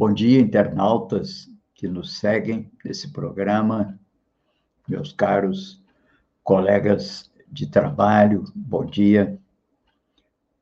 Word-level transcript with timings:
Bom 0.00 0.14
dia, 0.14 0.40
internautas 0.40 1.46
que 1.74 1.86
nos 1.86 2.18
seguem 2.18 2.72
nesse 2.82 3.12
programa, 3.12 4.00
meus 4.88 5.12
caros 5.12 5.84
colegas 6.42 7.30
de 7.46 7.66
trabalho, 7.66 8.44
bom 8.54 8.86
dia. 8.86 9.38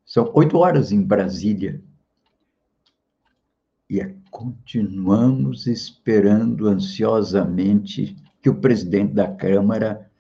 São 0.05 0.29
oito 0.35 0.59
horas 0.59 0.91
em 0.91 1.01
Brasília 1.01 1.81
e 3.89 4.05
continuamos 4.29 5.69
esperando 5.69 6.67
ansiosamente 6.67 8.17
que 8.43 8.51
o 8.51 8.61
presidente 8.61 9.13
da 9.13 9.33
Câmara, 9.33 10.11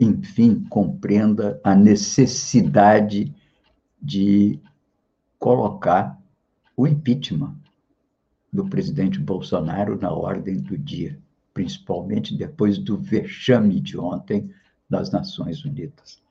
enfim, 0.00 0.64
compreenda 0.70 1.60
a 1.64 1.74
necessidade 1.74 3.34
de 4.00 4.60
colocar 5.36 6.16
o 6.76 6.86
impeachment 6.86 7.56
do 8.52 8.66
presidente 8.68 9.18
Bolsonaro 9.18 9.98
na 9.98 10.12
ordem 10.12 10.56
do 10.56 10.76
dia, 10.76 11.18
principalmente 11.52 12.36
depois 12.36 12.78
do 12.78 12.96
vexame 12.96 13.80
de 13.80 13.98
ontem 13.98 14.50
das 14.88 15.10
Nações 15.10 15.64
Unidas. 15.64 16.22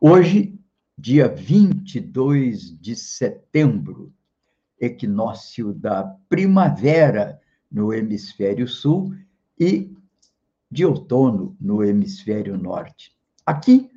Hoje, 0.00 0.58
dia 0.96 1.28
22 1.28 2.78
de 2.80 2.96
setembro, 2.96 4.12
equinócio 4.80 5.72
da 5.74 6.04
primavera 6.28 7.40
no 7.70 7.92
hemisfério 7.92 8.66
sul 8.66 9.14
e 9.58 9.94
de 10.70 10.84
outono 10.84 11.56
no 11.60 11.84
hemisfério 11.84 12.56
norte. 12.56 13.14
Aqui, 13.44 13.90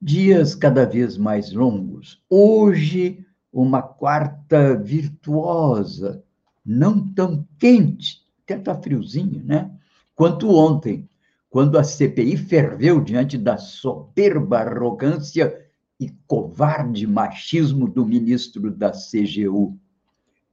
dias 0.00 0.54
cada 0.54 0.86
vez 0.86 1.18
mais 1.18 1.52
longos. 1.52 2.22
Hoje, 2.30 3.26
uma 3.52 3.82
quarta 3.82 4.76
virtuosa, 4.76 6.22
não 6.68 7.08
tão 7.14 7.46
quente, 7.58 8.22
até 8.44 8.58
está 8.58 8.74
friozinho, 8.74 9.42
né? 9.42 9.70
Quanto 10.14 10.50
ontem, 10.50 11.08
quando 11.48 11.78
a 11.78 11.82
CPI 11.82 12.36
ferveu 12.36 13.00
diante 13.00 13.38
da 13.38 13.56
soberba 13.56 14.58
arrogância 14.58 15.66
e 15.98 16.10
covarde 16.26 17.06
machismo 17.06 17.88
do 17.88 18.04
ministro 18.04 18.70
da 18.70 18.90
CGU. 18.90 19.78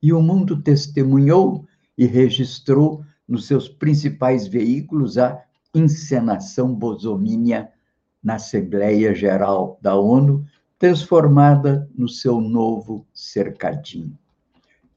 E 0.01 0.13
o 0.13 0.21
mundo 0.21 0.61
testemunhou 0.61 1.65
e 1.97 2.05
registrou 2.05 3.03
nos 3.27 3.45
seus 3.45 3.67
principais 3.67 4.47
veículos 4.47 5.17
a 5.17 5.43
encenação 5.73 6.73
bosomínia 6.73 7.69
na 8.23 8.35
Assembleia 8.35 9.13
Geral 9.13 9.77
da 9.81 9.95
ONU, 9.95 10.45
transformada 10.79 11.89
no 11.95 12.07
seu 12.07 12.39
novo 12.39 13.05
cercadinho. 13.13 14.17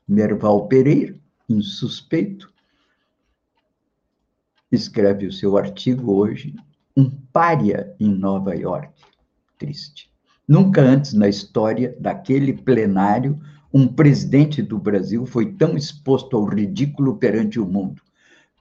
Merval 0.08 0.66
Pereira, 0.68 1.14
insuspeito, 1.46 2.50
escreve 4.72 5.26
o 5.26 5.32
seu 5.32 5.58
artigo 5.58 6.14
hoje, 6.14 6.56
um 6.96 7.10
pária 7.10 7.94
em 8.00 8.08
Nova 8.08 8.54
York. 8.54 9.02
Triste. 9.58 10.10
Nunca 10.46 10.80
antes 10.80 11.12
na 11.12 11.28
história 11.28 11.94
daquele 12.00 12.54
plenário 12.54 13.38
um 13.72 13.86
presidente 13.86 14.62
do 14.62 14.78
Brasil 14.78 15.26
foi 15.26 15.52
tão 15.52 15.76
exposto 15.76 16.38
ao 16.38 16.46
ridículo 16.46 17.18
perante 17.18 17.60
o 17.60 17.66
mundo. 17.66 18.00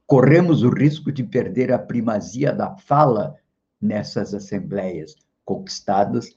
Corremos 0.06 0.64
o 0.64 0.70
risco 0.70 1.14
de 1.14 1.24
perder 1.24 1.72
a 1.72 1.80
primazia 1.80 2.52
da 2.52 2.76
fala 2.76 3.36
nessas 3.82 4.34
assembleias 4.34 5.16
conquistadas, 5.46 6.36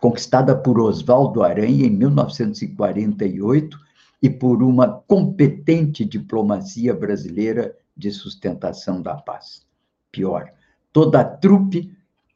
conquistada 0.00 0.56
por 0.56 0.80
Oswaldo 0.80 1.42
Aranha 1.42 1.84
em 1.84 1.90
1948 1.90 3.76
e 4.22 4.30
por 4.30 4.62
uma 4.62 4.88
competente 4.88 6.04
diplomacia 6.04 6.94
brasileira 6.94 7.76
de 7.96 8.12
sustentação 8.12 9.02
da 9.02 9.16
paz. 9.16 9.66
Pior, 10.12 10.48
toda 10.92 11.20
a 11.20 11.24
trupe 11.24 11.92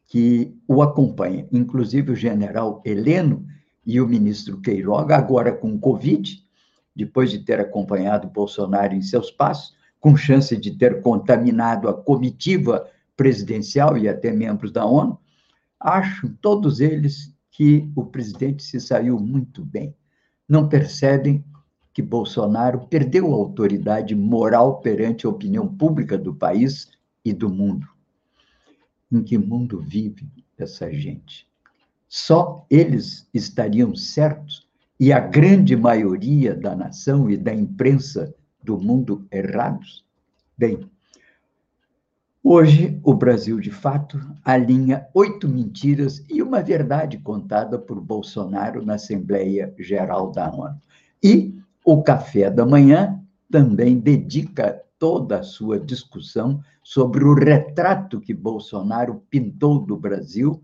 que 0.06 0.52
o 0.66 0.82
acompanha, 0.82 1.46
inclusive 1.52 2.12
o 2.12 2.16
general 2.16 2.82
Heleno 2.84 3.46
e 3.84 4.00
o 4.00 4.08
ministro 4.08 4.60
Queiroga, 4.60 5.16
agora 5.16 5.52
com 5.52 5.78
Covid, 5.78 6.44
depois 6.94 7.30
de 7.30 7.38
ter 7.38 7.60
acompanhado 7.60 8.28
Bolsonaro 8.28 8.94
em 8.94 9.02
seus 9.02 9.30
passos, 9.30 9.76
com 10.00 10.16
chance 10.16 10.56
de 10.56 10.72
ter 10.72 11.02
contaminado 11.02 11.88
a 11.88 11.94
comitiva 11.94 12.88
presidencial 13.16 13.96
e 13.96 14.08
até 14.08 14.32
membros 14.32 14.72
da 14.72 14.84
ONU, 14.84 15.18
acham 15.78 16.34
todos 16.40 16.80
eles 16.80 17.34
que 17.50 17.90
o 17.94 18.04
presidente 18.04 18.62
se 18.62 18.80
saiu 18.80 19.18
muito 19.18 19.64
bem. 19.64 19.94
Não 20.48 20.68
percebem 20.68 21.44
que 21.96 22.02
Bolsonaro 22.02 22.80
perdeu 22.88 23.32
a 23.32 23.36
autoridade 23.36 24.14
moral 24.14 24.82
perante 24.82 25.24
a 25.24 25.30
opinião 25.30 25.66
pública 25.66 26.18
do 26.18 26.34
país 26.34 26.90
e 27.24 27.32
do 27.32 27.48
mundo. 27.48 27.88
Em 29.10 29.22
que 29.22 29.38
mundo 29.38 29.80
vive 29.80 30.28
essa 30.58 30.92
gente? 30.92 31.48
Só 32.06 32.66
eles 32.68 33.26
estariam 33.32 33.96
certos 33.96 34.68
e 35.00 35.10
a 35.10 35.18
grande 35.18 35.74
maioria 35.74 36.54
da 36.54 36.76
nação 36.76 37.30
e 37.30 37.36
da 37.38 37.54
imprensa 37.54 38.34
do 38.62 38.78
mundo 38.78 39.26
errados? 39.32 40.04
Bem, 40.54 40.80
hoje 42.44 43.00
o 43.02 43.14
Brasil, 43.14 43.58
de 43.58 43.70
fato, 43.70 44.20
alinha 44.44 45.06
oito 45.14 45.48
mentiras 45.48 46.22
e 46.28 46.42
uma 46.42 46.60
verdade 46.60 47.16
contada 47.16 47.78
por 47.78 47.98
Bolsonaro 48.02 48.84
na 48.84 48.96
Assembleia 48.96 49.72
Geral 49.78 50.30
da 50.30 50.50
ONU. 50.50 50.78
E 51.24 51.56
o 51.86 52.02
Café 52.02 52.50
da 52.50 52.66
Manhã 52.66 53.24
também 53.48 54.00
dedica 54.00 54.82
toda 54.98 55.38
a 55.38 55.42
sua 55.44 55.78
discussão 55.78 56.60
sobre 56.82 57.24
o 57.24 57.32
retrato 57.32 58.20
que 58.20 58.34
Bolsonaro 58.34 59.22
pintou 59.30 59.78
do 59.78 59.96
Brasil 59.96 60.60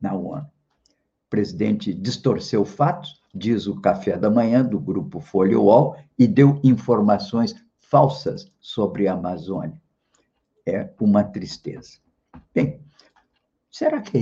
na 0.00 0.14
ONU. 0.14 0.40
O 0.40 1.28
presidente 1.28 1.92
distorceu 1.92 2.64
fatos, 2.64 3.20
diz 3.34 3.66
o 3.66 3.82
Café 3.82 4.16
da 4.16 4.30
Manhã 4.30 4.64
do 4.64 4.80
grupo 4.80 5.20
Folha 5.20 5.60
UOL, 5.60 5.96
e 6.18 6.26
deu 6.26 6.58
informações 6.64 7.54
falsas 7.78 8.50
sobre 8.58 9.08
a 9.08 9.12
Amazônia. 9.12 9.78
É 10.66 10.88
uma 10.98 11.22
tristeza. 11.22 11.98
Bem, 12.54 12.80
será 13.70 14.00
que 14.00 14.16
a 14.16 14.20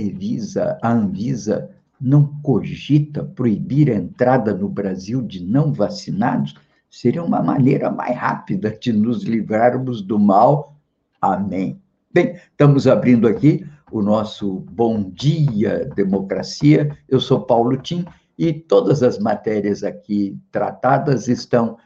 a 0.81 0.91
Anvisa 0.91 1.78
não 1.99 2.25
cogita 2.41 3.23
proibir 3.23 3.91
a 3.91 3.95
entrada 3.95 4.53
no 4.53 4.69
Brasil 4.69 5.21
de 5.21 5.43
não 5.43 5.73
vacinados, 5.73 6.55
seria 6.89 7.23
uma 7.23 7.41
maneira 7.41 7.91
mais 7.91 8.15
rápida 8.15 8.71
de 8.71 8.93
nos 8.93 9.23
livrarmos 9.23 10.01
do 10.01 10.17
mal. 10.17 10.75
Amém. 11.21 11.81
Bem, 12.11 12.39
estamos 12.51 12.87
abrindo 12.87 13.27
aqui 13.27 13.65
o 13.91 14.01
nosso 14.01 14.61
Bom 14.71 15.09
Dia 15.11 15.89
Democracia. 15.95 16.97
Eu 17.07 17.19
sou 17.19 17.41
Paulo 17.41 17.77
Tim 17.77 18.05
e 18.37 18.53
todas 18.53 19.03
as 19.03 19.19
matérias 19.19 19.83
aqui 19.83 20.39
tratadas 20.51 21.27
estão 21.27 21.77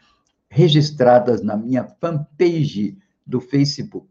registradas 0.49 1.41
na 1.41 1.57
minha 1.57 1.83
fanpage 1.99 2.97
do 3.25 3.41
Facebook. 3.41 4.07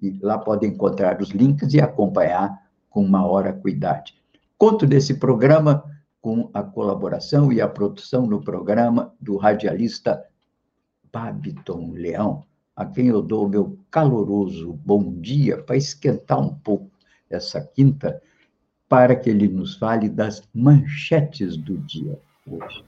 E 0.00 0.16
lá 0.22 0.38
podem 0.38 0.70
encontrar 0.70 1.20
os 1.20 1.30
links 1.30 1.74
e 1.74 1.80
acompanhar 1.80 2.56
com 2.88 3.06
maior 3.06 3.46
acuidade. 3.46 4.14
Conto 4.58 4.86
desse 4.86 5.18
programa 5.18 5.84
com 6.20 6.50
a 6.54 6.62
colaboração 6.62 7.52
e 7.52 7.60
a 7.60 7.68
produção 7.68 8.26
no 8.26 8.42
programa 8.42 9.14
do 9.20 9.36
radialista 9.36 10.24
Babiton 11.12 11.92
Leão, 11.92 12.44
a 12.74 12.84
quem 12.86 13.08
eu 13.08 13.20
dou 13.20 13.48
meu 13.48 13.78
caloroso 13.90 14.72
bom 14.72 15.12
dia 15.20 15.62
para 15.62 15.76
esquentar 15.76 16.40
um 16.40 16.54
pouco 16.54 16.90
essa 17.28 17.60
quinta, 17.60 18.22
para 18.88 19.14
que 19.14 19.28
ele 19.28 19.46
nos 19.46 19.76
fale 19.76 20.08
das 20.08 20.42
manchetes 20.54 21.56
do 21.56 21.76
dia 21.78 22.18
hoje. 22.46 22.84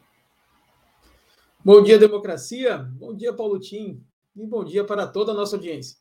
Bom 1.62 1.82
dia, 1.82 1.98
democracia. 1.98 2.78
Bom 2.78 3.14
dia, 3.14 3.32
Paulo 3.32 3.58
Tim. 3.58 4.02
E 4.34 4.46
bom 4.46 4.64
dia 4.64 4.84
para 4.84 5.06
toda 5.06 5.32
a 5.32 5.34
nossa 5.34 5.56
audiência. 5.56 5.98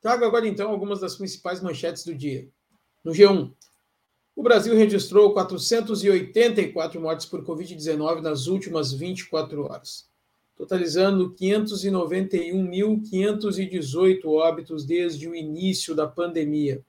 Trago 0.00 0.24
agora, 0.24 0.48
então, 0.48 0.70
algumas 0.70 1.00
das 1.00 1.14
principais 1.14 1.60
manchetes 1.60 2.04
do 2.04 2.14
dia. 2.14 2.48
No 3.04 3.12
G1, 3.12 3.52
o 4.36 4.42
Brasil 4.42 4.76
registrou 4.76 5.32
484 5.32 7.00
mortes 7.00 7.24
por 7.24 7.42
Covid-19 7.42 8.20
nas 8.20 8.46
últimas 8.46 8.92
24 8.92 9.64
horas. 9.64 10.06
totalizando 10.54 11.34
591.518 11.34 14.24
óbitos 14.24 14.84
desde 14.86 15.28
o 15.28 15.34
início 15.34 15.94
da 15.94 16.06
pandemia. 16.06 16.82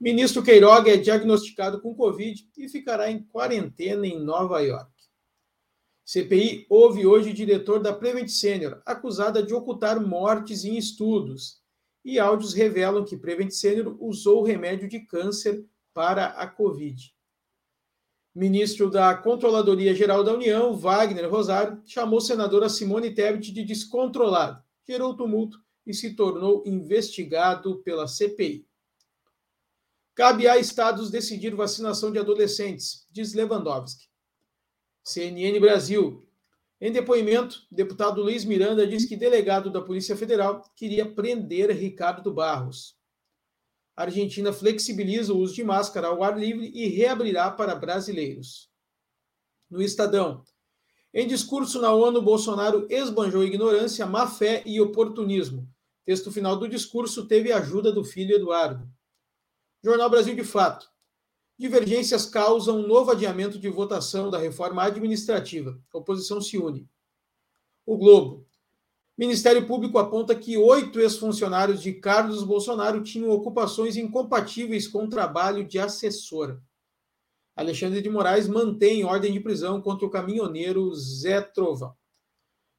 Ministro 0.00 0.42
Queiroga 0.42 0.92
é 0.92 0.96
diagnosticado 0.96 1.80
com 1.80 1.94
Covid 1.94 2.44
e 2.58 2.68
ficará 2.68 3.08
em 3.08 3.22
quarentena 3.22 4.04
em 4.04 4.18
Nova 4.18 4.58
York. 4.60 4.90
CPI 6.04 6.66
houve 6.68 7.06
hoje 7.06 7.30
o 7.30 7.34
diretor 7.34 7.80
da 7.80 7.92
Prevent 7.92 8.28
Senior, 8.28 8.82
acusada 8.84 9.40
de 9.40 9.54
ocultar 9.54 10.04
mortes 10.04 10.64
em 10.64 10.76
estudos. 10.76 11.62
E 12.04 12.18
áudios 12.18 12.52
revelam 12.52 13.04
que 13.04 13.16
Prevent 13.16 13.52
Senior 13.52 13.96
usou 14.00 14.42
remédio 14.42 14.88
de 14.88 14.98
câncer 14.98 15.64
para 15.94 16.26
a 16.26 16.46
Covid. 16.46 17.14
Ministro 18.34 18.90
da 18.90 19.14
Controladoria 19.16 19.94
Geral 19.94 20.24
da 20.24 20.34
União, 20.34 20.76
Wagner 20.76 21.30
Rosário, 21.30 21.80
chamou 21.86 22.20
senadora 22.20 22.68
Simone 22.68 23.14
Tebet 23.14 23.52
de 23.52 23.62
descontrolado, 23.62 24.60
gerou 24.86 25.16
tumulto 25.16 25.62
e 25.86 25.94
se 25.94 26.14
tornou 26.16 26.64
investigado 26.66 27.80
pela 27.84 28.08
CPI. 28.08 28.66
Cabe 30.16 30.48
a 30.48 30.58
estados 30.58 31.10
decidir 31.10 31.54
vacinação 31.54 32.10
de 32.10 32.18
adolescentes, 32.18 33.06
diz 33.10 33.34
Lewandowski. 33.34 34.08
CNN 35.04 35.60
Brasil. 35.60 36.26
Em 36.80 36.90
depoimento, 36.90 37.62
deputado 37.70 38.20
Luiz 38.20 38.44
Miranda 38.44 38.86
diz 38.86 39.04
que 39.04 39.16
delegado 39.16 39.70
da 39.70 39.80
Polícia 39.80 40.16
Federal 40.16 40.62
queria 40.74 41.08
prender 41.08 41.70
Ricardo 41.70 42.32
Barros. 42.32 42.96
A 43.96 44.02
Argentina 44.02 44.52
flexibiliza 44.52 45.32
o 45.32 45.38
uso 45.38 45.54
de 45.54 45.62
máscara 45.62 46.08
ao 46.08 46.22
ar 46.22 46.38
livre 46.38 46.70
e 46.74 46.88
reabrirá 46.88 47.50
para 47.50 47.74
brasileiros. 47.74 48.68
No 49.70 49.80
Estadão. 49.80 50.42
Em 51.12 51.28
discurso 51.28 51.80
na 51.80 51.92
ONU, 51.92 52.20
Bolsonaro 52.20 52.86
esbanjou 52.90 53.44
ignorância, 53.44 54.04
má 54.04 54.26
fé 54.26 54.62
e 54.66 54.80
oportunismo. 54.80 55.68
Texto 56.04 56.32
final 56.32 56.56
do 56.56 56.68
discurso 56.68 57.26
teve 57.26 57.52
a 57.52 57.58
ajuda 57.58 57.92
do 57.92 58.04
filho 58.04 58.34
Eduardo. 58.34 58.88
Jornal 59.82 60.10
Brasil 60.10 60.34
de 60.34 60.42
Fato. 60.42 60.90
Divergências 61.56 62.26
causam 62.26 62.80
um 62.80 62.86
novo 62.86 63.12
adiamento 63.12 63.60
de 63.60 63.68
votação 63.68 64.28
da 64.28 64.38
reforma 64.38 64.82
administrativa. 64.82 65.80
A 65.92 65.98
oposição 65.98 66.40
se 66.40 66.58
une. 66.58 66.88
O 67.86 67.96
Globo. 67.96 68.44
Ministério 69.16 69.64
Público 69.64 69.96
aponta 69.96 70.34
que 70.34 70.56
oito 70.56 70.98
ex-funcionários 70.98 71.80
de 71.80 71.92
Carlos 71.92 72.42
Bolsonaro 72.42 73.00
tinham 73.00 73.30
ocupações 73.30 73.96
incompatíveis 73.96 74.88
com 74.88 75.04
o 75.04 75.08
trabalho 75.08 75.64
de 75.64 75.78
assessor. 75.78 76.58
Alexandre 77.54 78.02
de 78.02 78.10
Moraes 78.10 78.48
mantém 78.48 79.04
ordem 79.04 79.32
de 79.32 79.38
prisão 79.38 79.80
contra 79.80 80.04
o 80.04 80.10
caminhoneiro 80.10 80.92
Zé 80.96 81.40
Trovão. 81.40 81.94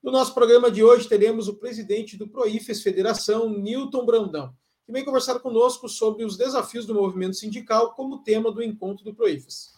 No 0.03 0.11
nosso 0.11 0.33
programa 0.33 0.69
de 0.69 0.83
hoje, 0.83 1.07
teremos 1.07 1.47
o 1.47 1.55
presidente 1.55 2.17
do 2.17 2.27
Proifes 2.27 2.83
Federação, 2.83 3.49
Newton 3.49 4.05
Brandão, 4.05 4.53
que 4.85 4.91
vem 4.91 5.05
conversar 5.05 5.39
conosco 5.39 5.87
sobre 5.87 6.25
os 6.25 6.35
desafios 6.35 6.85
do 6.85 6.93
movimento 6.93 7.37
sindical 7.37 7.93
como 7.93 8.21
tema 8.21 8.51
do 8.51 8.61
encontro 8.61 9.05
do 9.05 9.15
Proifes. 9.15 9.73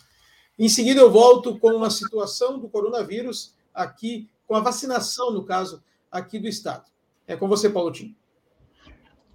Em 0.58 0.68
seguida, 0.68 1.02
eu 1.02 1.12
volto 1.12 1.60
com 1.60 1.84
a 1.84 1.92
situação 1.92 2.58
do 2.58 2.68
coronavírus 2.68 3.54
aqui, 3.72 4.28
com 4.48 4.56
a 4.56 4.60
vacinação, 4.60 5.30
no 5.32 5.46
caso, 5.46 5.84
aqui 6.12 6.40
do 6.40 6.48
Estado. 6.48 6.86
É 7.28 7.36
com 7.36 7.48
você, 7.48 7.70
Paulo 7.70 7.92
Tim. 7.92 8.16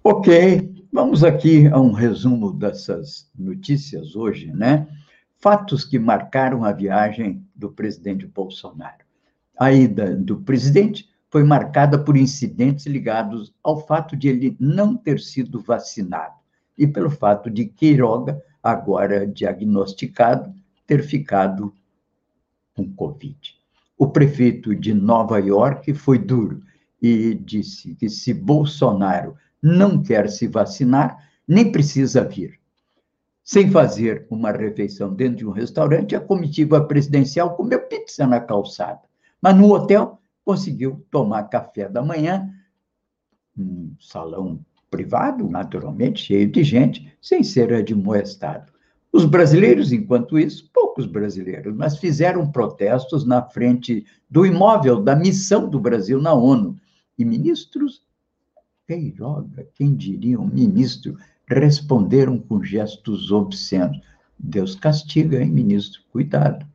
Ok, 0.03 0.85
vamos 0.91 1.23
aqui 1.23 1.67
a 1.67 1.79
um 1.79 1.91
resumo 1.91 2.51
dessas 2.51 3.29
notícias 3.37 4.15
hoje, 4.15 4.51
né? 4.51 4.87
Fatos 5.39 5.85
que 5.85 5.97
marcaram 5.97 6.63
a 6.63 6.71
viagem 6.71 7.45
do 7.55 7.71
presidente 7.71 8.25
Bolsonaro. 8.25 9.03
A 9.57 9.71
ida 9.71 10.15
do 10.15 10.41
presidente 10.41 11.09
foi 11.29 11.43
marcada 11.43 11.97
por 11.97 12.17
incidentes 12.17 12.85
ligados 12.85 13.53
ao 13.63 13.85
fato 13.85 14.15
de 14.15 14.27
ele 14.27 14.57
não 14.59 14.95
ter 14.95 15.19
sido 15.19 15.61
vacinado 15.61 16.35
e 16.77 16.87
pelo 16.87 17.09
fato 17.09 17.49
de 17.49 17.65
Queiroga, 17.65 18.41
agora 18.61 19.27
diagnosticado, 19.27 20.53
ter 20.85 21.03
ficado 21.03 21.73
com 22.75 22.91
Covid. 22.93 23.55
O 23.97 24.07
prefeito 24.07 24.75
de 24.75 24.93
Nova 24.93 25.39
York 25.39 25.93
foi 25.93 26.17
duro 26.17 26.61
e 27.01 27.33
disse 27.35 27.95
que 27.95 28.09
se 28.09 28.33
Bolsonaro 28.33 29.35
não 29.61 30.01
quer 30.01 30.29
se 30.29 30.47
vacinar, 30.47 31.29
nem 31.47 31.71
precisa 31.71 32.23
vir. 32.23 32.59
Sem 33.43 33.69
fazer 33.69 34.25
uma 34.29 34.51
refeição 34.51 35.13
dentro 35.13 35.37
de 35.37 35.45
um 35.47 35.51
restaurante, 35.51 36.15
a 36.15 36.21
comitiva 36.21 36.85
presidencial 36.85 37.55
comeu 37.55 37.79
pizza 37.81 38.25
na 38.25 38.39
calçada. 38.39 39.01
Mas 39.41 39.55
no 39.55 39.71
hotel 39.71 40.19
conseguiu 40.45 41.05
tomar 41.11 41.43
café 41.43 41.87
da 41.87 42.01
manhã, 42.01 42.49
um 43.57 43.93
salão 43.99 44.59
privado, 44.89 45.49
naturalmente, 45.49 46.21
cheio 46.21 46.49
de 46.49 46.63
gente, 46.63 47.13
sem 47.21 47.43
ser 47.43 47.73
admoestado. 47.73 48.72
Os 49.13 49.25
brasileiros, 49.25 49.91
enquanto 49.91 50.39
isso, 50.39 50.67
poucos 50.73 51.05
brasileiros, 51.05 51.75
mas 51.75 51.99
fizeram 51.99 52.51
protestos 52.51 53.23
na 53.23 53.43
frente 53.43 54.03
do 54.27 54.43
imóvel 54.43 55.03
da 55.03 55.15
missão 55.15 55.69
do 55.69 55.79
Brasil 55.79 56.19
na 56.19 56.33
ONU. 56.33 56.75
E 57.15 57.23
ministros, 57.23 58.01
Queiroga, 58.87 59.67
quem 59.75 59.95
diria, 59.95 60.39
um 60.39 60.47
ministro, 60.47 61.15
responderam 61.47 62.39
com 62.39 62.63
gestos 62.63 63.31
obscenos. 63.31 64.01
Deus 64.39 64.73
castiga, 64.73 65.43
hein, 65.43 65.51
ministro? 65.51 66.01
Cuidado. 66.11 66.65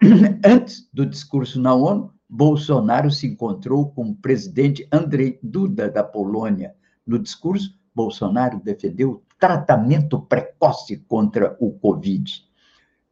Antes 0.46 0.88
do 0.92 1.04
discurso 1.04 1.60
na 1.60 1.74
ONU, 1.74 2.12
Bolsonaro 2.28 3.10
se 3.10 3.26
encontrou 3.26 3.90
com 3.90 4.10
o 4.10 4.14
presidente 4.14 4.86
Andrei 4.92 5.36
Duda, 5.42 5.90
da 5.90 6.04
Polônia. 6.04 6.76
No 7.04 7.18
discurso, 7.18 7.76
Bolsonaro 7.92 8.60
defendeu 8.62 9.22
tratamento 9.38 10.20
precoce 10.20 10.96
contra 10.96 11.56
o 11.60 11.72
Covid. 11.72 12.44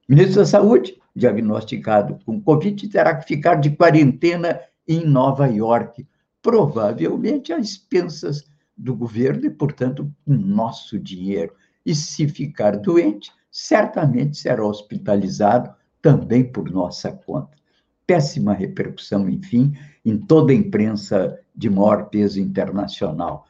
Ministro 0.09 0.41
da 0.41 0.47
Saúde, 0.47 1.00
diagnosticado 1.15 2.19
com 2.25 2.41
Covid, 2.41 2.88
terá 2.88 3.15
que 3.15 3.26
ficar 3.26 3.56
de 3.56 3.71
quarentena 3.71 4.61
em 4.87 5.06
Nova 5.06 5.47
York, 5.47 6.06
provavelmente 6.43 7.53
às 7.53 7.71
expensas 7.71 8.44
do 8.76 8.94
governo 8.94 9.47
e, 9.47 9.50
portanto, 9.50 10.12
com 10.25 10.32
nosso 10.35 10.99
dinheiro. 10.99 11.55
E 11.87 11.94
se 11.94 12.26
ficar 12.29 12.76
doente, 12.76 13.31
certamente 13.50 14.37
será 14.37 14.67
hospitalizado 14.67 15.75
também 16.03 16.44
por 16.44 16.71
nossa 16.71 17.12
conta. 17.12 17.56
Péssima 18.06 18.53
repercussão, 18.53 19.29
enfim, 19.29 19.75
em 20.04 20.19
toda 20.19 20.52
a 20.52 20.57
imprensa 20.57 21.38
de 21.54 21.71
maior 21.71 22.11
peso 22.11 22.40
internacional 22.40 23.47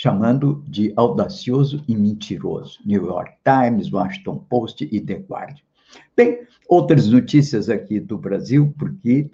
chamando 0.00 0.64
de 0.66 0.94
audacioso 0.96 1.84
e 1.86 1.94
mentiroso. 1.94 2.78
New 2.86 3.04
York 3.04 3.34
Times, 3.44 3.92
Washington 3.92 4.38
Post 4.48 4.88
e 4.90 4.98
The 4.98 5.16
Guardian. 5.28 5.62
Bem, 6.16 6.38
outras 6.66 7.06
notícias 7.08 7.68
aqui 7.68 8.00
do 8.00 8.16
Brasil, 8.16 8.74
porque 8.78 9.30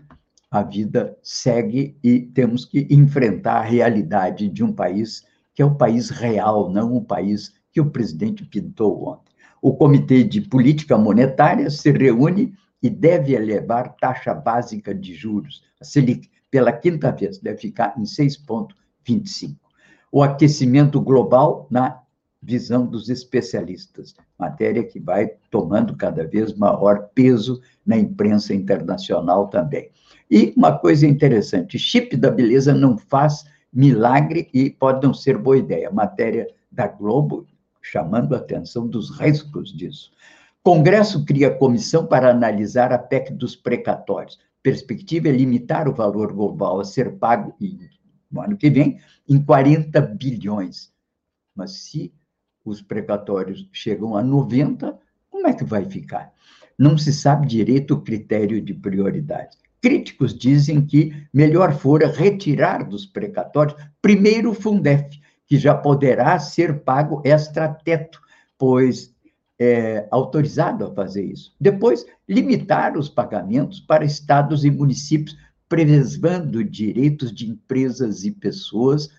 a 0.50 0.64
vida 0.64 1.16
segue 1.23 1.96
e 2.02 2.18
temos 2.18 2.64
que 2.64 2.85
enfrentar 2.90 3.58
a 3.58 3.62
realidade 3.62 4.49
de 4.49 4.64
um 4.64 4.73
país 4.73 5.25
que 5.54 5.62
é 5.62 5.64
o 5.64 5.76
país 5.76 6.11
real, 6.11 6.68
não 6.68 6.96
o 6.96 7.04
país 7.04 7.54
que 7.70 7.80
o 7.80 7.88
presidente 7.88 8.44
pintou 8.44 9.06
ontem. 9.06 9.32
O 9.62 9.73
Comitê 9.73 10.25
de 10.25 10.40
Política 10.40 10.99
Monetária 10.99 11.70
se 11.70 11.92
reúne 11.92 12.52
e 12.82 12.90
deve 12.90 13.37
elevar 13.37 13.94
taxa 14.00 14.35
básica 14.35 14.92
de 14.92 15.14
juros, 15.14 15.62
a 15.80 15.85
Selic, 15.85 16.28
pela 16.50 16.73
quinta 16.73 17.12
vez, 17.12 17.38
deve 17.38 17.58
ficar 17.58 17.94
em 17.96 18.02
6,25 18.02 19.65
o 20.11 20.23
aquecimento 20.23 21.01
global 21.01 21.67
na 21.71 22.01
visão 22.43 22.87
dos 22.87 23.09
especialistas, 23.09 24.15
matéria 24.39 24.85
que 24.85 25.01
vai 25.01 25.33
tomando 25.51 25.97
cada 25.97 26.27
vez 26.27 26.55
maior 26.55 27.09
peso 27.15 27.61
na 27.85 27.97
imprensa 27.99 28.55
internacional 28.55 29.49
também. 29.49 29.91
E 30.31 30.53
uma 30.57 30.79
coisa 30.79 31.07
interessante, 31.07 31.79
chip 31.79 32.17
da 32.17 32.31
beleza 32.31 32.73
não 32.73 32.97
faz 32.97 33.45
milagre 33.73 34.49
e 34.55 34.71
pode 34.71 35.05
não 35.05 35.13
ser 35.13 35.37
boa 35.39 35.59
ideia. 35.59 35.91
Matéria 35.91 36.47
da 36.71 36.87
Globo 36.87 37.47
chamando 37.83 38.35
a 38.35 38.39
atenção 38.39 38.87
dos 38.87 39.11
riscos 39.11 39.73
disso. 39.73 40.11
Congresso 40.63 41.25
cria 41.25 41.55
comissão 41.55 42.07
para 42.07 42.31
analisar 42.31 42.93
a 42.93 42.99
PEC 42.99 43.33
dos 43.33 43.55
precatórios. 43.55 44.39
Perspectiva 44.63 45.29
é 45.29 45.33
limitar 45.33 45.89
o 45.89 45.95
valor 45.95 46.33
global 46.33 46.81
a 46.81 46.85
ser 46.85 47.13
pago 47.19 47.55
no 48.30 48.40
ano 48.40 48.56
que 48.56 48.71
vem 48.71 48.99
em 49.28 49.42
40 49.42 50.00
bilhões. 50.00 50.92
Mas 51.54 51.73
se 51.73 52.12
os 52.64 52.83
precatórios 52.83 53.68
chegam 53.73 54.16
a 54.16 54.23
90, 54.23 54.99
como 55.30 55.47
é 55.47 55.52
que 55.52 55.64
vai 55.64 55.85
ficar? 55.85 56.33
Não 56.78 56.99
se 56.99 57.12
sabe 57.12 57.47
direito 57.47 57.95
o 57.95 58.02
critério 58.02 58.61
de 58.61 58.75
prioridade. 58.75 59.56
Críticos 59.80 60.37
dizem 60.37 60.85
que 60.85 61.26
melhor 61.33 61.75
fora 61.78 62.11
retirar 62.11 62.87
dos 62.87 63.06
precatórios 63.06 63.76
primeiro 64.02 64.50
o 64.50 64.54
Fundef, 64.54 65.21
que 65.47 65.56
já 65.56 65.75
poderá 65.75 66.38
ser 66.38 66.80
pago 66.80 67.23
extra-teto, 67.25 68.21
pois 68.59 69.14
é 69.59 70.06
autorizado 70.11 70.85
a 70.85 70.95
fazer 70.95 71.25
isso. 71.25 71.54
Depois, 71.59 72.04
limitar 72.28 72.97
os 72.97 73.09
pagamentos 73.09 73.80
para 73.80 74.04
estados 74.04 74.64
e 74.64 74.71
municípios 74.71 75.37
preservando 75.68 76.62
direitos 76.62 77.32
de 77.32 77.49
empresas 77.49 78.25
e 78.25 78.30
pessoas 78.30 79.11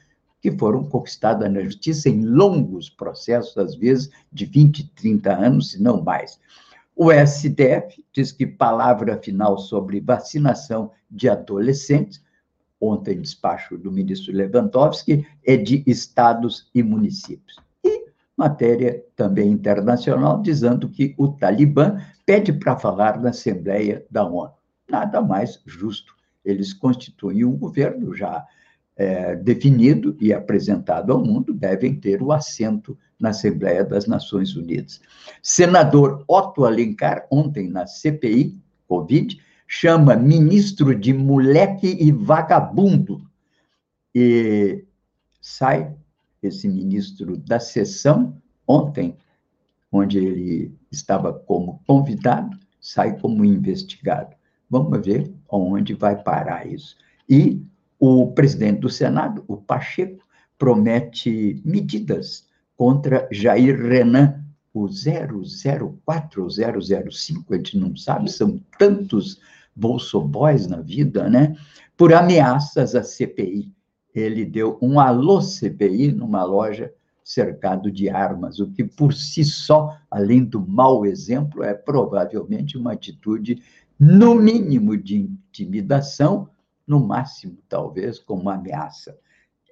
que 0.42 0.52
foram 0.52 0.84
conquistadas 0.84 1.52
na 1.52 1.62
justiça 1.62 2.10
em 2.10 2.24
longos 2.24 2.90
processos, 2.90 3.58
às 3.58 3.76
vezes 3.76 4.10
de 4.32 4.46
20, 4.46 4.92
30 4.96 5.34
anos, 5.34 5.72
se 5.72 5.82
não 5.82 6.02
mais. 6.02 6.40
O 6.96 7.12
STF 7.12 8.04
diz 8.12 8.32
que 8.32 8.48
palavra 8.48 9.22
final 9.22 9.58
sobre 9.58 10.00
vacinação 10.00 10.92
de 11.10 11.30
adolescentes, 11.30 12.24
ontem 12.82 13.22
despacho 13.22 13.78
do 13.78 13.92
ministro 13.92 14.34
Lewandowski, 14.34 15.28
é 15.46 15.58
de 15.58 15.84
estados 15.86 16.70
e 16.74 16.82
municípios. 16.82 17.58
E 17.84 18.06
matéria 18.36 19.04
também 19.16 19.50
internacional, 19.50 20.42
dizendo 20.42 20.90
que 20.90 21.14
o 21.18 21.28
Talibã 21.28 22.02
pede 22.26 22.52
para 22.52 22.78
falar 22.78 23.22
na 23.22 23.30
Assembleia 23.30 24.06
da 24.10 24.26
ONU. 24.26 24.52
Nada 24.90 25.22
mais 25.22 25.62
justo. 25.66 26.17
Eles 26.48 26.74
constituem 26.74 27.44
um 27.44 27.58
governo 27.58 28.16
já 28.16 28.46
é, 28.96 29.36
definido 29.36 30.18
e 30.20 30.34
apresentado 30.34 31.12
ao 31.12 31.24
mundo 31.24 31.54
devem 31.54 31.94
ter 31.94 32.24
o 32.24 32.32
assento 32.32 32.98
na 33.20 33.30
Assembleia 33.30 33.84
das 33.84 34.08
Nações 34.08 34.56
Unidas. 34.56 35.02
Senador 35.44 36.24
Otto 36.28 36.66
Alencar, 36.66 37.28
ontem 37.30 37.68
na 37.70 37.86
CPI, 37.86 38.58
Covid, 38.88 39.40
chama 39.68 40.16
ministro 40.16 40.96
de 40.96 41.14
moleque 41.14 41.98
e 42.00 42.12
vagabundo. 42.12 43.22
E 44.16 44.86
sai 45.42 45.94
esse 46.42 46.68
ministro 46.68 47.38
da 47.38 47.60
sessão, 47.60 48.42
ontem, 48.66 49.18
onde 49.92 50.18
ele 50.18 50.76
estava 50.90 51.34
como 51.34 51.82
convidado, 51.86 52.58
sai 52.80 53.20
como 53.20 53.44
investigado. 53.44 54.36
Vamos 54.70 55.06
ver 55.06 55.34
onde 55.50 55.94
vai 55.94 56.16
parar 56.16 56.68
isso. 56.68 56.96
E 57.30 57.62
o 58.00 58.32
presidente 58.32 58.80
do 58.80 58.90
Senado, 58.90 59.44
o 59.48 59.58
Pacheco, 59.58 60.24
promete 60.58 61.62
medidas 61.64 62.48
contra 62.76 63.28
Jair 63.32 63.80
Renan, 63.82 64.44
o 64.74 64.88
004 64.88 66.44
ou 66.44 66.50
005, 66.50 67.54
a 67.54 67.58
gente 67.58 67.78
não 67.78 67.96
sabe, 67.96 68.32
são 68.32 68.62
tantos 68.78 69.40
bolsoboys 69.76 70.68
na 70.68 70.82
vida, 70.82 71.30
né? 71.30 71.56
Por 71.96 72.14
ameaças 72.14 72.94
à 72.94 73.04
CPI. 73.04 73.72
Ele 74.14 74.46
deu 74.46 74.78
um 74.82 75.00
alô 75.00 75.42
CPI 75.42 76.12
numa 76.12 76.44
loja 76.44 76.92
cercado 77.24 77.92
de 77.92 78.10
armas, 78.10 78.60
o 78.60 78.72
que 78.72 78.84
por 78.84 79.14
si 79.14 79.44
só, 79.44 79.98
além 80.10 80.46
do 80.46 80.66
mau 80.66 81.06
exemplo, 81.06 81.62
é 81.62 81.74
provavelmente 81.74 82.78
uma 82.78 82.94
atitude, 82.94 83.62
no 84.00 84.36
mínimo, 84.36 84.96
de 84.96 85.18
intimidação 85.18 86.50
no 86.86 87.00
máximo, 87.00 87.58
talvez, 87.68 88.20
como 88.20 88.50
ameaça. 88.50 89.18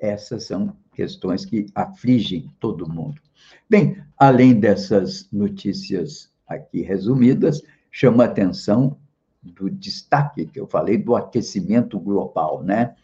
Essas 0.01 0.45
são 0.45 0.75
questões 0.93 1.45
que 1.45 1.67
afligem 1.73 2.51
todo 2.59 2.89
mundo. 2.89 3.21
Bem, 3.69 3.97
além 4.17 4.59
dessas 4.59 5.29
notícias 5.31 6.29
aqui 6.47 6.81
resumidas, 6.81 7.61
chama 7.91 8.23
a 8.23 8.27
atenção 8.27 8.97
do 9.41 9.69
destaque 9.69 10.45
que 10.45 10.59
eu 10.59 10.67
falei 10.67 10.97
do 10.97 11.15
aquecimento 11.15 11.99
global, 11.99 12.63
né? 12.63 12.95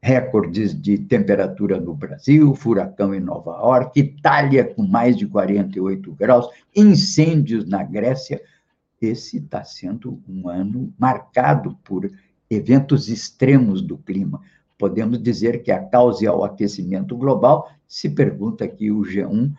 Recordes 0.00 0.80
de 0.80 0.96
temperatura 0.96 1.80
no 1.80 1.92
Brasil, 1.92 2.54
furacão 2.54 3.14
em 3.14 3.20
Nova 3.20 3.50
York, 3.58 3.98
Itália 3.98 4.64
com 4.64 4.82
mais 4.82 5.16
de 5.16 5.26
48 5.26 6.12
graus, 6.12 6.48
incêndios 6.74 7.66
na 7.66 7.82
Grécia. 7.82 8.40
Esse 9.00 9.38
está 9.38 9.64
sendo 9.64 10.20
um 10.28 10.48
ano 10.48 10.92
marcado 10.98 11.76
por 11.84 12.10
eventos 12.50 13.08
extremos 13.08 13.80
do 13.82 13.96
clima. 13.98 14.40
Podemos 14.76 15.22
dizer 15.22 15.62
que 15.62 15.70
a 15.70 15.84
causa 15.84 16.26
é 16.26 16.30
o 16.30 16.44
aquecimento 16.44 17.16
global, 17.16 17.70
se 17.86 18.08
pergunta 18.08 18.64
aqui 18.64 18.90
o 18.90 19.02
G1, 19.02 19.52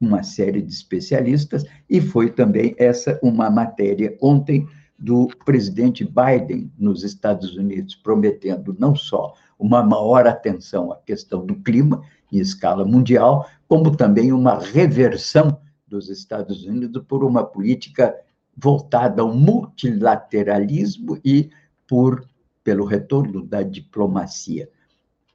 uma 0.00 0.22
série 0.22 0.60
de 0.60 0.72
especialistas, 0.72 1.64
e 1.88 2.00
foi 2.00 2.30
também 2.30 2.74
essa 2.78 3.18
uma 3.22 3.50
matéria 3.50 4.16
ontem 4.20 4.66
do 4.98 5.28
presidente 5.44 6.04
Biden 6.04 6.70
nos 6.78 7.02
Estados 7.02 7.56
Unidos, 7.56 7.94
prometendo 7.94 8.74
não 8.78 8.94
só 8.94 9.34
uma 9.58 9.82
maior 9.82 10.26
atenção 10.26 10.92
à 10.92 10.96
questão 10.96 11.44
do 11.44 11.56
clima 11.56 12.02
em 12.32 12.38
escala 12.38 12.84
mundial, 12.84 13.48
como 13.68 13.94
também 13.94 14.32
uma 14.32 14.58
reversão 14.58 15.58
dos 15.86 16.08
Estados 16.08 16.64
Unidos 16.64 17.02
por 17.06 17.24
uma 17.24 17.44
política 17.44 18.14
voltada 18.56 19.22
ao 19.22 19.34
multilateralismo 19.34 21.18
e 21.24 21.50
por 21.86 22.26
pelo 22.64 22.84
retorno 22.84 23.44
da 23.44 23.62
diplomacia. 23.62 24.68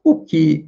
O 0.04 0.20
que 0.20 0.68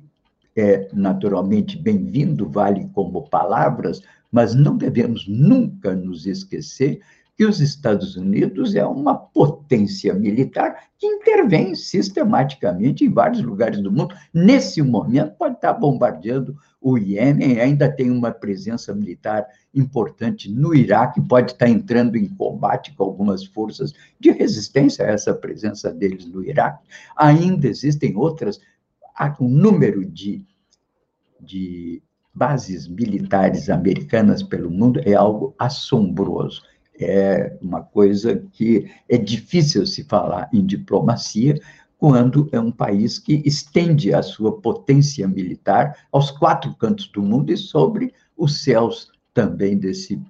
é 0.56 0.88
naturalmente 0.94 1.78
bem-vindo, 1.78 2.48
vale 2.48 2.88
como 2.94 3.28
palavras, 3.28 4.02
mas 4.32 4.54
não 4.56 4.78
devemos 4.78 5.28
nunca 5.28 5.96
nos 5.96 6.26
esquecer 6.26 7.02
que 7.36 7.46
os 7.46 7.60
Estados 7.60 8.16
Unidos 8.16 8.76
é 8.76 8.86
uma 8.86 9.16
potência 9.16 10.14
militar 10.14 10.90
que 10.98 11.08
intervém 11.08 11.74
sistematicamente 11.74 13.04
em 13.04 13.10
vários 13.10 13.42
lugares 13.42 13.82
do 13.82 13.92
mundo. 13.92 14.16
Nesse 14.34 14.82
momento, 14.82 15.36
pode 15.36 15.56
estar 15.56 15.74
bombardeando 15.74 16.56
o 16.80 16.98
Iêmen, 16.98 17.60
ainda 17.60 17.92
tem 17.92 18.12
uma 18.12 18.32
presença 18.32 18.94
militar 18.94 19.48
importante 19.74 20.52
no 20.52 20.76
Iraque, 20.76 21.22
pode 21.22 21.54
estar 21.54 21.68
entrando 21.68 22.18
em 22.18 22.28
combate 22.28 22.94
com 22.94 23.04
algumas 23.04 23.44
forças 23.44 23.94
de 24.20 24.32
resistência 24.32 25.06
a 25.06 25.10
essa 25.10 25.34
presença 25.34 25.92
deles 25.92 26.28
no 26.28 26.44
Iraque. 26.44 26.86
Ainda 27.16 27.68
existem 27.68 28.16
outras, 28.16 28.60
um 29.40 29.48
número 29.48 30.06
de, 30.06 30.46
de 31.40 32.04
bases 32.34 32.88
militares 32.88 33.70
americanas 33.70 34.44
pelo 34.44 34.70
mundo 34.70 35.00
é 35.06 35.14
algo 35.14 35.56
assombroso 35.58 36.62
é 37.04 37.58
uma 37.62 37.82
coisa 37.82 38.44
que 38.52 38.90
é 39.08 39.18
difícil 39.18 39.86
se 39.86 40.04
falar 40.04 40.50
em 40.54 40.66
diplomacia 40.66 41.60
quando 41.98 42.50
é 42.52 42.60
um 42.60 42.72
país 42.72 43.18
que 43.18 43.42
estende 43.46 44.14
a 44.14 44.22
sua 44.22 44.60
potência 44.60 45.28
militar 45.28 45.96
aos 46.12 46.32
quatro 46.32 46.76
cantos 46.76 47.08
do 47.08 47.22
mundo 47.22 47.52
e 47.52 47.58
sobre 47.58 48.14
os 48.36 48.64
céus 48.64 49.10
também 49.34 49.78
desse 49.78 50.22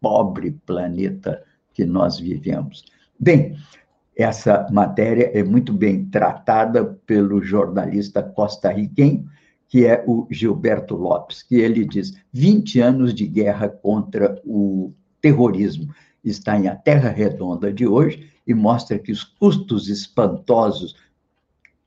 pobre 0.00 0.52
planeta 0.66 1.42
que 1.72 1.84
nós 1.84 2.18
vivemos. 2.18 2.84
Bem, 3.18 3.56
essa 4.16 4.66
matéria 4.70 5.30
é 5.34 5.42
muito 5.42 5.72
bem 5.72 6.04
tratada 6.06 6.84
pelo 7.06 7.42
jornalista 7.42 8.22
costarriquenho, 8.22 9.28
que 9.68 9.86
é 9.86 10.04
o 10.06 10.26
Gilberto 10.30 10.94
Lopes, 10.94 11.42
que 11.42 11.56
ele 11.56 11.84
diz: 11.84 12.14
20 12.32 12.80
anos 12.80 13.14
de 13.14 13.26
guerra 13.26 13.68
contra 13.68 14.40
o 14.44 14.92
terrorismo 15.24 15.88
está 16.22 16.58
em 16.58 16.68
A 16.68 16.76
Terra 16.76 17.08
Redonda 17.08 17.72
de 17.72 17.86
hoje 17.86 18.30
e 18.46 18.52
mostra 18.52 18.98
que 18.98 19.10
os 19.10 19.24
custos 19.24 19.88
espantosos 19.88 20.94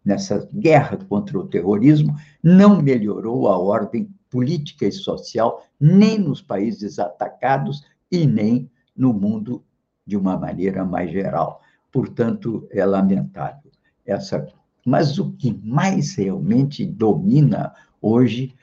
nessa 0.04 0.50
guerra 0.52 0.98
contra 1.08 1.38
o 1.38 1.48
terrorismo 1.48 2.16
não 2.42 2.82
melhorou 2.82 3.48
a 3.48 3.56
ordem 3.56 4.10
política 4.28 4.88
e 4.88 4.92
social 4.92 5.64
nem 5.80 6.18
nos 6.18 6.42
países 6.42 6.98
atacados 6.98 7.86
e 8.12 8.26
nem 8.26 8.68
no 8.96 9.14
mundo 9.14 9.64
de 10.04 10.18
uma 10.18 10.36
maneira 10.36 10.84
mais 10.84 11.12
geral. 11.12 11.62
Portanto, 11.92 12.68
é 12.72 12.84
lamentável 12.84 13.72
essa. 14.04 14.48
Mas 14.84 15.20
o 15.20 15.32
que 15.34 15.54
mais 15.64 16.16
realmente 16.16 16.84
domina 16.84 17.72
hoje 18.02 18.56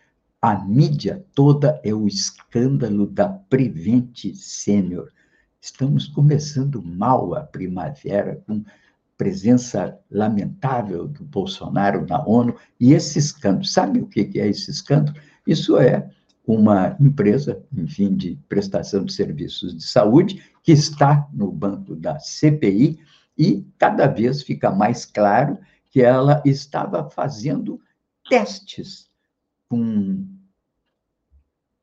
a 0.45 0.63
mídia 0.63 1.25
toda 1.35 1.81
é 1.83 1.95
o 1.95 2.07
escândalo 2.07 3.07
da 3.07 3.31
Prevent 3.31 4.35
Sênior. 4.35 5.09
Estamos 5.59 6.07
começando 6.07 6.83
mal 6.83 7.35
a 7.35 7.41
primavera, 7.41 8.43
com 8.47 8.63
presença 9.17 9.99
lamentável 10.11 11.09
do 11.09 11.25
Bolsonaro 11.25 12.07
na 12.07 12.23
ONU, 12.27 12.55
e 12.79 12.93
esse 12.93 13.19
escândalo, 13.19 13.65
sabe 13.65 14.01
o 14.01 14.07
que 14.07 14.39
é 14.39 14.47
esse 14.47 14.71
escândalo? 14.71 15.17
Isso 15.47 15.79
é 15.79 16.11
uma 16.47 16.95
empresa, 17.01 17.65
enfim, 17.75 18.15
de 18.15 18.39
prestação 18.47 19.03
de 19.03 19.15
serviços 19.15 19.75
de 19.75 19.83
saúde, 19.83 20.45
que 20.63 20.73
está 20.73 21.27
no 21.33 21.51
banco 21.51 21.97
da 21.97 22.19
CPI, 22.19 22.99
e 23.39 23.67
cada 23.79 24.07
vez 24.07 24.43
fica 24.43 24.71
mais 24.71 25.07
claro 25.07 25.57
que 25.89 26.03
ela 26.03 26.43
estava 26.45 27.09
fazendo 27.09 27.81
testes 28.29 29.14
com 29.75 30.25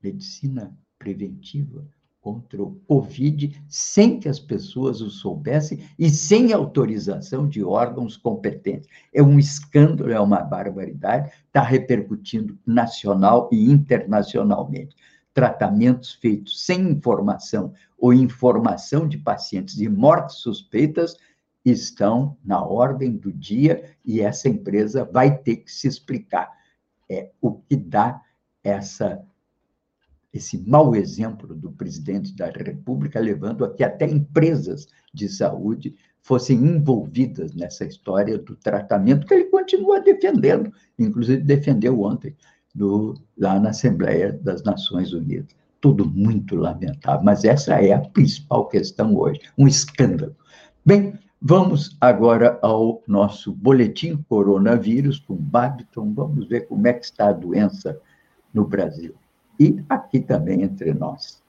medicina 0.02 0.74
preventiva 0.98 1.86
contra 2.22 2.64
o 2.64 2.76
Covid 2.88 3.62
sem 3.68 4.18
que 4.18 4.30
as 4.30 4.40
pessoas 4.40 5.02
o 5.02 5.10
soubessem 5.10 5.80
e 6.00 6.10
sem 6.10 6.54
autorização 6.54 7.50
de 7.50 7.62
órgãos 7.62 8.16
competentes. 8.16 8.88
É 9.14 9.22
um 9.22 9.38
escândalo, 9.38 10.10
é 10.10 10.20
uma 10.22 10.40
barbaridade, 10.40 11.34
está 11.48 11.62
repercutindo 11.62 12.58
nacional 12.66 13.50
e 13.52 13.70
internacionalmente. 13.70 14.96
Tratamentos 15.34 16.14
feitos 16.14 16.66
sem 16.66 16.92
informação 16.92 17.74
ou 17.98 18.14
informação 18.14 19.06
de 19.06 19.18
pacientes 19.18 19.76
de 19.76 19.90
mortes 19.90 20.38
suspeitas 20.38 21.18
estão 21.66 22.38
na 22.42 22.64
ordem 22.64 23.18
do 23.18 23.34
dia 23.34 23.84
e 24.06 24.22
essa 24.22 24.48
empresa 24.48 25.04
vai 25.04 25.38
ter 25.40 25.58
que 25.58 25.72
se 25.72 25.90
explicar. 25.90 26.61
É 27.12 27.30
o 27.42 27.56
que 27.56 27.76
dá 27.76 28.22
essa 28.64 29.22
esse 30.34 30.58
mau 30.58 30.96
exemplo 30.96 31.54
do 31.54 31.74
presidente 31.74 32.34
da 32.34 32.46
República, 32.50 33.20
levando 33.20 33.66
a 33.66 33.74
que 33.74 33.84
até 33.84 34.06
empresas 34.10 34.88
de 35.14 35.28
saúde 35.28 35.94
fossem 36.22 36.58
envolvidas 36.58 37.54
nessa 37.54 37.84
história 37.84 38.38
do 38.38 38.56
tratamento 38.56 39.28
que 39.28 39.34
ele 39.34 39.46
continua 39.46 40.00
defendendo, 40.00 40.72
inclusive 40.98 41.42
defendeu 41.42 42.02
ontem 42.02 42.34
no, 42.74 43.14
lá 43.38 43.60
na 43.60 43.72
Assembleia 43.72 44.32
das 44.32 44.64
Nações 44.64 45.12
Unidas. 45.12 45.54
Tudo 45.82 46.06
muito 46.06 46.56
lamentável, 46.56 47.26
mas 47.26 47.44
essa 47.44 47.74
é 47.82 47.92
a 47.92 48.00
principal 48.00 48.70
questão 48.70 49.16
hoje, 49.18 49.42
um 49.58 49.68
escândalo. 49.68 50.36
Bem, 50.86 51.20
vamos 51.42 51.98
agora 52.00 52.60
ao 52.62 53.02
nosso 53.08 53.52
boletim 53.52 54.24
coronavírus 54.30 55.20
com 55.20 55.36
Babiton. 55.36 56.14
Vamos 56.14 56.48
ver 56.48 56.68
como 56.68 56.88
é 56.88 56.94
que 56.94 57.06
está 57.06 57.30
a 57.30 57.34
doença 57.34 58.00
no 58.54 58.66
Brasil 58.66 59.16
e 59.60 59.84
aqui 59.90 60.20
também 60.20 60.62
entre 60.62 60.94
nós. 60.94 61.42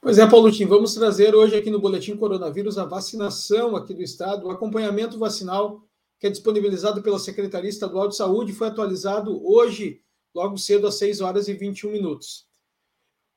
Pois 0.00 0.18
é, 0.18 0.26
Paulo 0.26 0.52
Tim, 0.52 0.66
vamos 0.66 0.94
trazer 0.94 1.34
hoje 1.34 1.56
aqui 1.56 1.70
no 1.70 1.80
Boletim 1.80 2.16
Coronavírus 2.16 2.78
a 2.78 2.84
vacinação 2.84 3.74
aqui 3.74 3.92
do 3.92 4.02
Estado, 4.02 4.46
o 4.46 4.50
acompanhamento 4.50 5.18
vacinal 5.18 5.82
que 6.18 6.26
é 6.26 6.30
disponibilizado 6.30 7.02
pela 7.02 7.18
Secretaria 7.18 7.68
Estadual 7.68 8.08
de 8.08 8.16
Saúde, 8.16 8.52
foi 8.52 8.68
atualizado 8.68 9.46
hoje, 9.46 10.00
logo 10.34 10.56
cedo, 10.56 10.86
às 10.86 10.94
6 10.94 11.20
horas 11.20 11.48
e 11.48 11.54
21 11.54 11.90
minutos. 11.90 12.45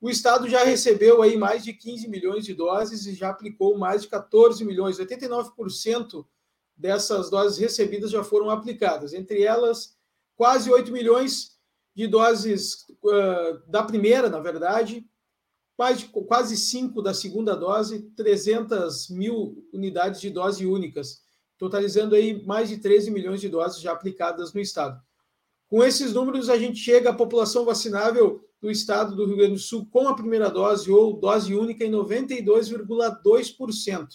O 0.01 0.09
Estado 0.09 0.47
já 0.47 0.63
recebeu 0.63 1.21
aí 1.21 1.37
mais 1.37 1.63
de 1.63 1.73
15 1.73 2.07
milhões 2.07 2.45
de 2.45 2.53
doses 2.53 3.05
e 3.05 3.13
já 3.13 3.29
aplicou 3.29 3.77
mais 3.77 4.03
de 4.03 4.07
14 4.07 4.63
milhões, 4.63 4.97
89% 4.97 6.25
dessas 6.75 7.29
doses 7.29 7.57
recebidas 7.57 8.09
já 8.09 8.23
foram 8.23 8.49
aplicadas, 8.49 9.13
entre 9.13 9.43
elas 9.43 9.97
quase 10.37 10.71
8 10.71 10.89
milhões 10.89 11.57
de 11.93 12.07
doses 12.07 12.85
uh, 13.03 13.61
da 13.67 13.83
primeira, 13.83 14.29
na 14.29 14.39
verdade, 14.39 15.05
quase, 15.75 16.05
quase 16.07 16.55
5 16.55 17.01
da 17.01 17.13
segunda 17.13 17.53
dose, 17.53 18.09
300 18.15 19.09
mil 19.09 19.67
unidades 19.73 20.21
de 20.21 20.29
dose 20.29 20.65
únicas, 20.65 21.21
totalizando 21.57 22.15
aí 22.15 22.41
mais 22.45 22.69
de 22.69 22.77
13 22.77 23.11
milhões 23.11 23.41
de 23.41 23.49
doses 23.49 23.81
já 23.81 23.91
aplicadas 23.91 24.53
no 24.53 24.61
estado. 24.61 25.01
Com 25.67 25.83
esses 25.83 26.13
números, 26.13 26.49
a 26.49 26.57
gente 26.57 26.79
chega 26.79 27.09
à 27.09 27.13
população 27.13 27.65
vacinável 27.65 28.48
do 28.61 28.69
estado 28.69 29.15
do 29.15 29.25
Rio 29.25 29.37
Grande 29.37 29.53
do 29.53 29.59
Sul 29.59 29.87
com 29.89 30.07
a 30.07 30.15
primeira 30.15 30.49
dose 30.49 30.91
ou 30.91 31.19
dose 31.19 31.55
única 31.55 31.85
em 31.85 31.91
92,2%. 31.91 34.07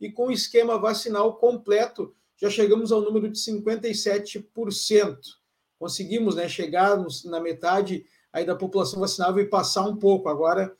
E 0.00 0.10
com 0.10 0.28
o 0.28 0.32
esquema 0.32 0.78
vacinal 0.78 1.36
completo, 1.36 2.14
já 2.36 2.50
chegamos 2.50 2.90
ao 2.92 3.02
número 3.02 3.30
de 3.30 3.38
57% 3.38 5.18
conseguimos 5.84 6.34
né, 6.34 6.48
chegar 6.48 6.98
na 7.26 7.40
metade 7.40 8.06
aí 8.32 8.44
da 8.44 8.56
população 8.56 9.00
vacinável 9.00 9.44
e 9.44 9.48
passar 9.48 9.82
um 9.82 9.96
pouco. 9.96 10.30
Agora, 10.30 10.74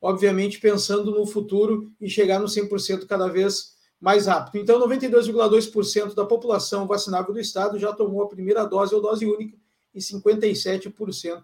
obviamente, 0.00 0.60
pensando 0.60 1.12
no 1.12 1.26
futuro 1.26 1.90
e 1.98 2.10
chegar 2.10 2.38
no 2.38 2.46
100% 2.46 3.06
cada 3.06 3.26
vez 3.26 3.72
mais 3.98 4.26
rápido. 4.26 4.60
Então, 4.60 4.78
92,2% 4.86 6.14
da 6.14 6.26
população 6.26 6.86
vacinável 6.86 7.32
do 7.32 7.40
estado 7.40 7.78
já 7.78 7.92
tomou 7.92 8.22
a 8.22 8.28
primeira 8.28 8.64
dose 8.64 8.94
ou 8.94 9.00
dose 9.00 9.24
única 9.24 9.56
e 9.94 9.98
57% 9.98 11.42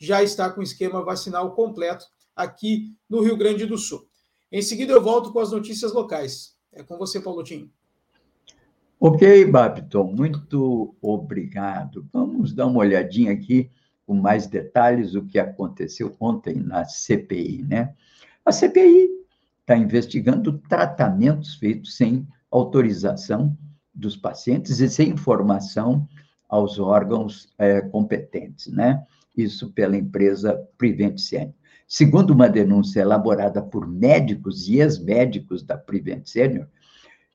já 0.00 0.22
está 0.22 0.50
com 0.50 0.60
o 0.60 0.64
esquema 0.64 1.04
vacinal 1.04 1.54
completo 1.54 2.06
aqui 2.34 2.96
no 3.08 3.20
Rio 3.20 3.36
Grande 3.36 3.66
do 3.66 3.76
Sul. 3.76 4.08
Em 4.50 4.62
seguida, 4.62 4.92
eu 4.92 5.02
volto 5.02 5.32
com 5.32 5.38
as 5.38 5.52
notícias 5.52 5.92
locais. 5.92 6.56
É 6.72 6.82
com 6.82 6.96
você, 6.96 7.20
Paulo 7.20 7.44
Tinho. 7.44 7.70
Ok, 8.98 9.44
Babiton, 9.46 10.12
muito 10.12 10.94
obrigado. 11.00 12.08
Vamos 12.12 12.52
dar 12.52 12.66
uma 12.66 12.80
olhadinha 12.80 13.32
aqui 13.32 13.70
com 14.06 14.14
mais 14.14 14.46
detalhes 14.46 15.14
o 15.14 15.24
que 15.24 15.38
aconteceu 15.38 16.16
ontem 16.18 16.56
na 16.56 16.84
CPI, 16.84 17.62
né? 17.62 17.94
A 18.44 18.52
CPI 18.52 19.08
está 19.60 19.76
investigando 19.76 20.58
tratamentos 20.68 21.54
feitos 21.54 21.96
sem 21.96 22.26
autorização 22.50 23.56
dos 23.94 24.16
pacientes 24.16 24.80
e 24.80 24.88
sem 24.88 25.10
informação 25.10 26.08
aos 26.48 26.78
órgãos 26.78 27.54
é, 27.56 27.80
competentes, 27.80 28.66
né? 28.66 29.06
Isso 29.36 29.72
pela 29.72 29.96
empresa 29.96 30.60
Prevent 30.76 31.18
Senior. 31.18 31.54
Segundo 31.86 32.32
uma 32.32 32.48
denúncia 32.48 33.00
elaborada 33.00 33.60
por 33.60 33.86
médicos 33.86 34.68
e 34.68 34.78
ex-médicos 34.78 35.62
da 35.62 35.76
Prevent 35.76 36.26
Senior, 36.26 36.66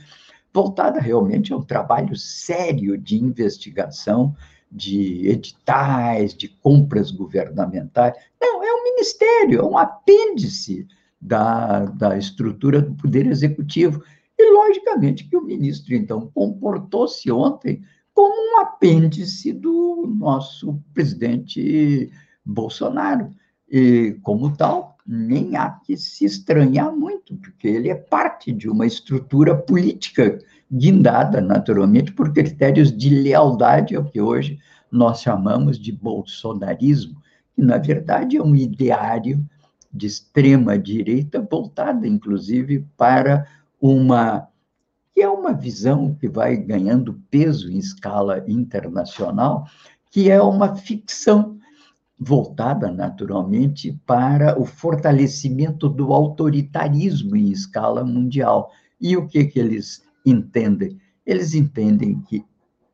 voltada 0.52 0.98
realmente 1.00 1.52
a 1.52 1.56
um 1.56 1.62
trabalho 1.62 2.16
sério 2.16 2.98
de 2.98 3.16
investigação 3.16 4.34
de 4.70 5.28
editais, 5.28 6.34
de 6.34 6.48
compras 6.48 7.10
governamentais. 7.10 8.14
Não, 8.40 8.62
é 8.62 8.72
um 8.72 8.84
ministério, 8.84 9.60
é 9.60 9.64
um 9.64 9.76
apêndice 9.76 10.86
da, 11.20 11.86
da 11.86 12.16
estrutura 12.16 12.80
do 12.80 12.94
Poder 12.94 13.26
Executivo. 13.26 14.02
E, 14.38 14.52
logicamente, 14.52 15.28
que 15.28 15.36
o 15.36 15.44
ministro, 15.44 15.94
então, 15.94 16.30
comportou-se 16.32 17.30
ontem 17.30 17.82
como 18.14 18.34
um 18.34 18.60
apêndice 18.60 19.52
do 19.52 20.06
nosso 20.18 20.80
presidente 20.94 22.10
Bolsonaro. 22.44 23.30
E, 23.70 24.16
como 24.22 24.56
tal, 24.56 24.96
nem 25.06 25.56
há 25.56 25.70
que 25.70 25.96
se 25.96 26.24
estranhar 26.24 26.94
muito, 26.94 27.36
porque 27.36 27.68
ele 27.68 27.88
é 27.88 27.94
parte 27.94 28.52
de 28.52 28.68
uma 28.68 28.86
estrutura 28.86 29.56
política 29.56 30.38
guindada, 30.70 31.40
naturalmente, 31.40 32.12
por 32.12 32.32
critérios 32.32 32.96
de 32.96 33.10
lealdade, 33.10 33.96
ao 33.96 34.04
que 34.04 34.20
hoje 34.20 34.58
nós 34.90 35.20
chamamos 35.20 35.78
de 35.78 35.90
bolsonarismo, 35.92 37.20
que, 37.54 37.62
na 37.62 37.78
verdade, 37.78 38.36
é 38.36 38.42
um 38.42 38.54
ideário 38.54 39.44
de 39.92 40.06
extrema 40.06 40.78
direita 40.78 41.40
voltada, 41.40 42.06
inclusive, 42.06 42.86
para 42.96 43.46
uma 43.80 44.46
que 45.12 45.22
é 45.22 45.28
uma 45.28 45.52
visão 45.52 46.14
que 46.14 46.28
vai 46.28 46.56
ganhando 46.56 47.20
peso 47.28 47.68
em 47.68 47.78
escala 47.78 48.44
internacional, 48.46 49.66
que 50.08 50.30
é 50.30 50.40
uma 50.40 50.76
ficção 50.76 51.58
voltada 52.18 52.90
naturalmente 52.92 53.98
para 54.06 54.58
o 54.58 54.64
fortalecimento 54.64 55.88
do 55.88 56.12
autoritarismo 56.12 57.34
em 57.34 57.50
escala 57.50 58.04
mundial. 58.04 58.70
E 59.00 59.16
o 59.16 59.26
que 59.26 59.44
que 59.46 59.58
eles 59.58 60.02
entendem? 60.24 60.98
Eles 61.24 61.54
entendem 61.54 62.20
que 62.22 62.44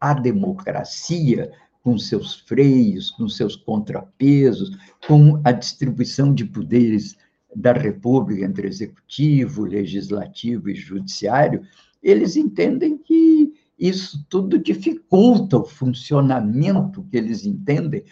a 0.01 0.15
democracia 0.15 1.51
com 1.83 1.97
seus 1.97 2.35
freios, 2.41 3.12
com 3.12 3.29
seus 3.29 3.55
contrapesos, 3.55 4.77
com 5.07 5.41
a 5.45 5.53
distribuição 5.53 6.35
de 6.35 6.45
poderes 6.45 7.17
da 7.55 7.73
República 7.73 8.45
entre 8.45 8.67
executivo, 8.67 9.65
legislativo 9.65 10.69
e 10.69 10.75
judiciário, 10.75 11.62
eles 12.03 12.37
entendem 12.37 12.99
que 12.99 13.53
isso 13.79 14.27
tudo 14.29 14.59
dificulta 14.59 15.59
o 15.59 15.65
funcionamento 15.65 17.05
que 17.05 17.17
eles 17.17 17.47
entendem 17.47 18.05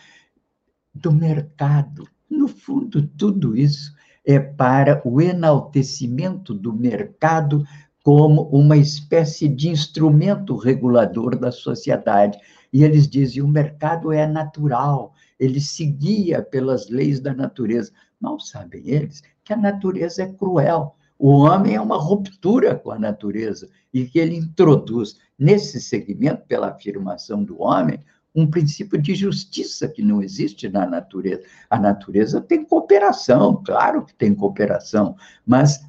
do 0.94 1.12
mercado. 1.12 2.08
No 2.30 2.46
fundo, 2.46 3.06
tudo 3.18 3.56
isso 3.56 3.92
é 4.24 4.38
para 4.38 5.02
o 5.04 5.20
enaltecimento 5.20 6.54
do 6.54 6.72
mercado 6.72 7.64
como 8.04 8.42
uma 8.50 8.76
espécie 8.76 9.48
de 9.48 9.70
instrumento 9.70 10.54
regulador 10.56 11.36
da 11.38 11.50
sociedade. 11.50 12.38
E 12.70 12.84
eles 12.84 13.08
dizem: 13.08 13.42
o 13.42 13.48
mercado 13.48 14.12
é 14.12 14.26
natural, 14.26 15.14
ele 15.40 15.58
seguia 15.58 16.42
pelas 16.42 16.90
leis 16.90 17.18
da 17.18 17.34
natureza. 17.34 17.90
Mal 18.20 18.38
sabem 18.38 18.82
eles 18.86 19.22
que 19.42 19.54
a 19.54 19.56
natureza 19.56 20.22
é 20.22 20.26
cruel. 20.26 20.94
O 21.18 21.30
homem 21.30 21.76
é 21.76 21.80
uma 21.80 21.96
ruptura 21.96 22.74
com 22.74 22.90
a 22.90 22.98
natureza 22.98 23.68
e 23.92 24.04
que 24.04 24.18
ele 24.18 24.36
introduz 24.36 25.16
nesse 25.38 25.80
segmento, 25.80 26.42
pela 26.46 26.68
afirmação 26.68 27.42
do 27.42 27.62
homem, 27.62 27.98
um 28.34 28.46
princípio 28.46 29.00
de 29.00 29.14
justiça 29.14 29.88
que 29.88 30.02
não 30.02 30.20
existe 30.20 30.68
na 30.68 30.84
natureza. 30.86 31.42
A 31.70 31.78
natureza 31.78 32.40
tem 32.40 32.64
cooperação, 32.64 33.62
claro 33.64 34.04
que 34.04 34.14
tem 34.14 34.34
cooperação, 34.34 35.16
mas 35.46 35.80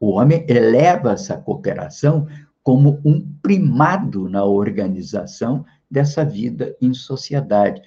o 0.00 0.10
homem 0.10 0.44
eleva 0.48 1.12
essa 1.12 1.36
cooperação 1.36 2.26
como 2.62 3.00
um 3.04 3.26
primado 3.42 4.28
na 4.28 4.44
organização 4.44 5.64
dessa 5.90 6.24
vida 6.24 6.76
em 6.80 6.92
sociedade. 6.92 7.80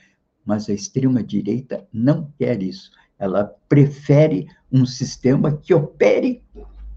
Mas 0.45 0.67
a 0.69 0.74
extrema-direita 0.74 1.86
não 1.93 2.32
quer 2.38 2.62
isso. 2.62 2.91
Ela 3.19 3.56
prefere 3.69 4.47
um 4.71 4.86
sistema 4.86 5.56
que 5.56 5.74
opere 5.74 6.41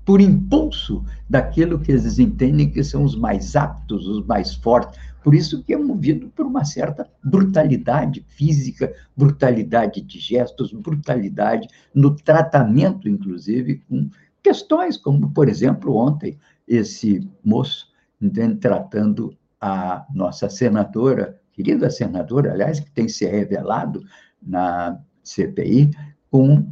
por 0.05 0.21
impulso 0.21 1.05
daquilo 1.29 1.79
que 1.79 1.93
eles 1.93 2.19
entendem 2.19 2.71
que 2.71 2.85
são 2.85 3.05
os 3.05 3.17
mais 3.17 3.57
aptos, 3.57 4.07
os 4.07 4.25
mais 4.27 4.55
fortes. 4.55 4.99
Por 5.23 5.35
isso 5.35 5.63
que 5.63 5.73
é 5.73 5.79
movido 5.79 6.29
por 6.29 6.45
uma 6.45 6.65
certa 6.65 7.09
brutalidade 7.23 8.25
física, 8.29 8.93
brutalidade 9.17 10.03
de 10.03 10.19
gestos, 10.19 10.73
brutalidade 10.73 11.67
no 11.95 12.15
tratamento, 12.15 13.09
inclusive, 13.09 13.83
com 13.89 14.11
questões 14.45 14.99
como, 14.99 15.31
por 15.31 15.49
exemplo, 15.49 15.97
ontem, 15.97 16.39
esse 16.69 17.29
moço 17.43 17.89
entende, 18.21 18.57
tratando 18.57 19.37
a 19.61 20.07
nossa 20.15 20.49
senadora, 20.51 21.41
querida 21.53 21.91
senadora, 21.91 22.53
aliás, 22.53 22.79
que 22.79 22.91
tem 22.91 23.09
se 23.09 23.27
revelado 23.27 24.05
na 24.43 25.01
CPI, 25.23 25.91
com 26.31 26.67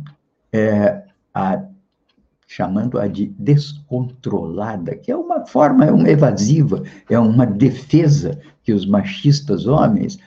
é, 0.53 1.03
a 1.33 1.65
chamando-a 2.47 3.07
de 3.07 3.29
descontrolada, 3.39 4.95
que 4.95 5.11
é 5.11 5.17
uma 5.17 5.47
forma, 5.47 5.87
é 5.87 5.91
uma 5.91 6.11
evasiva, 6.11 6.83
é 7.09 7.19
uma 7.19 7.47
defesa 7.47 8.39
que 8.63 8.75
os 8.75 8.85
machistas 8.85 9.67
homens, 9.67 10.19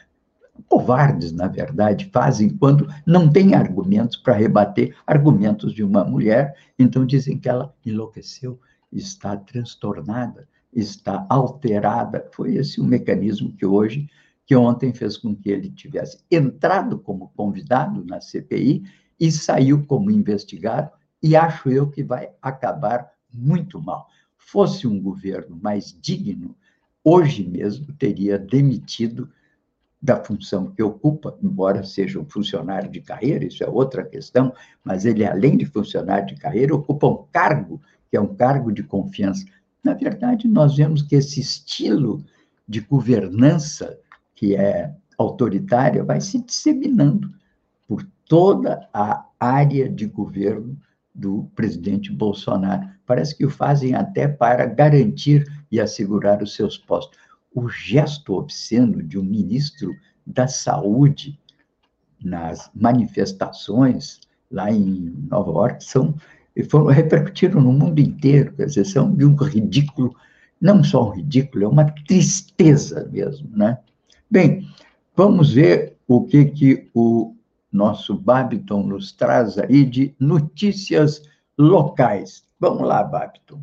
covardes, 0.68 1.32
na 1.32 1.48
verdade, 1.48 2.10
fazem 2.12 2.50
quando 2.50 2.88
não 3.06 3.30
têm 3.30 3.54
argumentos 3.54 4.18
para 4.18 4.34
rebater 4.34 4.96
argumentos 5.06 5.74
de 5.74 5.84
uma 5.84 6.04
mulher, 6.04 6.56
então 6.78 7.06
dizem 7.06 7.38
que 7.38 7.50
ela 7.50 7.74
enlouqueceu, 7.86 8.60
está 8.92 9.36
transtornada, 9.36 10.48
está 10.74 11.26
alterada. 11.30 12.28
Foi 12.32 12.56
esse 12.56 12.80
o 12.80 12.84
mecanismo 12.84 13.52
que 13.54 13.66
hoje, 13.66 14.10
que 14.46 14.56
ontem 14.56 14.94
fez 14.94 15.18
com 15.18 15.36
que 15.36 15.50
ele 15.50 15.70
tivesse 15.70 16.20
entrado 16.30 17.00
como 17.00 17.32
convidado 17.36 18.04
na 18.06 18.22
CPI 18.22 18.84
e 19.20 19.32
saiu 19.32 19.86
como 19.86 20.12
investigado 20.12 20.92
e 21.22 21.36
acho 21.36 21.70
eu 21.70 21.90
que 21.90 22.04
vai 22.04 22.30
acabar 22.42 23.10
muito 23.34 23.82
mal. 23.82 24.08
Fosse 24.38 24.86
um 24.86 25.02
governo 25.02 25.58
mais 25.62 25.98
digno, 26.00 26.56
hoje 27.04 27.48
mesmo 27.48 27.92
teria 27.94 28.38
demitido 28.38 29.30
da 30.06 30.24
função 30.24 30.68
que 30.68 30.84
ocupa, 30.84 31.36
embora 31.42 31.84
seja 31.84 32.20
um 32.20 32.26
funcionário 32.26 32.92
de 32.92 33.02
carreira, 33.02 33.44
isso 33.44 33.64
é 33.64 33.68
outra 33.68 34.04
questão, 34.04 34.54
mas 34.84 35.04
ele, 35.04 35.26
além 35.26 35.58
de 35.58 35.66
funcionário 35.66 36.28
de 36.28 36.36
carreira, 36.36 36.76
ocupa 36.76 37.08
um 37.08 37.26
cargo, 37.32 37.82
que 38.08 38.16
é 38.16 38.22
um 38.22 38.36
cargo 38.36 38.72
de 38.72 38.84
confiança. 38.84 39.44
Na 39.84 39.96
verdade, 39.96 40.48
nós 40.48 40.76
vemos 40.76 41.02
que 41.02 41.16
esse 41.16 41.40
estilo 41.40 42.24
de 42.68 42.82
governança, 42.82 43.98
que 44.36 44.56
é 44.56 44.94
autoritária, 45.18 46.04
vai 46.04 46.22
se 46.22 46.40
disseminando 46.40 47.34
por 47.88 48.08
toda 48.28 48.88
a 48.94 49.26
área 49.40 49.90
de 49.90 50.06
governo 50.06 50.78
do 51.16 51.50
presidente 51.56 52.12
Bolsonaro. 52.12 52.88
Parece 53.08 53.36
que 53.36 53.46
o 53.46 53.50
fazem 53.50 53.96
até 53.96 54.28
para 54.28 54.68
garantir 54.68 55.52
e 55.72 55.80
assegurar 55.80 56.44
os 56.44 56.54
seus 56.54 56.78
postos. 56.78 57.18
O 57.56 57.68
gesto 57.70 58.34
obsceno 58.34 59.02
de 59.02 59.18
um 59.18 59.24
ministro 59.24 59.96
da 60.28 60.48
Saúde 60.48 61.40
nas 62.22 62.70
manifestações 62.76 64.20
lá 64.52 64.72
em 64.72 65.16
Nova 65.30 65.52
York 65.52 65.84
são 65.84 66.14
foram, 66.70 66.88
repercutiram 66.88 67.62
no 67.62 67.74
mundo 67.74 68.00
inteiro, 68.00 68.54
quer 68.54 68.66
dizer, 68.66 68.86
são 68.86 69.14
de 69.14 69.26
um 69.26 69.36
ridículo, 69.36 70.16
não 70.62 70.84
só 70.84 71.10
um 71.10 71.12
ridículo, 71.12 71.66
é 71.66 71.68
uma 71.68 71.92
tristeza 72.08 73.10
mesmo, 73.12 73.50
né? 73.56 73.78
Bem, 74.30 74.68
vamos 75.16 75.54
ver 75.54 75.98
o 76.08 76.26
que, 76.26 76.46
que 76.46 76.90
o 76.94 77.36
nosso 77.72 78.18
Babiton 78.18 78.84
nos 78.84 79.12
traz 79.12 79.58
aí 79.58 79.86
de 79.86 80.16
notícias 80.20 81.22
locais. 81.58 82.46
Vamos 82.60 82.88
lá, 82.88 83.04
Babiton. 83.04 83.62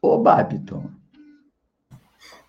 Ô, 0.00 0.18
Babiton. 0.18 0.90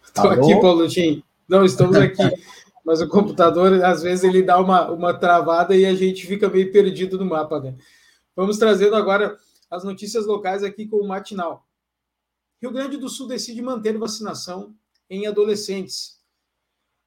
Estou 0.03 0.29
aqui, 0.29 0.59
Paulo 0.59 0.87
Tim. 0.87 1.23
Não, 1.47 1.63
estamos 1.65 1.95
aqui. 1.95 2.23
Mas 2.85 3.01
o 3.01 3.07
computador, 3.07 3.81
às 3.83 4.03
vezes, 4.03 4.23
ele 4.23 4.43
dá 4.43 4.59
uma, 4.59 4.91
uma 4.91 5.13
travada 5.13 5.75
e 5.75 5.85
a 5.85 5.95
gente 5.95 6.27
fica 6.27 6.49
meio 6.49 6.71
perdido 6.71 7.17
no 7.17 7.25
mapa, 7.25 7.59
né? 7.59 7.75
Vamos 8.35 8.57
trazendo 8.57 8.95
agora 8.95 9.37
as 9.71 9.83
notícias 9.83 10.25
locais 10.25 10.63
aqui 10.63 10.85
com 10.85 10.97
o 10.97 11.07
Matinal. 11.07 11.65
Rio 12.61 12.71
Grande 12.71 12.97
do 12.97 13.07
Sul 13.07 13.27
decide 13.27 13.61
manter 13.61 13.97
vacinação 13.97 14.75
em 15.09 15.27
adolescentes. 15.27 16.22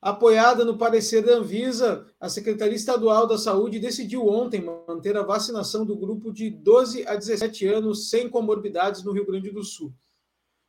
Apoiada 0.07 0.65
no 0.65 0.79
parecer 0.79 1.21
da 1.21 1.33
Anvisa, 1.33 2.07
a 2.21 2.29
Secretaria 2.29 2.77
Estadual 2.77 3.27
da 3.27 3.37
Saúde 3.37 3.81
decidiu 3.81 4.25
ontem 4.25 4.61
manter 4.61 5.17
a 5.17 5.25
vacinação 5.25 5.85
do 5.85 5.97
grupo 5.97 6.33
de 6.33 6.49
12 6.49 7.05
a 7.09 7.17
17 7.17 7.67
anos 7.67 8.09
sem 8.09 8.31
comorbidades 8.31 9.03
no 9.03 9.11
Rio 9.11 9.27
Grande 9.27 9.51
do 9.51 9.65
Sul. 9.65 9.93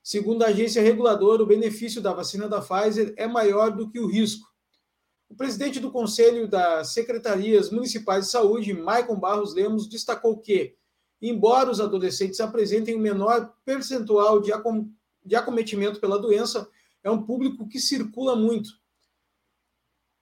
Segundo 0.02 0.42
a 0.42 0.48
agência 0.48 0.82
reguladora, 0.82 1.44
o 1.44 1.46
benefício 1.46 2.02
da 2.02 2.14
vacina 2.14 2.50
da 2.50 2.62
Pfizer 2.62 3.14
é 3.16 3.28
maior 3.28 3.70
do 3.70 3.88
que 3.88 4.00
o 4.00 4.08
risco. 4.08 4.44
O 5.30 5.36
presidente 5.36 5.80
do 5.80 5.92
Conselho 5.92 6.48
das 6.48 6.94
Secretarias 6.94 7.70
Municipais 7.70 8.26
de 8.26 8.32
Saúde, 8.32 8.74
Maicon 8.74 9.20
Barros 9.20 9.54
Lemos, 9.54 9.88
destacou 9.88 10.36
que, 10.40 10.74
embora 11.22 11.70
os 11.70 11.80
adolescentes 11.80 12.40
apresentem 12.40 12.96
um 12.96 13.02
menor 13.02 13.54
percentual 13.64 14.42
de, 14.42 14.52
acom 14.52 14.90
de 15.24 15.36
acometimento 15.36 16.00
pela 16.00 16.18
doença, 16.18 16.68
é 17.04 17.12
um 17.12 17.22
público 17.22 17.68
que 17.68 17.80
circula 17.80 18.36
muito 18.36 18.72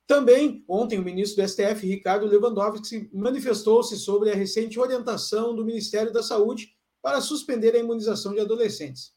também, 0.08 0.64
ontem, 0.68 1.00
o 1.00 1.04
ministro 1.04 1.42
do 1.42 1.50
STF, 1.50 1.88
Ricardo 1.88 2.28
Lewandowski, 2.28 3.10
manifestou-se 3.12 3.98
sobre 3.98 4.30
a 4.30 4.36
recente 4.36 4.80
orientação 4.80 5.56
do 5.56 5.66
Ministério 5.66 6.14
da 6.14 6.22
Saúde 6.22 6.76
para 7.02 7.22
suspender 7.22 7.76
a 7.76 7.80
imunização 7.80 8.34
de 8.34 8.40
adolescentes. 8.40 9.14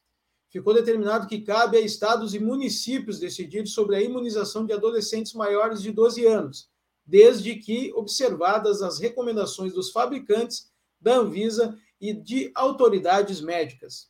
Ficou 0.49 0.73
determinado 0.73 1.27
que 1.27 1.41
cabe 1.41 1.77
a 1.77 1.81
estados 1.81 2.33
e 2.33 2.39
municípios 2.39 3.19
decidir 3.19 3.67
sobre 3.67 3.95
a 3.95 4.01
imunização 4.01 4.65
de 4.65 4.73
adolescentes 4.73 5.33
maiores 5.33 5.79
de 5.79 5.91
12 5.91 6.25
anos, 6.25 6.71
desde 7.05 7.55
que 7.55 7.93
observadas 7.93 8.81
as 8.81 8.99
recomendações 8.99 9.73
dos 9.73 9.91
fabricantes, 9.91 10.71
da 10.99 11.17
Anvisa 11.17 11.77
e 12.01 12.13
de 12.13 12.51
autoridades 12.55 13.41
médicas. 13.41 14.09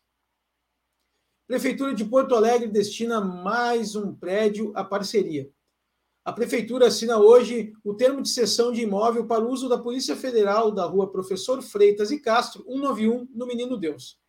Prefeitura 1.45 1.93
de 1.93 2.05
Porto 2.05 2.35
Alegre 2.35 2.69
destina 2.69 3.19
mais 3.19 3.95
um 3.95 4.15
prédio 4.15 4.71
à 4.75 4.83
parceria. 4.83 5.51
A 6.23 6.33
Prefeitura 6.33 6.87
assina 6.87 7.17
hoje 7.17 7.73
o 7.83 7.93
termo 7.93 8.21
de 8.21 8.29
cessão 8.29 8.71
de 8.71 8.81
imóvel 8.81 9.25
para 9.25 9.43
o 9.43 9.49
uso 9.49 9.69
da 9.69 9.77
Polícia 9.77 10.15
Federal 10.15 10.69
da 10.69 10.85
rua 10.85 11.11
Professor 11.11 11.61
Freitas 11.61 12.11
e 12.11 12.19
Castro, 12.19 12.63
191, 12.65 13.27
no 13.33 13.47
Menino 13.47 13.77
Deus. 13.77 14.19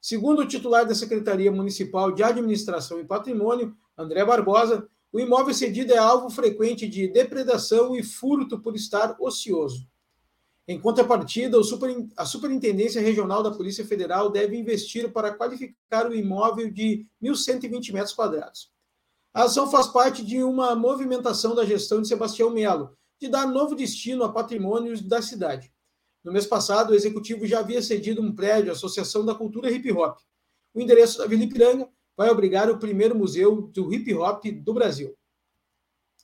Segundo 0.00 0.42
o 0.42 0.46
titular 0.46 0.86
da 0.86 0.94
Secretaria 0.94 1.50
Municipal 1.50 2.12
de 2.12 2.22
Administração 2.22 3.00
e 3.00 3.04
Patrimônio, 3.04 3.74
André 3.96 4.24
Barbosa, 4.24 4.88
o 5.12 5.18
imóvel 5.18 5.52
cedido 5.52 5.92
é 5.92 5.98
alvo 5.98 6.30
frequente 6.30 6.86
de 6.86 7.08
depredação 7.08 7.96
e 7.96 8.02
furto 8.02 8.60
por 8.60 8.76
estar 8.76 9.16
ocioso. 9.18 9.88
Em 10.68 10.80
contrapartida, 10.80 11.58
a 12.16 12.24
Superintendência 12.24 13.02
Regional 13.02 13.42
da 13.42 13.50
Polícia 13.50 13.84
Federal 13.84 14.30
deve 14.30 14.56
investir 14.56 15.10
para 15.10 15.34
qualificar 15.34 16.08
o 16.08 16.14
imóvel 16.14 16.70
de 16.70 17.06
1.120 17.20 17.92
metros 17.92 18.12
quadrados. 18.12 18.70
A 19.32 19.44
ação 19.44 19.70
faz 19.70 19.86
parte 19.86 20.24
de 20.24 20.42
uma 20.42 20.74
movimentação 20.74 21.54
da 21.54 21.64
gestão 21.64 22.02
de 22.02 22.08
Sebastião 22.08 22.50
Melo, 22.50 22.96
de 23.20 23.28
dar 23.28 23.46
novo 23.46 23.76
destino 23.76 24.24
a 24.24 24.32
patrimônios 24.32 25.00
da 25.00 25.22
cidade. 25.22 25.72
No 26.24 26.32
mês 26.32 26.46
passado, 26.46 26.90
o 26.90 26.94
executivo 26.94 27.46
já 27.46 27.60
havia 27.60 27.80
cedido 27.80 28.20
um 28.20 28.34
prédio 28.34 28.70
à 28.70 28.74
Associação 28.74 29.24
da 29.24 29.34
Cultura 29.34 29.70
Hip 29.70 29.90
Hop. 29.92 30.18
O 30.74 30.80
endereço 30.80 31.18
da 31.18 31.26
Vila 31.26 31.44
Ipiranga 31.44 31.88
vai 32.16 32.28
obrigar 32.28 32.68
o 32.70 32.78
primeiro 32.78 33.16
museu 33.16 33.62
do 33.62 33.92
hip 33.94 34.12
hop 34.14 34.44
do 34.46 34.74
Brasil. 34.74 35.16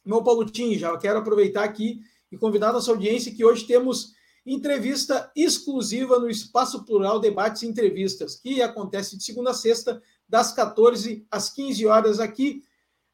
Meu 0.04 0.22
Paulo 0.22 0.44
Tim, 0.44 0.76
já 0.76 0.96
quero 0.98 1.20
aproveitar 1.20 1.64
aqui 1.64 2.00
e 2.30 2.36
convidar 2.36 2.72
nossa 2.72 2.90
audiência 2.90 3.34
que 3.34 3.44
hoje 3.44 3.66
temos 3.66 4.14
entrevista 4.44 5.30
exclusiva 5.34 6.18
no 6.18 6.28
Espaço 6.28 6.84
Plural 6.84 7.18
Debates 7.18 7.62
e 7.62 7.66
Entrevistas, 7.66 8.36
que 8.36 8.60
acontece 8.60 9.16
de 9.16 9.24
segunda 9.24 9.50
a 9.50 9.54
sexta, 9.54 10.02
das 10.28 10.52
14 10.52 11.26
às 11.30 11.50
15 11.50 11.86
horas, 11.86 12.20
aqui 12.20 12.62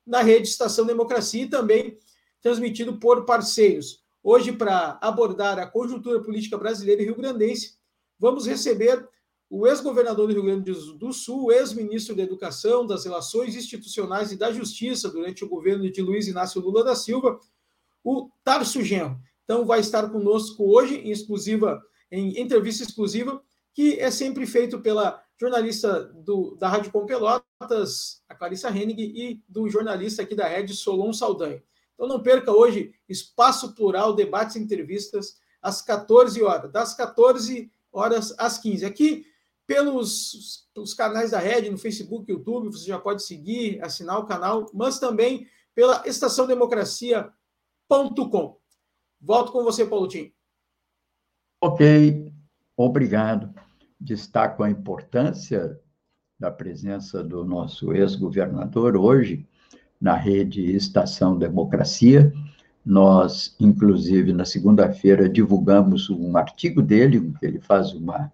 na 0.06 0.22
rede 0.22 0.48
Estação 0.48 0.84
Democracia 0.84 1.44
e 1.44 1.48
também 1.48 1.98
transmitido 2.40 2.98
por 2.98 3.24
parceiros. 3.24 4.02
Hoje, 4.22 4.52
para 4.52 4.98
abordar 5.00 5.58
a 5.58 5.66
conjuntura 5.66 6.22
política 6.22 6.56
brasileira 6.56 7.02
e 7.02 7.04
rio-grandense, 7.04 7.76
vamos 8.18 8.46
receber 8.46 9.08
o 9.50 9.66
ex-governador 9.66 10.26
do 10.26 10.32
Rio 10.32 10.44
Grande 10.44 10.72
do 10.72 11.12
Sul, 11.12 11.52
ex-ministro 11.52 12.16
da 12.16 12.22
Educação, 12.22 12.86
das 12.86 13.04
Relações 13.04 13.54
Institucionais 13.54 14.32
e 14.32 14.36
da 14.36 14.50
Justiça 14.50 15.10
durante 15.10 15.44
o 15.44 15.48
governo 15.48 15.90
de 15.90 16.00
Luiz 16.00 16.26
Inácio 16.26 16.60
Lula 16.60 16.82
da 16.82 16.94
Silva, 16.94 17.38
o 18.02 18.30
Tarso 18.42 18.82
Genro. 18.82 19.20
Então, 19.44 19.66
vai 19.66 19.80
estar 19.80 20.08
conosco 20.08 20.64
hoje, 20.64 20.96
em 20.96 21.10
exclusiva, 21.10 21.82
em 22.10 22.40
entrevista 22.40 22.82
exclusiva, 22.82 23.42
que 23.74 23.98
é 23.98 24.10
sempre 24.10 24.46
feito 24.46 24.80
pela 24.80 25.22
jornalista 25.40 26.04
do, 26.04 26.54
da 26.56 26.68
Rádio 26.68 26.92
Com 26.92 27.04
Pelotas, 27.04 28.22
a 28.28 28.34
Clarissa 28.34 28.70
Hennig, 28.70 29.02
e 29.02 29.42
do 29.48 29.68
jornalista 29.68 30.22
aqui 30.22 30.34
da 30.34 30.46
Rede, 30.46 30.74
Solon 30.74 31.12
Saldanha. 31.12 31.62
Então 31.94 32.06
não 32.06 32.22
perca 32.22 32.52
hoje 32.52 32.94
Espaço 33.08 33.74
Plural, 33.74 34.14
debates 34.14 34.56
e 34.56 34.60
entrevistas, 34.60 35.40
às 35.60 35.82
14 35.82 36.42
horas, 36.42 36.70
das 36.70 36.94
14 36.94 37.70
horas 37.92 38.34
às 38.38 38.58
15. 38.58 38.84
Aqui, 38.84 39.26
pelos, 39.66 40.68
pelos 40.74 40.94
canais 40.94 41.30
da 41.30 41.38
Rede, 41.38 41.70
no 41.70 41.78
Facebook, 41.78 42.30
YouTube, 42.30 42.68
você 42.68 42.86
já 42.86 42.98
pode 42.98 43.22
seguir, 43.22 43.82
assinar 43.82 44.18
o 44.18 44.26
canal, 44.26 44.68
mas 44.74 44.98
também 44.98 45.46
pela 45.74 46.02
estaçãodemocracia.com. 46.06 48.60
Volto 49.20 49.52
com 49.52 49.62
você, 49.62 49.86
Paulo 49.86 50.08
Tim. 50.08 50.32
Ok, 51.60 52.31
obrigado 52.76 53.50
destaco 54.00 54.62
a 54.62 54.70
importância 54.70 55.78
da 56.38 56.50
presença 56.50 57.22
do 57.22 57.44
nosso 57.44 57.92
ex-governador 57.92 58.96
hoje 58.96 59.46
na 60.00 60.16
rede 60.16 60.74
Estação 60.74 61.38
Democracia. 61.38 62.32
Nós, 62.84 63.54
inclusive, 63.60 64.32
na 64.32 64.44
segunda-feira, 64.44 65.28
divulgamos 65.28 66.10
um 66.10 66.36
artigo 66.36 66.82
dele, 66.82 67.18
em 67.18 67.32
que 67.32 67.46
ele 67.46 67.60
faz 67.60 67.92
uma 67.92 68.32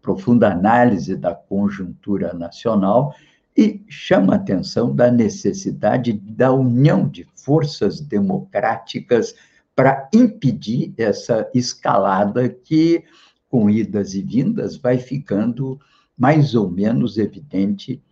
profunda 0.00 0.52
análise 0.52 1.16
da 1.16 1.34
conjuntura 1.34 2.32
nacional 2.32 3.12
e 3.56 3.84
chama 3.88 4.34
a 4.34 4.36
atenção 4.36 4.94
da 4.94 5.10
necessidade 5.10 6.12
da 6.12 6.52
união 6.52 7.08
de 7.08 7.26
forças 7.34 8.00
democráticas 8.00 9.34
para 9.74 10.08
impedir 10.14 10.94
essa 10.96 11.50
escalada 11.52 12.48
que 12.48 13.04
com 13.48 13.68
idas 13.70 14.14
e 14.14 14.22
vindas, 14.22 14.76
vai 14.76 14.98
ficando 14.98 15.80
mais 16.16 16.54
ou 16.54 16.70
menos 16.70 17.16
evidente 17.16 18.02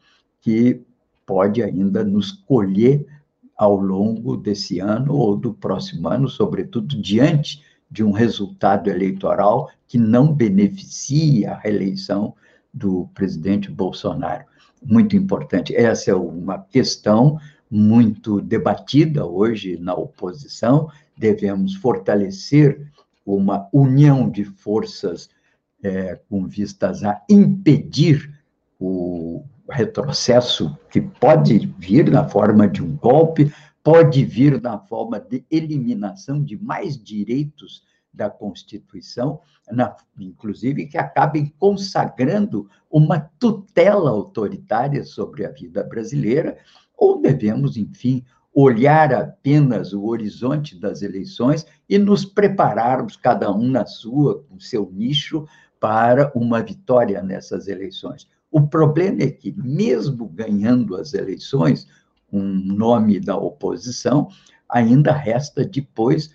que 0.41 0.81
pode 1.27 1.63
ainda 1.63 2.05
nos 2.05 2.31
colher 2.31 3.05
ao 3.57 3.77
longo 3.77 4.37
desse 4.37 4.79
ano 4.79 5.15
ou 5.15 5.37
do 5.37 5.53
próximo 5.53 6.09
ano, 6.09 6.29
sobretudo 6.29 7.01
diante 7.01 7.63
de 7.91 8.05
um 8.05 8.11
resultado 8.11 8.89
eleitoral 8.89 9.71
que 9.89 9.99
não 9.99 10.33
beneficia 10.33 11.53
a 11.53 11.59
reeleição 11.59 12.35
do 12.73 13.09
presidente 13.15 13.71
Bolsonaro. 13.71 14.45
Muito 14.83 15.17
importante. 15.17 15.75
Essa 15.75 16.11
é 16.11 16.15
uma 16.15 16.59
questão 16.59 17.39
muito 17.71 18.41
debatida 18.41 19.25
hoje 19.25 19.79
na 19.79 19.95
oposição. 19.95 20.91
Devemos 21.17 21.75
fortalecer 21.75 22.87
uma 23.35 23.69
união 23.73 24.31
de 24.31 24.45
forças 24.45 25.29
é, 25.83 26.15
com 26.29 26.47
vistas 26.47 27.03
a 27.03 27.21
impedir 27.29 28.33
o 28.79 29.45
retrocesso 29.69 30.79
que 30.91 31.01
pode 31.01 31.59
vir 31.79 32.11
na 32.11 32.29
forma 32.29 32.69
de 32.69 32.83
um 32.83 32.97
golpe, 32.97 33.53
pode 33.83 34.25
vir 34.25 34.61
na 34.61 34.79
forma 34.79 35.19
de 35.19 35.45
eliminação 35.51 36.43
de 36.43 36.57
mais 36.57 36.97
direitos 36.97 37.83
da 38.13 38.31
Constituição, 38.31 39.41
na, 39.71 39.95
inclusive 40.19 40.87
que 40.87 40.97
acabem 40.97 41.53
consagrando 41.59 42.69
uma 42.91 43.21
tutela 43.39 44.11
autoritária 44.11 45.05
sobre 45.05 45.45
a 45.45 45.51
vida 45.51 45.83
brasileira, 45.85 46.57
ou 46.97 47.21
devemos, 47.21 47.77
enfim, 47.77 48.25
olhar 48.59 49.13
apenas 49.13 49.93
o 49.93 50.07
horizonte 50.07 50.81
das 50.81 51.03
eleições 51.03 51.67
e 51.87 51.99
nos 51.99 52.25
prepararmos, 52.25 53.15
cada 53.15 53.53
um 53.53 53.69
na 53.69 53.85
sua, 53.85 54.43
com 54.45 54.59
seu 54.59 54.91
nicho, 54.91 55.47
para 55.79 56.33
uma 56.35 56.63
vitória 56.63 57.23
nessas 57.23 57.69
eleições. 57.69 58.27
O 58.51 58.67
problema 58.67 59.25
é 59.25 59.31
que, 59.31 59.53
mesmo 59.53 60.27
ganhando 60.27 60.97
as 60.97 61.13
eleições, 61.13 61.87
um 62.33 62.43
nome 62.43 63.21
da 63.21 63.37
oposição, 63.37 64.29
ainda 64.67 65.13
resta 65.13 65.63
depois 65.63 66.31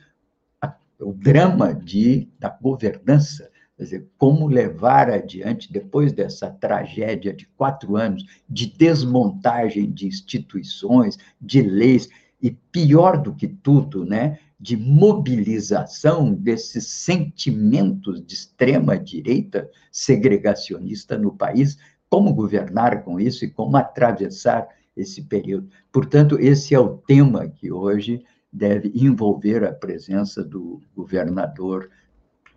o 0.99 1.13
drama 1.13 1.73
de, 1.73 2.29
da 2.39 2.55
governança, 2.61 3.49
quer 3.81 3.85
dizer, 3.85 4.07
como 4.15 4.45
levar 4.45 5.09
adiante, 5.09 5.73
depois 5.73 6.13
dessa 6.13 6.51
tragédia 6.51 7.33
de 7.33 7.47
quatro 7.57 7.95
anos 7.95 8.23
de 8.47 8.67
desmontagem 8.67 9.91
de 9.91 10.05
instituições, 10.05 11.17
de 11.41 11.63
leis, 11.63 12.07
e 12.39 12.51
pior 12.51 13.19
do 13.19 13.33
que 13.33 13.47
tudo, 13.47 14.05
né, 14.05 14.37
de 14.59 14.77
mobilização 14.77 16.31
desses 16.31 16.85
sentimentos 16.85 18.23
de 18.23 18.35
extrema 18.35 18.99
direita 18.99 19.67
segregacionista 19.91 21.17
no 21.17 21.35
país, 21.35 21.79
como 22.07 22.35
governar 22.35 23.03
com 23.03 23.19
isso 23.19 23.45
e 23.45 23.49
como 23.49 23.77
atravessar 23.77 24.67
esse 24.95 25.23
período. 25.23 25.69
Portanto, 25.91 26.37
esse 26.39 26.75
é 26.75 26.79
o 26.79 26.97
tema 26.97 27.47
que 27.47 27.71
hoje 27.71 28.23
deve 28.53 28.91
envolver 28.93 29.63
a 29.63 29.73
presença 29.73 30.43
do 30.43 30.79
governador 30.95 31.89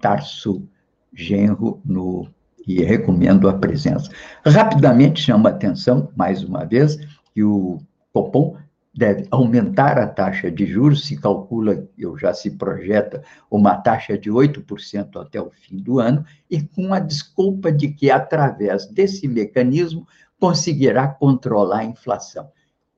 Tarso 0.03 0.69
Genro 1.15 1.81
no 1.85 2.29
e 2.67 2.83
recomendo 2.83 3.49
a 3.49 3.55
presença. 3.55 4.11
Rapidamente 4.45 5.21
chama 5.21 5.51
a 5.51 5.53
atenção, 5.53 6.11
mais 6.17 6.43
uma 6.43 6.65
vez, 6.65 6.97
que 7.35 7.43
o 7.43 7.79
Copom 8.13 8.57
deve 8.97 9.27
aumentar 9.31 9.99
a 9.99 10.07
taxa 10.07 10.51
de 10.51 10.67
juros, 10.67 11.05
se 11.05 11.17
calcula, 11.17 11.87
ou 12.05 12.17
já 12.17 12.33
se 12.33 12.53
projeta, 12.53 13.23
uma 13.51 13.77
taxa 13.77 14.17
de 14.17 14.31
8% 14.31 15.21
até 15.21 15.41
o 15.41 15.51
fim 15.51 15.77
do 15.77 15.99
ano, 15.99 16.25
e 16.49 16.63
com 16.63 16.95
a 16.95 17.01
desculpa 17.01 17.73
de 17.73 17.89
que, 17.89 18.11
através 18.11 18.87
desse 18.87 19.27
mecanismo, 19.27 20.07
conseguirá 20.39 21.09
controlar 21.09 21.81
a 21.81 21.85
inflação. 21.85 22.49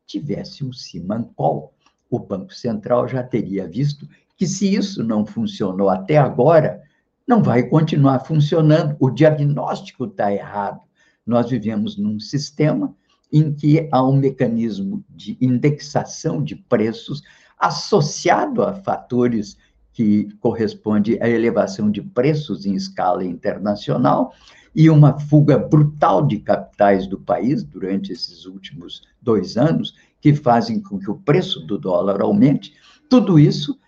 Tivesse 0.06 0.64
um 0.64 0.72
Simancol, 0.72 1.72
o 2.10 2.18
Banco 2.18 2.54
Central 2.54 3.08
já 3.08 3.22
teria 3.22 3.66
visto 3.66 4.06
que, 4.36 4.46
se 4.46 4.74
isso 4.74 5.02
não 5.02 5.24
funcionou 5.24 5.88
até 5.88 6.18
agora, 6.18 6.82
não 7.26 7.42
vai 7.42 7.64
continuar 7.64 8.20
funcionando. 8.20 8.96
O 9.00 9.10
diagnóstico 9.10 10.04
está 10.04 10.32
errado. 10.32 10.80
Nós 11.26 11.50
vivemos 11.50 11.96
num 11.96 12.20
sistema 12.20 12.94
em 13.32 13.52
que 13.52 13.88
há 13.90 14.02
um 14.06 14.16
mecanismo 14.16 15.04
de 15.10 15.36
indexação 15.40 16.42
de 16.42 16.54
preços 16.54 17.22
associado 17.58 18.62
a 18.62 18.74
fatores 18.74 19.56
que 19.92 20.28
corresponde 20.40 21.18
à 21.22 21.28
elevação 21.28 21.90
de 21.90 22.02
preços 22.02 22.66
em 22.66 22.74
escala 22.74 23.24
internacional 23.24 24.32
e 24.74 24.90
uma 24.90 25.18
fuga 25.18 25.58
brutal 25.58 26.24
de 26.24 26.38
capitais 26.38 27.06
do 27.06 27.18
país 27.18 27.64
durante 27.64 28.12
esses 28.12 28.44
últimos 28.44 29.02
dois 29.22 29.56
anos, 29.56 29.94
que 30.20 30.34
fazem 30.34 30.80
com 30.82 30.98
que 30.98 31.10
o 31.10 31.16
preço 31.16 31.60
do 31.60 31.78
dólar 31.78 32.20
aumente. 32.20 32.74
Tudo 33.08 33.38
isso 33.38 33.78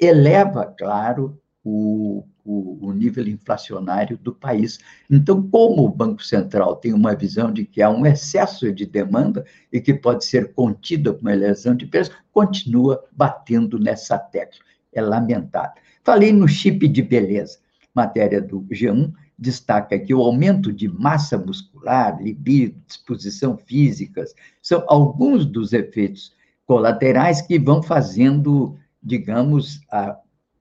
eleva, 0.00 0.64
claro, 0.64 1.38
o 1.62 2.24
o, 2.48 2.78
o, 2.80 2.92
nível 2.94 3.28
inflacionário 3.28 4.16
do 4.16 4.34
país. 4.34 4.78
Então, 5.10 5.42
como 5.50 5.84
o 5.84 5.88
Banco 5.90 6.24
Central 6.24 6.76
tem 6.76 6.94
uma 6.94 7.14
visão 7.14 7.52
de 7.52 7.66
que 7.66 7.82
há 7.82 7.90
um 7.90 8.06
excesso 8.06 8.72
de 8.72 8.86
demanda 8.86 9.44
e 9.70 9.78
que 9.78 9.92
pode 9.92 10.24
ser 10.24 10.54
contida 10.54 11.12
com 11.12 11.20
uma 11.20 11.34
elevação 11.34 11.76
de 11.76 11.86
preços, 11.86 12.14
continua 12.32 13.04
batendo 13.12 13.78
nessa 13.78 14.18
tecla. 14.18 14.60
É 14.94 15.02
lamentável. 15.02 15.82
Falei 16.02 16.32
no 16.32 16.48
chip 16.48 16.88
de 16.88 17.02
beleza, 17.02 17.58
matéria 17.94 18.40
do 18.40 18.62
G1, 18.62 19.12
destaca 19.38 19.98
que 19.98 20.14
o 20.14 20.22
aumento 20.22 20.72
de 20.72 20.88
massa 20.88 21.36
muscular, 21.36 22.18
libido, 22.20 22.80
disposição 22.86 23.58
físicas, 23.58 24.34
são 24.62 24.82
alguns 24.88 25.44
dos 25.44 25.74
efeitos 25.74 26.32
colaterais 26.64 27.42
que 27.42 27.58
vão 27.58 27.82
fazendo, 27.82 28.74
digamos, 29.02 29.82
a 29.92 30.18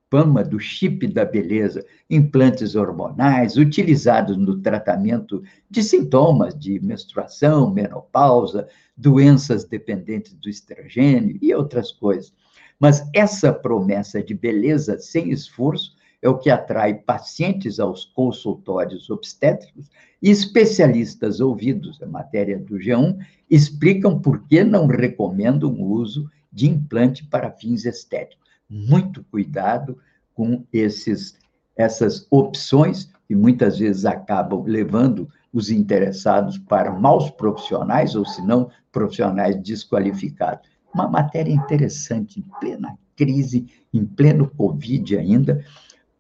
fama 0.09 0.43
do 0.43 0.59
chip 0.59 1.05
da 1.07 1.25
beleza, 1.25 1.85
implantes 2.09 2.75
hormonais 2.75 3.57
utilizados 3.57 4.37
no 4.37 4.59
tratamento 4.59 5.43
de 5.69 5.83
sintomas 5.83 6.57
de 6.57 6.79
menstruação, 6.79 7.69
menopausa, 7.71 8.67
doenças 8.95 9.65
dependentes 9.65 10.33
do 10.33 10.49
estrogênio 10.49 11.37
e 11.41 11.53
outras 11.53 11.91
coisas. 11.91 12.33
Mas 12.79 13.07
essa 13.13 13.51
promessa 13.51 14.23
de 14.23 14.33
beleza 14.33 14.97
sem 14.99 15.31
esforço 15.31 15.95
é 16.21 16.29
o 16.29 16.37
que 16.37 16.49
atrai 16.49 16.95
pacientes 16.95 17.79
aos 17.79 18.05
consultórios 18.05 19.09
obstétricos 19.09 19.89
e 20.21 20.29
especialistas 20.29 21.39
ouvidos, 21.39 22.01
a 22.01 22.07
matéria 22.07 22.57
do 22.57 22.75
G1, 22.75 23.17
explicam 23.49 24.19
por 24.19 24.47
que 24.47 24.63
não 24.63 24.87
recomendam 24.87 25.71
o 25.71 25.91
uso 25.91 26.29
de 26.51 26.67
implante 26.67 27.25
para 27.25 27.51
fins 27.51 27.85
estéticos. 27.85 28.46
Muito 28.69 29.23
cuidado 29.25 29.97
com 30.33 30.65
esses, 30.71 31.37
essas 31.75 32.27
opções 32.29 33.11
que 33.27 33.35
muitas 33.35 33.79
vezes 33.79 34.05
acabam 34.05 34.63
levando 34.65 35.29
os 35.51 35.69
interessados 35.69 36.57
para 36.57 36.91
maus 36.91 37.29
profissionais, 37.31 38.15
ou 38.15 38.25
se 38.25 38.41
não, 38.41 38.69
profissionais 38.91 39.55
desqualificados. 39.61 40.69
Uma 40.93 41.07
matéria 41.07 41.51
interessante, 41.51 42.39
em 42.39 42.43
plena 42.59 42.97
crise, 43.15 43.67
em 43.93 44.05
pleno 44.05 44.49
Covid 44.49 45.17
ainda, 45.17 45.65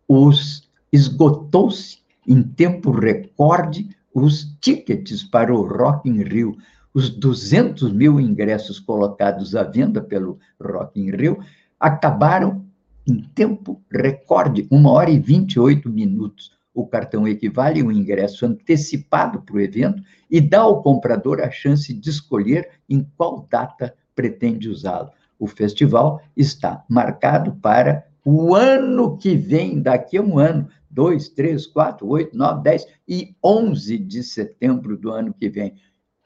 os 0.07 0.67
esgotou-se 0.91 1.99
em 2.27 2.41
tempo 2.41 2.91
recorde 2.91 3.89
os 4.13 4.57
tickets 4.59 5.23
para 5.23 5.53
o 5.53 5.61
Rock 5.61 6.09
in 6.09 6.23
Rio. 6.23 6.57
Os 6.93 7.09
200 7.09 7.93
mil 7.93 8.19
ingressos 8.19 8.79
colocados 8.79 9.55
à 9.55 9.63
venda 9.63 10.01
pelo 10.01 10.39
Rock 10.59 10.99
in 10.99 11.11
Rio 11.11 11.39
acabaram 11.79 12.65
em 13.07 13.21
tempo 13.33 13.81
recorde, 13.89 14.67
uma 14.69 14.91
hora 14.91 15.09
e 15.09 15.19
28 15.19 15.89
minutos. 15.89 16.51
O 16.73 16.85
cartão 16.85 17.27
equivale 17.27 17.81
a 17.81 17.85
um 17.85 17.91
ingresso 17.91 18.45
antecipado 18.45 19.41
para 19.41 19.55
o 19.55 19.61
evento 19.61 20.03
e 20.29 20.39
dá 20.39 20.59
ao 20.59 20.83
comprador 20.83 21.41
a 21.41 21.49
chance 21.49 21.93
de 21.93 22.09
escolher 22.09 22.69
em 22.89 23.07
qual 23.15 23.47
data 23.49 23.95
pretende 24.13 24.69
usá-lo. 24.69 25.09
O 25.39 25.47
festival 25.47 26.21
está 26.35 26.83
marcado 26.89 27.53
para 27.61 28.05
o 28.25 28.53
ano 28.53 29.17
que 29.17 29.35
vem, 29.35 29.81
daqui 29.81 30.17
a 30.17 30.21
um 30.21 30.37
ano, 30.37 30.67
2, 30.89 31.29
3, 31.29 31.65
4, 31.67 32.07
8, 32.07 32.37
9, 32.37 32.63
10 32.63 32.87
e 33.07 33.35
11 33.43 33.97
de 33.99 34.23
setembro 34.23 34.97
do 34.97 35.11
ano 35.11 35.33
que 35.33 35.49
vem. 35.49 35.75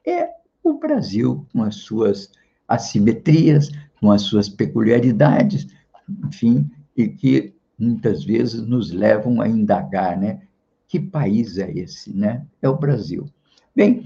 É 0.06 0.28
o 0.64 0.80
Brasil 0.80 1.46
com 1.54 1.64
as 1.64 1.76
suas 1.76 2.32
assimetrias, 2.68 3.70
com 4.02 4.12
as 4.12 4.24
suas 4.24 4.50
peculiaridades, 4.50 5.68
enfim, 6.26 6.70
e 6.98 7.08
que 7.08 7.54
muitas 7.78 8.24
vezes 8.24 8.62
nos 8.66 8.92
levam 8.92 9.40
a 9.40 9.48
indagar, 9.48 10.20
né? 10.20 10.42
Que 10.88 11.00
país 11.00 11.58
é 11.58 11.72
esse, 11.72 12.12
né? 12.12 12.46
É 12.62 12.68
o 12.68 12.78
Brasil. 12.78 13.30
Bem, 13.76 14.04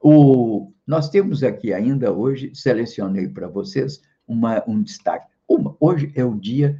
o, 0.00 0.70
nós 0.86 1.08
temos 1.08 1.42
aqui 1.42 1.72
ainda 1.72 2.12
hoje, 2.12 2.52
selecionei 2.54 3.26
para 3.26 3.48
vocês 3.48 4.02
uma, 4.28 4.62
um 4.68 4.82
destaque. 4.82 5.26
Uma, 5.48 5.74
hoje 5.80 6.12
é 6.14 6.24
o 6.24 6.34
dia 6.34 6.78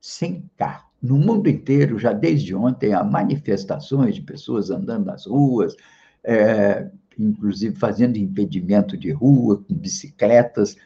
sem 0.00 0.50
carro. 0.56 0.88
No 1.00 1.16
mundo 1.16 1.48
inteiro, 1.48 1.98
já 1.98 2.12
desde 2.12 2.54
ontem, 2.54 2.92
há 2.92 3.04
manifestações 3.04 4.16
de 4.16 4.22
pessoas 4.22 4.70
andando 4.70 5.06
nas 5.06 5.26
ruas, 5.26 5.76
é, 6.24 6.90
inclusive 7.16 7.76
fazendo 7.76 8.16
impedimento 8.16 8.96
de 8.96 9.12
rua, 9.12 9.62
com 9.62 9.74
bicicletas, 9.74 10.76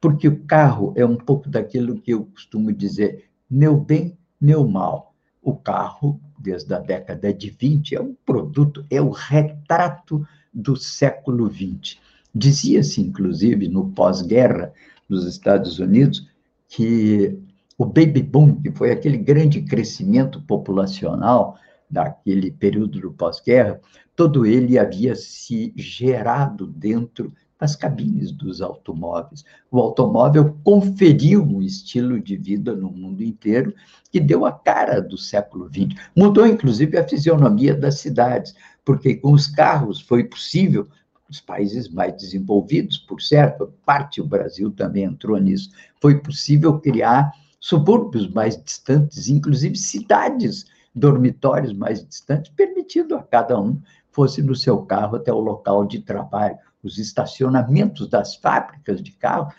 porque 0.00 0.26
o 0.26 0.44
carro 0.44 0.92
é 0.96 1.04
um 1.04 1.16
pouco 1.16 1.48
daquilo 1.48 2.00
que 2.00 2.12
eu 2.12 2.24
costumo 2.24 2.72
dizer, 2.72 3.24
meu 3.50 3.76
bem, 3.76 4.16
meu 4.40 4.66
mal. 4.66 5.14
O 5.42 5.54
carro, 5.54 6.20
desde 6.38 6.72
a 6.72 6.78
década 6.78 7.32
de 7.32 7.50
20, 7.50 7.94
é 7.94 8.00
um 8.00 8.14
produto, 8.24 8.84
é 8.90 9.00
o 9.00 9.10
retrato 9.10 10.26
do 10.52 10.76
século 10.76 11.50
XX. 11.50 11.98
Dizia-se, 12.34 13.00
inclusive, 13.00 13.68
no 13.68 13.90
pós-guerra, 13.90 14.72
nos 15.08 15.26
Estados 15.26 15.78
Unidos, 15.78 16.28
que 16.68 17.38
o 17.76 17.84
baby 17.84 18.22
boom, 18.22 18.60
que 18.60 18.70
foi 18.70 18.92
aquele 18.92 19.18
grande 19.18 19.62
crescimento 19.62 20.40
populacional 20.42 21.58
daquele 21.90 22.50
período 22.50 23.00
do 23.00 23.12
pós-guerra, 23.12 23.80
todo 24.14 24.46
ele 24.46 24.78
havia 24.78 25.14
se 25.16 25.72
gerado 25.76 26.66
dentro 26.66 27.32
das 27.60 27.76
cabines 27.76 28.32
dos 28.32 28.62
automóveis. 28.62 29.44
O 29.70 29.78
automóvel 29.78 30.56
conferiu 30.64 31.42
um 31.44 31.60
estilo 31.60 32.18
de 32.18 32.36
vida 32.36 32.74
no 32.74 32.90
mundo 32.90 33.22
inteiro 33.22 33.74
que 34.10 34.18
deu 34.18 34.46
a 34.46 34.52
cara 34.52 35.00
do 35.00 35.18
século 35.18 35.68
XX. 35.68 36.00
Mudou, 36.16 36.46
inclusive, 36.46 36.96
a 36.96 37.06
fisionomia 37.06 37.74
das 37.74 37.98
cidades, 37.98 38.54
porque 38.84 39.16
com 39.16 39.32
os 39.32 39.46
carros 39.46 40.00
foi 40.00 40.24
possível 40.24 40.88
os 41.28 41.40
países 41.40 41.88
mais 41.88 42.16
desenvolvidos, 42.16 42.98
por 42.98 43.22
certo, 43.22 43.72
parte 43.86 44.20
do 44.20 44.26
Brasil 44.26 44.70
também 44.72 45.04
entrou 45.04 45.38
nisso, 45.38 45.70
foi 46.00 46.18
possível 46.18 46.80
criar 46.80 47.30
subúrbios 47.60 48.28
mais 48.28 48.60
distantes, 48.60 49.28
inclusive 49.28 49.76
cidades, 49.76 50.66
dormitórios 50.92 51.72
mais 51.72 52.04
distantes, 52.04 52.50
permitindo 52.50 53.14
a 53.14 53.22
cada 53.22 53.60
um 53.60 53.80
fosse 54.10 54.42
no 54.42 54.56
seu 54.56 54.78
carro 54.82 55.16
até 55.16 55.32
o 55.32 55.38
local 55.38 55.86
de 55.86 56.00
trabalho. 56.00 56.58
Os 56.82 56.98
estacionamentos 56.98 58.08
das 58.08 58.36
fábricas 58.36 59.02
de 59.02 59.12
carro 59.12 59.52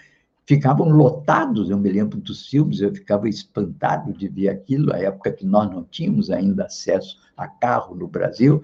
ficavam 0.46 0.90
lotados, 0.90 1.70
eu 1.70 1.78
me 1.78 1.90
lembro 1.90 2.20
dos 2.20 2.48
filmes, 2.48 2.82
eu 2.82 2.94
ficava 2.94 3.30
espantado 3.30 4.12
de 4.14 4.28
ver 4.28 4.50
aquilo, 4.50 4.94
a 4.94 4.98
época 4.98 5.32
que 5.32 5.46
nós 5.46 5.70
não 5.70 5.84
tínhamos 5.84 6.30
ainda 6.30 6.66
acesso 6.66 7.20
a 7.38 7.48
carro 7.48 7.96
no 7.96 8.08
Brasil, 8.08 8.62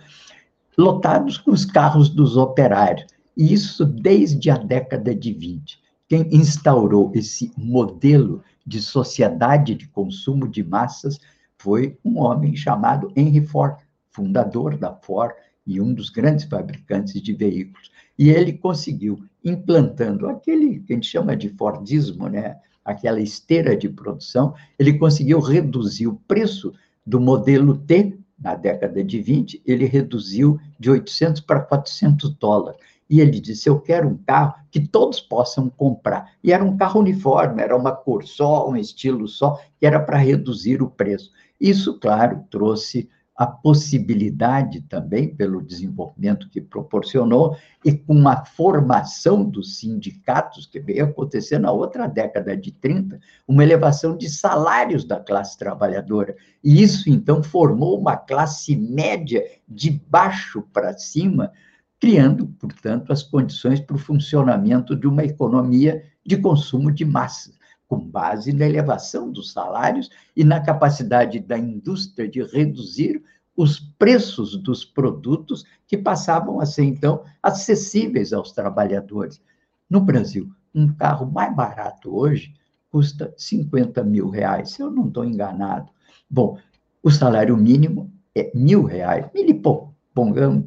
lotados 0.77 1.37
com 1.37 1.51
os 1.51 1.65
carros 1.65 2.09
dos 2.09 2.35
operários. 2.35 3.07
E 3.35 3.53
isso 3.53 3.85
desde 3.85 4.49
a 4.49 4.57
década 4.57 5.13
de 5.13 5.31
20. 5.31 5.79
Quem 6.07 6.27
instaurou 6.31 7.11
esse 7.13 7.51
modelo 7.55 8.43
de 8.65 8.81
sociedade 8.81 9.75
de 9.75 9.87
consumo 9.87 10.47
de 10.47 10.63
massas 10.63 11.19
foi 11.57 11.97
um 12.03 12.19
homem 12.19 12.55
chamado 12.55 13.11
Henry 13.15 13.45
Ford, 13.45 13.77
fundador 14.09 14.77
da 14.77 14.93
Ford 14.93 15.33
e 15.65 15.79
um 15.81 15.93
dos 15.93 16.09
grandes 16.09 16.45
fabricantes 16.45 17.21
de 17.21 17.33
veículos. 17.33 17.91
E 18.17 18.29
ele 18.29 18.53
conseguiu, 18.53 19.19
implantando 19.43 20.27
aquele 20.27 20.79
que 20.79 20.93
a 20.93 20.95
gente 20.95 21.07
chama 21.07 21.35
de 21.35 21.49
Fordismo, 21.49 22.27
né? 22.27 22.57
aquela 22.87 23.19
esteira 23.19 23.75
de 23.75 23.89
produção, 23.89 24.55
ele 24.79 24.97
conseguiu 24.97 25.39
reduzir 25.41 26.07
o 26.07 26.15
preço 26.25 26.73
do 27.05 27.19
modelo 27.19 27.77
T, 27.77 28.17
na 28.39 28.55
década 28.55 29.03
de 29.03 29.19
20, 29.19 29.61
ele 29.65 29.85
reduziu 29.85 30.59
de 30.79 30.89
800 30.91 31.41
para 31.41 31.59
400 31.59 32.29
dólares. 32.35 32.79
E 33.09 33.19
ele 33.19 33.39
disse: 33.39 33.67
Eu 33.67 33.79
quero 33.79 34.07
um 34.07 34.17
carro 34.17 34.53
que 34.69 34.79
todos 34.79 35.19
possam 35.19 35.69
comprar. 35.69 36.33
E 36.43 36.51
era 36.51 36.63
um 36.63 36.77
carro 36.77 36.99
uniforme, 36.99 37.61
era 37.61 37.75
uma 37.75 37.91
cor 37.91 38.25
só, 38.25 38.69
um 38.69 38.75
estilo 38.75 39.27
só, 39.27 39.59
que 39.79 39.85
era 39.85 39.99
para 39.99 40.17
reduzir 40.17 40.81
o 40.81 40.89
preço. 40.89 41.31
Isso, 41.59 41.99
claro, 41.99 42.43
trouxe 42.49 43.09
a 43.37 43.45
possibilidade 43.45 44.81
também, 44.81 45.27
pelo 45.33 45.61
desenvolvimento 45.61 46.49
que 46.49 46.59
proporcionou, 46.59 47.55
e 47.85 47.93
com 47.93 48.27
a 48.27 48.43
formação 48.43 49.43
dos 49.43 49.77
sindicatos, 49.77 50.65
que 50.65 50.79
veio 50.79 51.05
acontecer 51.05 51.59
na 51.59 51.71
outra 51.71 52.07
década 52.07 52.57
de 52.57 52.71
30, 52.71 53.19
uma 53.47 53.63
elevação 53.63 54.17
de 54.17 54.27
salários 54.27 55.05
da 55.05 55.19
classe 55.19 55.55
trabalhadora. 55.55 56.35
E 56.63 56.81
isso, 56.81 57.11
então, 57.11 57.43
formou 57.43 57.99
uma 57.99 58.17
classe 58.17 58.75
média 58.75 59.45
de 59.69 59.91
baixo 59.91 60.63
para 60.73 60.97
cima, 60.97 61.51
criando, 61.99 62.47
portanto, 62.59 63.13
as 63.13 63.21
condições 63.21 63.79
para 63.79 63.95
o 63.95 63.99
funcionamento 63.99 64.95
de 64.95 65.05
uma 65.07 65.23
economia 65.23 66.03
de 66.25 66.37
consumo 66.37 66.91
de 66.91 67.05
massa, 67.05 67.53
com 67.87 67.99
base 67.99 68.51
na 68.51 68.65
elevação 68.65 69.31
dos 69.31 69.51
salários 69.51 70.09
e 70.35 70.43
na 70.43 70.59
capacidade 70.59 71.39
da 71.39 71.57
indústria 71.57 72.27
de 72.27 72.43
reduzir 72.43 73.23
os 73.57 73.79
preços 73.79 74.55
dos 74.55 74.85
produtos 74.85 75.65
que 75.87 75.97
passavam 75.97 76.61
a 76.61 76.65
ser, 76.65 76.83
então, 76.83 77.23
acessíveis 77.41 78.31
aos 78.31 78.51
trabalhadores. 78.51 79.41
No 79.89 79.99
Brasil, 79.99 80.47
um 80.75 80.93
carro 80.93 81.25
mais 81.25 81.53
barato 81.55 82.15
hoje 82.15 82.53
custa 82.91 83.33
50 83.35 84.03
mil 84.03 84.29
reais, 84.29 84.71
se 84.71 84.81
eu 84.81 84.91
não 84.91 85.07
estou 85.07 85.25
enganado. 85.25 85.89
Bom, 86.29 86.57
o 87.01 87.09
salário 87.09 87.57
mínimo 87.57 88.11
é 88.35 88.51
mil 88.53 88.83
reais, 88.83 89.25
mil 89.33 89.49
e 89.49 89.53
pouco, 89.53 89.95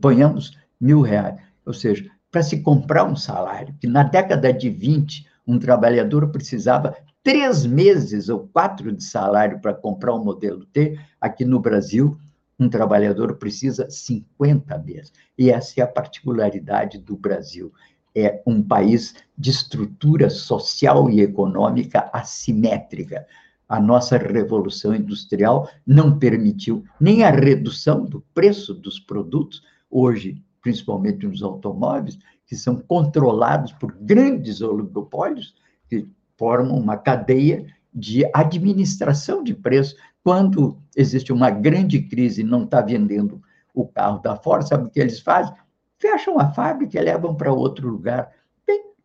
ponhamos 0.01 0.59
mil 0.81 1.01
reais. 1.01 1.41
Ou 1.65 1.73
seja, 1.73 2.11
para 2.31 2.43
se 2.43 2.61
comprar 2.61 3.05
um 3.05 3.17
salário, 3.17 3.75
que 3.81 3.87
na 3.87 4.03
década 4.03 4.53
de 4.53 4.69
20, 4.69 5.27
um 5.47 5.59
trabalhador 5.59 6.29
precisava 6.31 6.97
três 7.23 7.65
meses 7.67 8.29
ou 8.29 8.49
quatro 8.49 8.93
de 8.93 9.05
salário 9.05 9.61
para 9.61 9.75
comprar 9.75 10.15
um 10.15 10.25
modelo 10.25 10.65
T, 10.67 10.99
aqui 11.21 11.45
no 11.45 11.61
Brasil, 11.61 12.19
um 12.61 12.69
trabalhador 12.69 13.37
precisa 13.37 13.89
50 13.89 14.79
meses. 14.79 15.13
E 15.37 15.51
essa 15.51 15.81
é 15.81 15.83
a 15.83 15.89
particularidade 15.89 16.99
do 16.99 17.17
Brasil. 17.17 17.73
É 18.15 18.43
um 18.47 18.63
país 18.63 19.15
de 19.37 19.51
estrutura 19.51 20.29
social 20.29 21.09
e 21.09 21.21
econômica 21.23 22.11
assimétrica. 22.13 23.27
a 23.69 23.79
nossa 23.81 24.19
revolução 24.19 24.93
industrial 24.93 25.71
não 25.87 26.19
permitiu 26.19 26.85
nem 27.01 27.23
a 27.23 27.31
redução 27.31 28.05
do 28.05 28.21
preço 28.35 28.75
dos 28.75 28.99
produtos, 28.99 29.63
hoje, 29.89 30.43
principalmente 30.61 31.25
nos 31.25 31.41
automóveis, 31.41 32.19
que 32.45 32.57
são 32.57 32.77
controlados 32.77 33.73
por 33.73 33.93
grandes 33.93 34.61
oligopólios, 34.61 35.55
que 35.89 36.09
formam 36.37 36.77
uma 36.77 36.97
cadeia 36.97 37.65
de 37.95 38.25
administração 38.35 39.45
de 39.45 39.55
preço. 39.55 39.95
Quando 40.23 40.77
existe 40.97 41.33
uma 41.33 41.51
grande 41.51 42.01
crise 42.03 42.43
e 42.43 42.45
não 42.45 42.65
está 42.65 42.81
vendendo 42.81 43.41
o 43.75 43.87
carro 43.87 44.19
da 44.19 44.37
Ford, 44.37 44.67
sabe 44.67 44.87
o 44.87 44.91
que 44.91 45.01
eles 45.01 45.21
fazem? 45.21 45.55
Fecham 45.99 46.39
a 46.39 46.51
fábrica 46.51 46.99
e 46.99 47.03
levam 47.03 47.35
para 47.35 47.53
outro 47.53 47.89
lugar. 47.89 48.31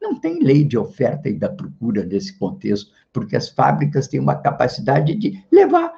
Não 0.01 0.19
tem 0.19 0.43
lei 0.43 0.63
de 0.63 0.77
oferta 0.77 1.27
e 1.27 1.33
da 1.33 1.49
procura 1.49 2.05
nesse 2.05 2.37
contexto, 2.37 2.91
porque 3.11 3.35
as 3.35 3.49
fábricas 3.49 4.07
têm 4.07 4.19
uma 4.19 4.35
capacidade 4.35 5.15
de 5.15 5.43
levar 5.51 5.93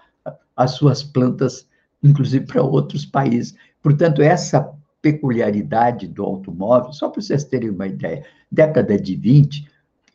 as 0.56 0.72
suas 0.72 1.04
plantas, 1.04 1.68
inclusive, 2.02 2.46
para 2.46 2.64
outros 2.64 3.06
países. 3.06 3.54
Portanto, 3.82 4.22
essa 4.22 4.74
peculiaridade 5.02 6.08
do 6.08 6.24
automóvel, 6.24 6.94
só 6.94 7.10
para 7.10 7.22
vocês 7.22 7.44
terem 7.44 7.70
uma 7.70 7.88
ideia, 7.88 8.26
década 8.52 8.98
de 9.00 9.16
20, 9.16 9.68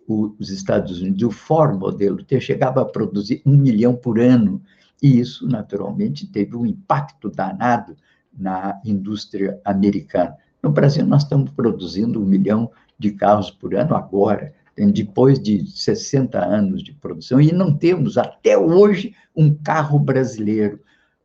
os 0.09 0.51
Estados 0.51 1.01
Unidos, 1.01 1.23
o 1.23 1.31
Ford 1.31 1.79
modelo 1.79 2.25
T 2.25 2.41
chegava 2.41 2.81
a 2.81 2.87
produzir 2.87 3.43
um 3.45 3.57
milhão 3.57 3.95
por 3.95 4.19
ano, 4.19 4.63
e 5.03 5.19
isso, 5.19 5.47
naturalmente, 5.49 6.27
teve 6.27 6.57
um 6.57 6.65
impacto 6.65 7.29
danado 7.29 7.97
na 8.33 8.81
indústria 8.85 9.61
americana. 9.65 10.37
No 10.63 10.71
Brasil, 10.71 11.05
nós 11.05 11.25
estamos 11.25 11.51
produzindo 11.51 12.23
um 12.23 12.25
milhão 12.25 12.71
de 12.99 13.11
carros 13.11 13.51
por 13.51 13.75
ano 13.75 13.95
agora, 13.95 14.55
depois 14.93 15.39
de 15.39 15.67
60 15.67 16.39
anos 16.39 16.83
de 16.83 16.93
produção, 16.93 17.41
e 17.41 17.53
não 17.53 17.77
temos 17.77 18.17
até 18.17 18.57
hoje 18.57 19.15
um 19.37 19.53
carro 19.53 19.99
brasileiro. 19.99 20.81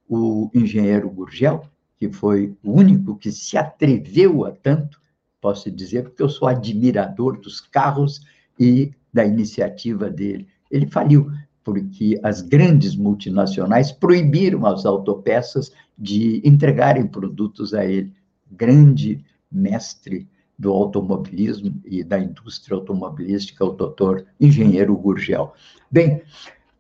O 0.09 0.49
engenheiro 0.53 1.09
Gurgel 1.09 1.69
que 1.97 2.09
foi 2.09 2.55
o 2.63 2.71
único 2.73 3.17
que 3.17 3.31
se 3.31 3.57
atreveu 3.57 4.45
a 4.45 4.51
tanto, 4.51 5.01
posso 5.41 5.71
dizer, 5.71 6.03
porque 6.03 6.21
eu 6.21 6.29
sou 6.29 6.47
admirador 6.47 7.39
dos 7.39 7.59
carros 7.59 8.21
e 8.59 8.91
da 9.11 9.25
iniciativa 9.25 10.09
dele. 10.09 10.47
Ele 10.69 10.85
faliu, 10.87 11.31
porque 11.67 12.17
as 12.23 12.41
grandes 12.41 12.95
multinacionais 12.95 13.91
proibiram 13.91 14.65
as 14.65 14.85
autopeças 14.85 15.69
de 15.97 16.41
entregarem 16.45 17.05
produtos 17.05 17.73
a 17.73 17.83
ele. 17.83 18.13
Grande 18.49 19.21
mestre 19.51 20.29
do 20.57 20.71
automobilismo 20.71 21.77
e 21.83 22.05
da 22.05 22.17
indústria 22.17 22.73
automobilística, 22.73 23.65
o 23.65 23.73
doutor 23.73 24.25
engenheiro 24.39 24.95
Gurgel. 24.95 25.53
Bem, 25.91 26.21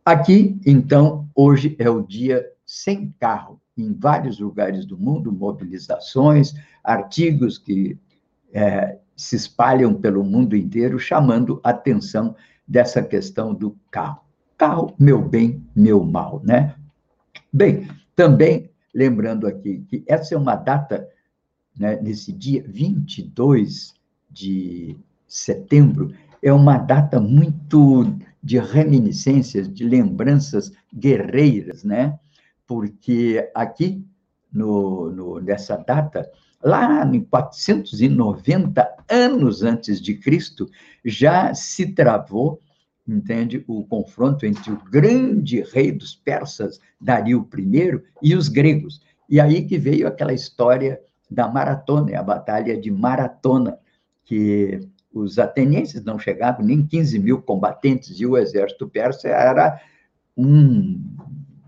aqui, 0.05 0.57
então, 0.65 1.27
hoje 1.35 1.75
é 1.77 1.89
o 1.89 2.01
dia 2.01 2.49
sem 2.65 3.13
carro 3.19 3.59
em 3.77 3.93
vários 3.93 4.39
lugares 4.39 4.85
do 4.85 4.97
mundo, 4.97 5.33
mobilizações, 5.33 6.53
artigos 6.81 7.57
que 7.57 7.99
é, 8.53 8.99
se 9.17 9.35
espalham 9.35 9.93
pelo 9.95 10.23
mundo 10.23 10.55
inteiro, 10.55 10.97
chamando 10.97 11.59
atenção 11.61 12.33
dessa 12.65 13.03
questão 13.03 13.53
do 13.53 13.77
carro. 13.91 14.26
Carro, 14.57 14.93
meu 14.97 15.21
bem, 15.21 15.63
meu 15.75 16.03
mal, 16.03 16.41
né? 16.43 16.75
Bem, 17.53 17.87
também 18.15 18.69
lembrando 18.93 19.45
aqui 19.45 19.85
que 19.87 20.03
essa 20.07 20.33
é 20.33 20.37
uma 20.37 20.55
data, 20.55 21.07
né, 21.77 21.99
nesse 22.01 22.33
dia 22.33 22.63
22 22.67 23.93
de 24.29 24.97
setembro, 25.27 26.11
é 26.41 26.51
uma 26.51 26.77
data 26.77 27.19
muito 27.19 28.15
de 28.41 28.57
reminiscências, 28.57 29.71
de 29.71 29.83
lembranças 29.83 30.71
guerreiras, 30.93 31.83
né? 31.83 32.17
porque 32.67 33.49
aqui, 33.55 34.05
no, 34.51 35.09
no, 35.11 35.39
nessa 35.39 35.77
data, 35.77 36.29
lá 36.61 37.05
em 37.05 37.21
490 37.21 38.87
anos 39.09 39.63
antes 39.63 40.01
de 40.01 40.15
Cristo, 40.15 40.69
já 41.03 41.53
se 41.53 41.93
travou, 41.93 42.59
entende, 43.07 43.63
o 43.67 43.83
confronto 43.85 44.45
entre 44.45 44.71
o 44.71 44.81
grande 44.91 45.61
rei 45.61 45.91
dos 45.91 46.15
persas, 46.15 46.79
Dario 46.99 47.47
I, 47.57 48.01
e 48.21 48.35
os 48.35 48.49
gregos. 48.49 49.01
E 49.29 49.39
aí 49.39 49.65
que 49.65 49.77
veio 49.77 50.07
aquela 50.07 50.33
história 50.33 50.99
da 51.29 51.47
maratona, 51.47 52.19
a 52.19 52.23
batalha 52.23 52.79
de 52.79 52.89
Maratona, 52.89 53.77
que 54.23 54.79
os 55.13 55.39
atenienses 55.39 56.03
não 56.03 56.19
chegavam 56.19 56.65
nem 56.65 56.85
15 56.85 57.19
mil 57.19 57.41
combatentes 57.41 58.19
e 58.19 58.25
o 58.25 58.37
exército 58.37 58.87
persa 58.87 59.27
era 59.29 59.81
um 60.35 60.99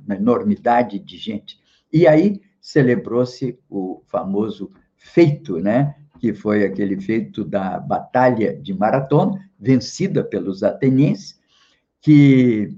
uma 0.10 0.16
enormidade 0.16 0.98
de 0.98 1.18
gente. 1.18 1.60
E 1.94 2.08
aí 2.08 2.42
celebrou-se 2.60 3.60
o 3.70 4.02
famoso 4.08 4.72
feito, 4.98 5.60
né? 5.60 5.96
Que 6.20 6.34
foi 6.34 6.66
aquele 6.66 7.00
feito 7.00 7.44
da 7.44 7.80
Batalha 7.80 8.56
de 8.56 8.74
Maratona, 8.74 9.50
vencida 9.58 10.24
pelos 10.24 10.64
atenienses, 10.64 11.40
que 12.02 12.78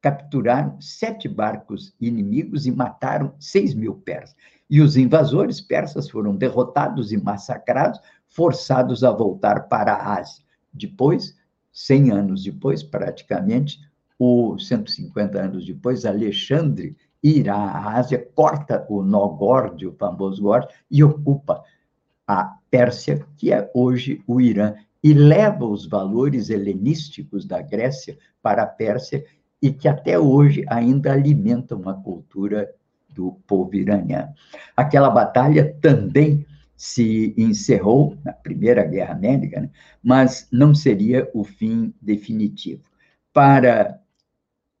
capturaram 0.00 0.80
sete 0.80 1.28
barcos 1.28 1.94
inimigos 2.00 2.66
e 2.66 2.72
mataram 2.72 3.34
seis 3.38 3.74
mil 3.74 3.94
persas. 3.94 4.36
E 4.68 4.80
os 4.80 4.96
invasores 4.96 5.60
persas 5.60 6.10
foram 6.10 6.36
derrotados 6.36 7.12
e 7.12 7.16
massacrados, 7.16 8.00
forçados 8.28 9.02
a 9.02 9.10
voltar 9.10 9.68
para 9.68 9.94
a 9.94 10.18
Ásia. 10.18 10.44
Depois, 10.72 11.34
cem 11.72 12.10
anos 12.10 12.44
depois, 12.44 12.82
praticamente, 12.82 13.80
o 14.18 14.58
150 14.58 15.40
anos 15.40 15.64
depois, 15.64 16.04
Alexandre 16.04 16.96
irá 17.22 17.56
à 17.56 17.96
Ásia, 17.96 18.28
corta 18.34 18.86
o 18.88 19.02
nó 19.02 19.28
Gorde, 19.28 19.86
o 19.86 19.92
famoso 19.92 20.42
Gorde, 20.42 20.68
e 20.90 21.02
ocupa 21.02 21.62
a 22.28 22.58
Pérsia, 22.70 23.26
que 23.38 23.50
é 23.50 23.70
hoje 23.74 24.22
o 24.26 24.38
Irã, 24.38 24.74
e 25.02 25.14
leva 25.14 25.64
os 25.64 25.86
valores 25.86 26.50
helenísticos 26.50 27.46
da 27.46 27.62
Grécia 27.62 28.18
para 28.42 28.64
a 28.64 28.66
Pérsia 28.66 29.24
e 29.62 29.72
que 29.72 29.88
até 29.88 30.18
hoje 30.18 30.64
ainda 30.68 31.12
alimentam 31.12 31.88
a 31.88 31.94
cultura 31.94 32.70
do 33.08 33.32
povo 33.46 33.74
iraniano. 33.74 34.32
Aquela 34.76 35.08
batalha 35.08 35.74
também 35.80 36.44
se 36.76 37.34
encerrou 37.36 38.16
na 38.24 38.32
Primeira 38.32 38.84
Guerra 38.84 39.14
Médica, 39.14 39.62
né? 39.62 39.70
mas 40.02 40.46
não 40.52 40.74
seria 40.74 41.28
o 41.32 41.42
fim 41.42 41.92
definitivo. 42.00 42.82
Para 43.32 43.98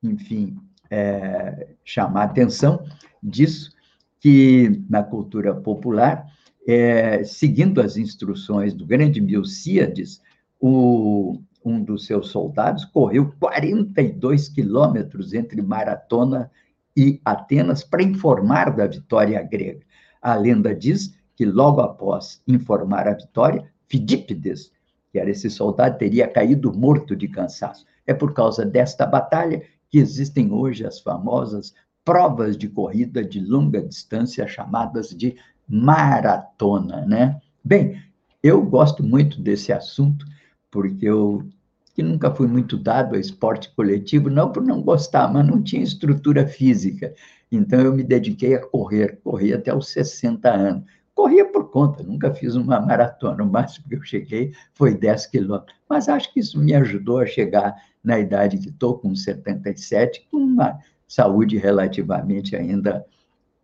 enfim, 0.02 0.56
é, 0.90 1.68
chamar 1.84 2.22
a 2.22 2.24
atenção 2.24 2.84
disso, 3.22 3.72
que 4.20 4.82
na 4.88 5.02
cultura 5.02 5.54
popular, 5.54 6.26
é, 6.68 7.24
seguindo 7.24 7.80
as 7.80 7.96
instruções 7.96 8.74
do 8.74 8.84
grande 8.84 9.22
Milcíades, 9.22 10.20
o, 10.60 11.40
um 11.64 11.82
dos 11.82 12.04
seus 12.04 12.28
soldados 12.28 12.84
correu 12.84 13.32
42 13.40 14.50
quilômetros 14.50 15.32
entre 15.32 15.62
Maratona 15.62 16.50
e 16.94 17.22
Atenas 17.24 17.82
para 17.82 18.02
informar 18.02 18.76
da 18.76 18.86
vitória 18.86 19.42
grega. 19.42 19.80
A 20.20 20.34
lenda 20.34 20.74
diz 20.74 21.16
que 21.34 21.46
logo 21.46 21.80
após 21.80 22.42
informar 22.46 23.08
a 23.08 23.14
vitória, 23.14 23.64
Fidípides, 23.86 24.70
que 25.10 25.18
era 25.18 25.30
esse 25.30 25.48
soldado, 25.48 25.96
teria 25.96 26.28
caído 26.28 26.70
morto 26.76 27.16
de 27.16 27.28
cansaço. 27.28 27.86
É 28.06 28.12
por 28.12 28.34
causa 28.34 28.66
desta 28.66 29.06
batalha 29.06 29.62
que 29.88 29.98
existem 29.98 30.52
hoje 30.52 30.84
as 30.84 31.00
famosas 31.00 31.72
provas 32.04 32.58
de 32.58 32.68
corrida 32.68 33.24
de 33.24 33.40
longa 33.40 33.80
distância 33.80 34.46
chamadas 34.46 35.08
de 35.08 35.36
maratona, 35.68 37.04
né? 37.04 37.40
Bem, 37.62 38.02
eu 38.42 38.62
gosto 38.62 39.02
muito 39.02 39.40
desse 39.40 39.72
assunto 39.72 40.24
porque 40.70 41.06
eu 41.06 41.46
que 41.94 42.02
nunca 42.04 42.32
fui 42.32 42.46
muito 42.46 42.76
dado 42.76 43.16
a 43.16 43.18
esporte 43.18 43.74
coletivo, 43.74 44.30
não 44.30 44.52
por 44.52 44.62
não 44.62 44.80
gostar, 44.80 45.26
mas 45.32 45.44
não 45.44 45.60
tinha 45.60 45.82
estrutura 45.82 46.46
física. 46.46 47.12
Então 47.50 47.80
eu 47.80 47.92
me 47.92 48.04
dediquei 48.04 48.54
a 48.54 48.64
correr, 48.64 49.18
corri 49.24 49.52
até 49.52 49.74
os 49.74 49.88
60 49.88 50.48
anos. 50.48 50.84
Corria 51.12 51.44
por 51.44 51.72
conta, 51.72 52.04
nunca 52.04 52.32
fiz 52.32 52.54
uma 52.54 52.80
maratona, 52.80 53.42
o 53.42 53.50
máximo 53.50 53.88
que 53.88 53.96
eu 53.96 54.02
cheguei 54.04 54.52
foi 54.74 54.94
10 54.94 55.26
quilômetros. 55.26 55.76
Mas 55.90 56.08
acho 56.08 56.32
que 56.32 56.38
isso 56.38 56.56
me 56.60 56.72
ajudou 56.72 57.18
a 57.18 57.26
chegar 57.26 57.74
na 58.04 58.20
idade 58.20 58.58
que 58.58 58.68
estou, 58.68 58.96
com 58.96 59.12
77, 59.16 60.28
com 60.30 60.36
uma 60.36 60.78
saúde 61.08 61.56
relativamente 61.56 62.54
ainda 62.54 63.04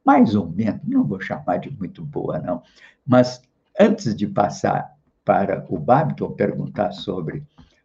mais 0.04 0.34
ou 0.34 0.46
menos, 0.46 0.80
não 0.86 1.04
vou 1.04 1.20
chamar 1.20 1.58
de 1.58 1.70
muito 1.70 2.04
boa, 2.04 2.38
não. 2.38 2.62
Mas 3.06 3.40
antes 3.78 4.14
de 4.14 4.26
passar 4.26 4.94
para 5.24 5.64
o 5.68 5.78
Babiton 5.78 6.30
perguntar 6.32 6.92
sobre 6.92 7.42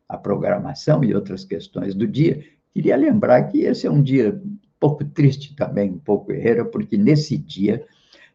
a 0.08 0.18
programação 0.18 1.04
e 1.04 1.16
outras 1.16 1.46
questões 1.46 1.96
do 1.96 2.06
dia, 2.06 2.44
queria 2.74 2.98
lembrar 2.98 3.44
que 3.44 3.62
esse 3.62 3.88
é 3.88 3.92
um 3.92 4.02
dia 4.02 4.42
um 4.44 4.58
pouco 4.80 5.06
triste 5.06 5.56
também, 5.56 5.92
um 5.92 6.00
pouco 6.00 6.32
erreiro, 6.32 6.66
porque 6.66 6.98
nesse 6.98 7.38
dia, 7.38 7.86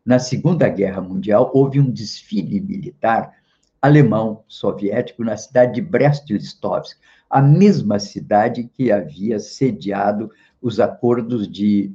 na 0.04 0.18
Segunda 0.18 0.68
Guerra 0.68 1.00
Mundial, 1.00 1.50
houve 1.54 1.80
um 1.80 1.90
desfile 1.90 2.60
militar 2.60 3.32
alemão 3.82 4.42
soviético 4.48 5.22
na 5.22 5.36
cidade 5.36 5.74
de 5.74 5.82
Brest-Litovsk. 5.82 6.96
a 7.28 7.42
mesma 7.42 7.98
cidade 7.98 8.70
que 8.72 8.90
havia 8.90 9.38
sediado 9.38 10.30
os 10.62 10.80
acordos 10.80 11.46
de 11.46 11.92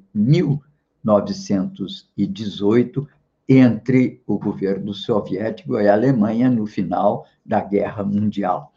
1918 1.03 3.07
entre 3.47 4.21
o 4.27 4.37
governo 4.37 4.93
soviético 4.93 5.79
e 5.79 5.87
a 5.87 5.93
Alemanha 5.93 6.49
no 6.49 6.67
final 6.67 7.25
da 7.43 7.61
Guerra 7.61 8.03
Mundial. 8.03 8.71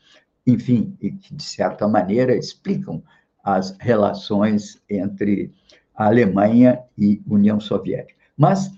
Enfim, 0.46 0.96
e 1.00 1.10
que, 1.10 1.34
de 1.34 1.42
certa 1.42 1.86
maneira, 1.86 2.34
explicam 2.34 3.02
as 3.44 3.76
relações 3.78 4.80
entre 4.88 5.52
a 5.94 6.06
Alemanha 6.06 6.80
e 6.96 7.20
União 7.28 7.60
Soviética. 7.60 8.18
Mas, 8.36 8.70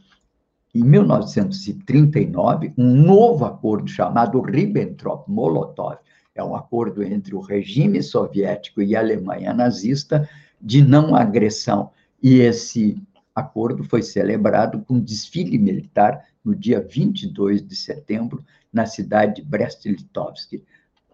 em 0.74 0.82
1939, 0.82 2.72
um 2.76 2.94
novo 2.94 3.44
acordo 3.44 3.88
chamado 3.88 4.40
Ribbentrop-Molotov, 4.40 5.98
é 6.34 6.42
um 6.42 6.56
acordo 6.56 7.04
entre 7.04 7.34
o 7.34 7.40
regime 7.40 8.02
soviético 8.02 8.82
e 8.82 8.96
a 8.96 9.00
Alemanha 9.00 9.54
nazista 9.54 10.28
de 10.60 10.82
não 10.82 11.14
agressão. 11.14 11.90
E 12.20 12.40
esse 12.40 13.00
acordo 13.34 13.82
foi 13.84 14.02
celebrado 14.02 14.80
com 14.80 15.00
desfile 15.00 15.58
militar 15.58 16.24
no 16.44 16.54
dia 16.54 16.80
22 16.80 17.66
de 17.66 17.74
setembro, 17.74 18.44
na 18.72 18.86
cidade 18.86 19.36
de 19.36 19.42
Brest-Litovsk. 19.42 20.62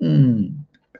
Um, 0.01 0.55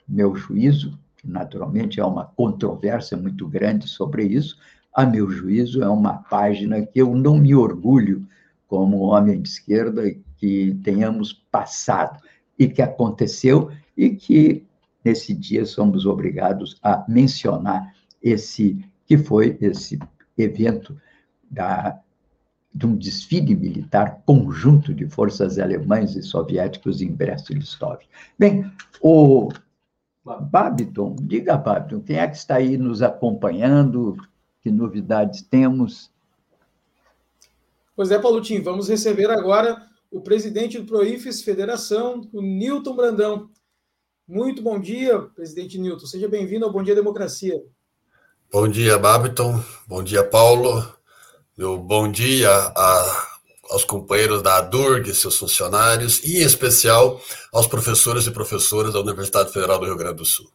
meu 0.09 0.35
juízo, 0.35 0.99
naturalmente 1.25 2.01
é 2.01 2.05
uma 2.05 2.25
controvérsia 2.25 3.17
muito 3.17 3.47
grande 3.47 3.89
sobre 3.89 4.25
isso, 4.25 4.57
a 4.93 5.07
meu 5.07 5.31
juízo, 5.31 5.83
é 5.83 5.89
uma 5.89 6.15
página 6.15 6.85
que 6.85 7.01
eu 7.01 7.15
não 7.15 7.39
me 7.39 7.55
orgulho 7.55 8.27
como 8.67 8.99
homem 8.99 9.41
de 9.41 9.49
esquerda 9.49 10.03
que 10.37 10.79
tenhamos 10.83 11.33
passado 11.33 12.21
e 12.59 12.67
que 12.69 12.83
aconteceu 12.83 13.71
e 13.97 14.11
que 14.11 14.65
nesse 15.05 15.35
dia 15.35 15.65
somos 15.65 16.07
obrigados 16.07 16.77
a 16.83 17.05
mencionar 17.09 17.95
esse 18.23 18.85
que 19.07 19.17
foi 19.17 19.57
esse 19.61 19.99
evento 20.37 20.97
da, 21.51 21.99
de 22.73 22.87
um 22.87 22.97
desfile 22.97 23.57
militar 23.57 24.23
conjunto 24.25 24.95
de 24.95 25.09
forças 25.09 25.59
alemães 25.59 26.15
e 26.15 26.23
soviéticos 26.23 27.03
em 27.03 27.13
Brest-Litovsk. 27.13 28.07
Bem, 28.39 28.71
o 29.01 29.49
Babiton, 30.25 31.17
diga, 31.21 31.57
Babiton, 31.57 32.01
quem 32.01 32.17
é 32.17 32.29
que 32.29 32.37
está 32.37 32.57
aí 32.57 32.77
nos 32.77 33.03
acompanhando? 33.03 34.17
Que 34.63 34.71
novidades 34.71 35.43
temos? 35.43 36.11
Pois 37.97 38.11
é, 38.11 38.19
Paulotinho, 38.19 38.63
vamos 38.63 38.89
receber 38.89 39.31
agora 39.31 39.83
o 40.11 40.21
presidente 40.21 40.79
do 40.79 40.87
Proifes 40.87 41.43
Federação, 41.43 42.29
o 42.33 42.41
Newton 42.41 42.95
Brandão. 42.95 43.51
Muito 44.27 44.63
bom 44.63 44.79
dia, 44.79 45.19
presidente 45.19 45.79
Newton. 45.79 46.07
Seja 46.07 46.29
bem-vindo 46.29 46.65
ao 46.65 46.73
Bom 46.73 46.83
Dia 46.83 46.95
Democracia. 46.95 47.61
Bom 48.53 48.69
dia, 48.69 48.99
Babiton. 48.99 49.63
Bom 49.87 50.03
dia, 50.03 50.25
Paulo. 50.25 51.00
Meu 51.57 51.77
bom 51.77 52.11
dia 52.11 52.49
a, 52.51 53.29
aos 53.71 53.85
companheiros 53.85 54.41
da 54.41 54.59
ADURG, 54.59 55.15
seus 55.15 55.37
funcionários, 55.37 56.23
e 56.25 56.39
em 56.39 56.43
especial 56.43 57.21
aos 57.53 57.67
professores 57.67 58.27
e 58.27 58.31
professoras 58.31 58.93
da 58.93 59.01
Universidade 59.01 59.53
Federal 59.53 59.79
do 59.79 59.85
Rio 59.85 59.97
Grande 59.97 60.17
do 60.17 60.25
Sul. 60.25 60.51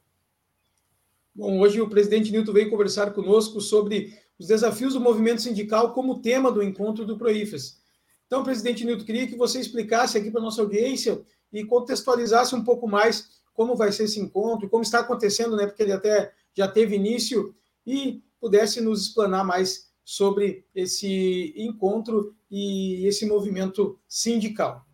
Bom, 1.33 1.59
hoje 1.59 1.81
o 1.81 1.89
presidente 1.89 2.31
Nilton 2.31 2.53
veio 2.53 2.69
conversar 2.69 3.13
conosco 3.13 3.59
sobre 3.59 4.17
os 4.39 4.47
desafios 4.47 4.93
do 4.93 5.01
movimento 5.01 5.41
sindical 5.41 5.93
como 5.93 6.21
tema 6.21 6.51
do 6.51 6.63
encontro 6.63 7.05
do 7.05 7.17
Proifes. 7.17 7.77
Então, 8.25 8.43
presidente 8.43 8.85
Nilton, 8.85 9.05
queria 9.05 9.27
que 9.27 9.35
você 9.35 9.59
explicasse 9.59 10.17
aqui 10.17 10.31
para 10.31 10.39
a 10.39 10.43
nossa 10.43 10.61
audiência 10.61 11.21
e 11.51 11.63
contextualizasse 11.65 12.55
um 12.55 12.63
pouco 12.63 12.87
mais 12.87 13.35
como 13.53 13.75
vai 13.75 13.91
ser 13.91 14.05
esse 14.05 14.19
encontro, 14.19 14.69
como 14.69 14.83
está 14.83 14.99
acontecendo, 14.99 15.55
né? 15.55 15.67
Porque 15.67 15.83
ele 15.83 15.91
até 15.93 16.33
já 16.53 16.67
teve 16.67 16.95
início 16.95 17.53
e 17.85 18.21
pudesse 18.39 18.81
nos 18.81 19.07
explanar 19.07 19.45
mais 19.45 19.84
sobre 20.05 20.63
esse 20.75 21.51
encontro 21.57 22.35
e 22.49 23.07
esse 23.07 23.25
movimento 23.25 23.99
sindical. 24.07 24.85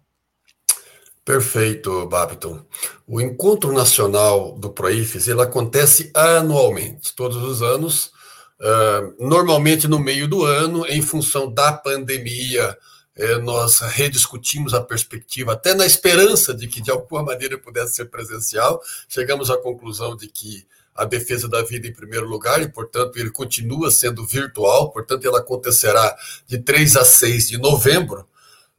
Perfeito, 1.24 2.08
Babiton. 2.08 2.66
O 3.06 3.22
Encontro 3.22 3.72
Nacional 3.72 4.58
do 4.58 4.72
Proifes 4.72 5.28
ele 5.28 5.42
acontece 5.42 6.10
anualmente, 6.16 7.14
todos 7.14 7.38
os 7.38 7.62
anos, 7.62 8.12
uh, 8.60 9.28
normalmente 9.28 9.88
no 9.88 10.00
meio 10.00 10.28
do 10.28 10.44
ano, 10.44 10.86
em 10.88 11.02
função 11.02 11.52
da 11.52 11.74
pandemia. 11.74 12.76
Eh, 13.14 13.38
nós 13.40 13.80
rediscutimos 13.80 14.74
a 14.74 14.82
perspectiva, 14.82 15.52
até 15.52 15.76
na 15.76 15.86
esperança 15.86 16.54
de 16.54 16.66
que 16.66 16.82
de 16.82 16.90
alguma 16.90 17.22
maneira 17.22 17.58
pudesse 17.58 17.96
ser 17.96 18.06
presencial. 18.06 18.82
Chegamos 19.10 19.52
à 19.52 19.58
conclusão 19.58 20.16
de 20.16 20.30
que 20.30 20.66
a 20.96 21.06
defesa 21.06 21.48
da 21.48 21.62
vida 21.62 21.88
em 21.88 21.94
primeiro 21.94 22.28
lugar, 22.28 22.62
e, 22.62 22.70
portanto, 22.70 23.18
ele 23.18 23.32
continua 23.32 23.90
sendo 23.90 24.26
virtual, 24.26 24.92
portanto, 24.92 25.26
ele 25.26 25.38
acontecerá 25.38 26.16
de 26.46 26.60
3 26.60 26.98
a 26.98 27.06
6 27.06 27.50
de 27.50 27.58
novembro, 27.58 28.28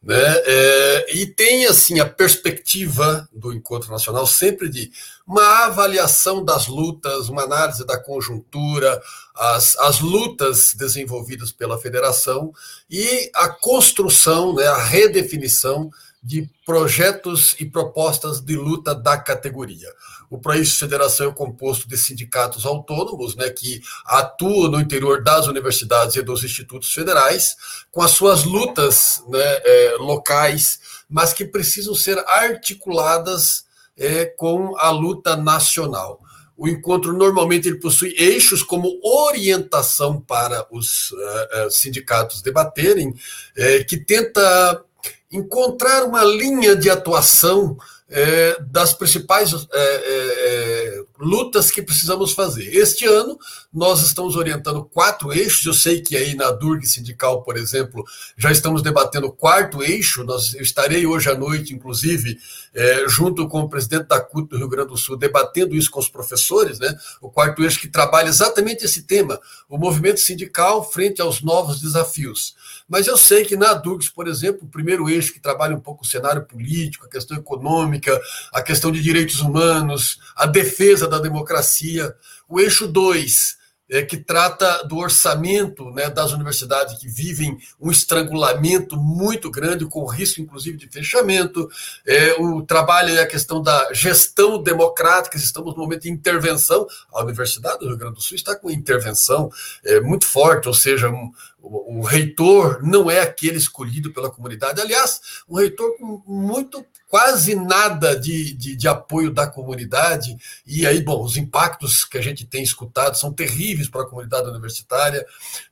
né? 0.02 0.16
É, 0.16 1.16
e 1.16 1.26
tem 1.26 1.64
assim 1.66 2.00
a 2.00 2.08
perspectiva 2.08 3.28
do 3.32 3.52
encontro 3.52 3.88
nacional 3.90 4.26
sempre 4.26 4.68
de 4.68 4.90
uma 5.24 5.66
avaliação 5.66 6.44
das 6.44 6.66
lutas, 6.66 7.28
uma 7.28 7.44
análise 7.44 7.86
da 7.86 7.96
conjuntura, 7.96 9.00
as, 9.34 9.76
as 9.78 10.00
lutas 10.00 10.74
desenvolvidas 10.74 11.52
pela 11.52 11.78
federação 11.78 12.52
e 12.90 13.30
a 13.32 13.48
construção, 13.48 14.52
né, 14.54 14.66
a 14.66 14.82
redefinição 14.82 15.88
de 16.22 16.48
projetos 16.64 17.56
e 17.58 17.64
propostas 17.64 18.40
de 18.40 18.56
luta 18.56 18.94
da 18.94 19.18
categoria. 19.18 19.88
O 20.30 20.38
País 20.38 20.78
Federação 20.78 21.28
é 21.28 21.34
composto 21.34 21.88
de 21.88 21.98
sindicatos 21.98 22.64
autônomos, 22.64 23.34
né, 23.34 23.50
que 23.50 23.82
atuam 24.06 24.70
no 24.70 24.80
interior 24.80 25.22
das 25.22 25.48
universidades 25.48 26.14
e 26.14 26.22
dos 26.22 26.44
institutos 26.44 26.92
federais, 26.92 27.56
com 27.90 28.00
as 28.00 28.12
suas 28.12 28.44
lutas 28.44 29.22
né, 29.28 29.40
é, 29.42 29.96
locais, 29.98 30.80
mas 31.08 31.32
que 31.32 31.44
precisam 31.44 31.94
ser 31.94 32.18
articuladas 32.20 33.64
é, 33.96 34.24
com 34.24 34.78
a 34.78 34.90
luta 34.90 35.36
nacional. 35.36 36.20
O 36.56 36.68
encontro 36.68 37.12
normalmente 37.12 37.66
ele 37.66 37.80
possui 37.80 38.14
eixos 38.16 38.62
como 38.62 39.00
orientação 39.02 40.20
para 40.20 40.64
os 40.70 41.10
uh, 41.10 41.70
sindicatos 41.70 42.40
debaterem, 42.40 43.08
uh, 43.08 43.84
que 43.88 43.96
tenta 43.96 44.84
encontrar 45.30 46.05
uma 46.05 46.24
linha 46.24 46.76
de 46.76 46.90
atuação 46.90 47.76
é, 48.12 48.61
das 48.61 48.92
principais 48.92 49.53
é, 49.55 49.59
é, 49.72 51.03
lutas 51.18 51.70
que 51.70 51.80
precisamos 51.80 52.32
fazer. 52.32 52.68
Este 52.76 53.07
ano, 53.07 53.38
nós 53.72 54.03
estamos 54.03 54.36
orientando 54.36 54.84
quatro 54.84 55.32
eixos. 55.32 55.64
Eu 55.64 55.72
sei 55.72 56.03
que 56.03 56.14
aí 56.14 56.34
na 56.34 56.50
Durg 56.50 56.84
Sindical, 56.84 57.42
por 57.42 57.57
exemplo, 57.57 58.05
já 58.36 58.53
estamos 58.53 58.82
debatendo 58.82 59.28
o 59.28 59.32
quarto 59.32 59.82
eixo. 59.82 60.24
Nós, 60.24 60.55
eu 60.55 60.61
estarei 60.61 61.07
hoje 61.07 61.30
à 61.30 61.34
noite, 61.34 61.72
inclusive, 61.72 62.38
é, 62.74 63.09
junto 63.09 63.48
com 63.48 63.61
o 63.61 63.68
presidente 63.68 64.09
da 64.09 64.20
CUT 64.20 64.48
do 64.48 64.59
Rio 64.59 64.68
Grande 64.68 64.88
do 64.88 64.96
Sul, 64.98 65.16
debatendo 65.16 65.74
isso 65.74 65.90
com 65.90 66.00
os 66.00 66.09
professores, 66.09 66.78
né? 66.78 66.94
o 67.20 67.30
quarto 67.30 67.62
eixo 67.62 67.80
que 67.80 67.88
trabalha 67.88 68.28
exatamente 68.28 68.84
esse 68.84 69.05
tema, 69.05 69.40
o 69.68 69.78
movimento 69.78 70.20
sindical 70.20 70.84
frente 70.90 71.22
aos 71.22 71.40
novos 71.40 71.80
desafios. 71.80 72.55
Mas 72.93 73.07
eu 73.07 73.16
sei 73.16 73.43
que 73.43 73.57
na 73.57 73.72
DURGS, 73.72 74.11
por 74.11 74.28
exemplo, 74.28 74.66
o 74.66 74.70
primeiro 74.70 75.09
eixo 75.09 75.32
que 75.32 75.40
trabalha 75.40 75.74
um 75.74 75.80
pouco 75.80 76.05
o 76.05 76.07
cenário 76.07 76.45
político, 76.45 77.07
a 77.07 77.09
questão 77.09 77.34
econômica, 77.38 78.20
a 78.53 78.61
questão 78.61 78.93
de 78.93 79.01
direitos 79.01 79.40
humanos, 79.40 80.20
a 80.36 80.45
defesa 80.45 81.09
da 81.09 81.18
democracia. 81.18 82.14
O 82.47 82.61
eixo 82.61 82.86
2, 82.86 83.57
é, 83.93 84.03
que 84.03 84.16
trata 84.16 84.82
do 84.84 84.97
orçamento 84.97 85.90
né, 85.90 86.09
das 86.09 86.32
universidades 86.32 86.99
que 86.99 87.07
vivem 87.07 87.59
um 87.78 87.90
estrangulamento 87.90 88.97
muito 88.97 89.51
grande, 89.51 89.84
com 89.84 90.07
risco, 90.07 90.40
inclusive, 90.40 90.78
de 90.78 90.88
fechamento. 90.88 91.68
É, 92.07 92.32
o 92.40 92.62
trabalho 92.62 93.14
é 93.14 93.20
a 93.20 93.26
questão 93.26 93.62
da 93.62 93.93
gestão 93.93 94.62
democrática, 94.62 95.36
estamos 95.36 95.74
no 95.74 95.82
momento 95.82 96.05
de 96.05 96.11
intervenção. 96.11 96.86
A 97.12 97.22
Universidade 97.22 97.80
do 97.80 97.88
Rio 97.88 97.99
Grande 97.99 98.14
do 98.14 98.22
Sul 98.22 98.34
está 98.34 98.57
com 98.57 98.70
intervenção 98.70 99.51
é, 99.84 100.01
muito 100.01 100.24
forte, 100.24 100.68
ou 100.68 100.74
seja, 100.74 101.11
um, 101.11 101.30
o, 101.61 101.99
o, 101.99 102.03
reitor 102.03 102.80
não 102.82 103.11
é 103.11 103.20
aquele 103.20 103.59
escolhido 103.59 104.11
pela 104.11 104.30
comunidade. 104.30 104.80
Aliás, 104.80 105.20
um 105.47 105.57
reitor 105.57 105.99
com 105.99 106.22
muito 106.26 106.82
quase 107.12 107.54
nada 107.54 108.18
de, 108.18 108.54
de, 108.54 108.74
de, 108.74 108.88
apoio 108.88 109.30
da 109.30 109.46
comunidade, 109.46 110.34
e 110.66 110.86
aí, 110.86 111.02
bom, 111.02 111.22
os 111.22 111.36
impactos 111.36 112.06
que 112.06 112.16
a 112.16 112.22
gente 112.22 112.46
tem 112.46 112.62
escutado 112.62 113.18
são 113.18 113.30
terríveis 113.30 113.86
para 113.86 114.00
a 114.00 114.06
comunidade 114.06 114.48
universitária, 114.48 115.22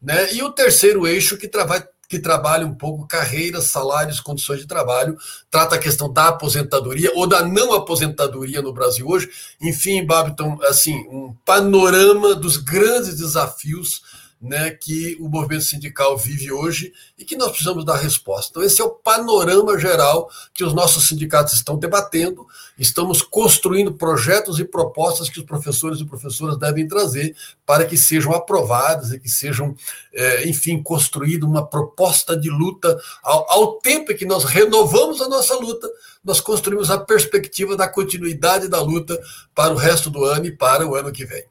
né? 0.03 0.35
E 0.35 0.43
o 0.43 0.53
terceiro 0.53 1.07
eixo 1.07 1.39
que 1.39 1.49
trabalha 1.49 1.89
que 2.07 2.19
trabalha 2.19 2.67
um 2.67 2.75
pouco 2.75 3.07
carreiras, 3.07 3.69
salários, 3.69 4.19
condições 4.19 4.59
de 4.59 4.67
trabalho, 4.67 5.17
trata 5.49 5.77
a 5.77 5.79
questão 5.79 6.13
da 6.13 6.27
aposentadoria 6.27 7.13
ou 7.15 7.25
da 7.25 7.47
não 7.47 7.73
aposentadoria 7.73 8.61
no 8.61 8.73
Brasil 8.73 9.07
hoje. 9.07 9.31
Enfim, 9.63 10.05
Babiton, 10.05 10.59
assim, 10.65 11.07
um 11.09 11.33
panorama 11.45 12.35
dos 12.35 12.57
grandes 12.57 13.17
desafios 13.17 14.03
né, 14.41 14.71
que 14.71 15.19
o 15.21 15.29
movimento 15.29 15.65
sindical 15.65 16.17
vive 16.17 16.51
hoje 16.51 16.93
e 17.19 17.25
que 17.25 17.37
nós 17.37 17.51
precisamos 17.51 17.85
dar 17.85 17.97
resposta. 17.97 18.51
Então, 18.51 18.63
esse 18.63 18.81
é 18.81 18.85
o 18.85 18.91
panorama 18.91 19.79
geral 19.79 20.31
que 20.55 20.65
os 20.65 20.73
nossos 20.73 21.07
sindicatos 21.09 21.53
estão 21.53 21.77
debatendo. 21.77 22.47
Estamos 22.79 23.21
construindo 23.21 23.93
projetos 23.93 24.59
e 24.59 24.65
propostas 24.65 25.29
que 25.29 25.39
os 25.39 25.45
professores 25.45 26.01
e 26.01 26.07
professoras 26.07 26.59
devem 26.59 26.89
trazer 26.89 27.37
para 27.67 27.85
que 27.85 27.99
sejam 27.99 28.33
aprovadas 28.33 29.13
e 29.13 29.21
que 29.21 29.29
sejam, 29.29 29.75
é, 30.15 30.49
enfim, 30.49 30.83
construída 30.83 31.45
uma 31.45 31.67
proposta 31.67 32.35
de 32.35 32.49
luta. 32.49 32.99
Ao, 33.23 33.51
ao 33.53 33.73
tempo 33.75 34.15
que 34.15 34.25
nós 34.25 34.45
renovamos 34.45 35.21
a 35.21 35.29
nossa 35.29 35.55
luta, 35.57 35.87
nós 36.25 36.41
construímos 36.41 36.91
a 36.91 36.99
perspectiva 36.99 37.77
da 37.77 37.87
continuidade 37.87 38.69
da 38.69 38.81
luta 38.81 39.21
para 39.55 39.75
o 39.75 39.77
resto 39.77 40.09
do 40.09 40.25
ano 40.25 40.47
e 40.47 40.57
para 40.57 40.87
o 40.87 40.95
ano 40.95 41.13
que 41.13 41.27
vem. 41.27 41.50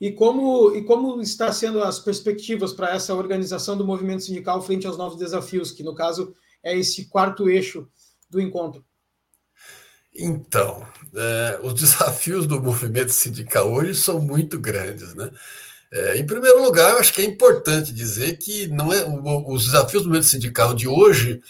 E 0.00 0.12
como, 0.12 0.74
e 0.76 0.84
como 0.84 1.20
está 1.20 1.52
sendo 1.52 1.82
as 1.82 1.98
perspectivas 1.98 2.72
para 2.72 2.94
essa 2.94 3.14
organização 3.14 3.76
do 3.76 3.84
movimento 3.84 4.22
sindical 4.22 4.62
frente 4.62 4.86
aos 4.86 4.96
novos 4.96 5.18
desafios, 5.18 5.72
que 5.72 5.82
no 5.82 5.94
caso 5.94 6.34
é 6.62 6.76
esse 6.76 7.06
quarto 7.08 7.48
eixo 7.48 7.88
do 8.30 8.40
encontro? 8.40 8.84
Então, 10.14 10.86
é, 11.14 11.60
os 11.62 11.74
desafios 11.80 12.46
do 12.46 12.62
movimento 12.62 13.12
sindical 13.12 13.72
hoje 13.72 13.94
são 13.94 14.20
muito 14.20 14.58
grandes, 14.58 15.14
né? 15.14 15.30
É, 15.90 16.18
em 16.18 16.26
primeiro 16.26 16.62
lugar, 16.62 16.92
eu 16.92 16.98
acho 16.98 17.14
que 17.14 17.22
é 17.22 17.24
importante 17.24 17.94
dizer 17.94 18.36
que 18.36 18.66
não 18.66 18.92
é 18.92 19.02
os 19.46 19.64
desafios 19.64 20.02
do 20.02 20.08
movimento 20.10 20.28
sindical 20.28 20.74
de 20.74 20.86
hoje, 20.86 21.40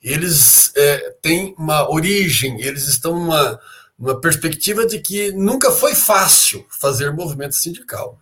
eles 0.00 0.72
é, 0.76 1.10
têm 1.20 1.52
uma 1.58 1.90
origem, 1.90 2.60
eles 2.60 2.86
estão 2.86 3.18
numa, 3.18 3.58
uma 3.98 4.20
perspectiva 4.20 4.86
de 4.86 5.00
que 5.00 5.32
nunca 5.32 5.70
foi 5.72 5.94
fácil 5.94 6.64
fazer 6.68 7.12
movimento 7.12 7.54
sindical. 7.54 8.18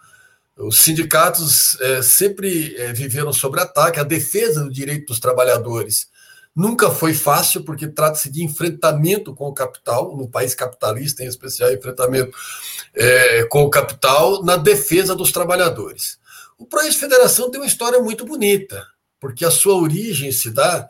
Os 0.56 0.78
sindicatos 0.78 1.78
é, 1.80 2.00
sempre 2.00 2.74
é, 2.76 2.92
viveram 2.92 3.32
sobre 3.32 3.60
ataque, 3.60 4.00
a 4.00 4.04
defesa 4.04 4.64
do 4.64 4.72
direito 4.72 5.06
dos 5.06 5.20
trabalhadores 5.20 6.08
nunca 6.56 6.90
foi 6.90 7.12
fácil, 7.12 7.62
porque 7.62 7.86
trata-se 7.86 8.30
de 8.30 8.42
enfrentamento 8.42 9.34
com 9.34 9.46
o 9.46 9.52
capital, 9.52 10.16
no 10.16 10.26
país 10.26 10.54
capitalista, 10.54 11.22
em 11.22 11.26
especial, 11.26 11.70
enfrentamento 11.70 12.34
é, 12.94 13.44
com 13.44 13.62
o 13.62 13.68
capital 13.68 14.42
na 14.42 14.56
defesa 14.56 15.14
dos 15.14 15.30
trabalhadores. 15.30 16.18
O 16.56 16.64
Projeto 16.64 16.98
Federação 16.98 17.50
tem 17.50 17.60
uma 17.60 17.66
história 17.66 18.00
muito 18.00 18.24
bonita, 18.24 18.82
porque 19.20 19.44
a 19.44 19.50
sua 19.50 19.74
origem 19.74 20.32
se 20.32 20.50
dá 20.50 20.88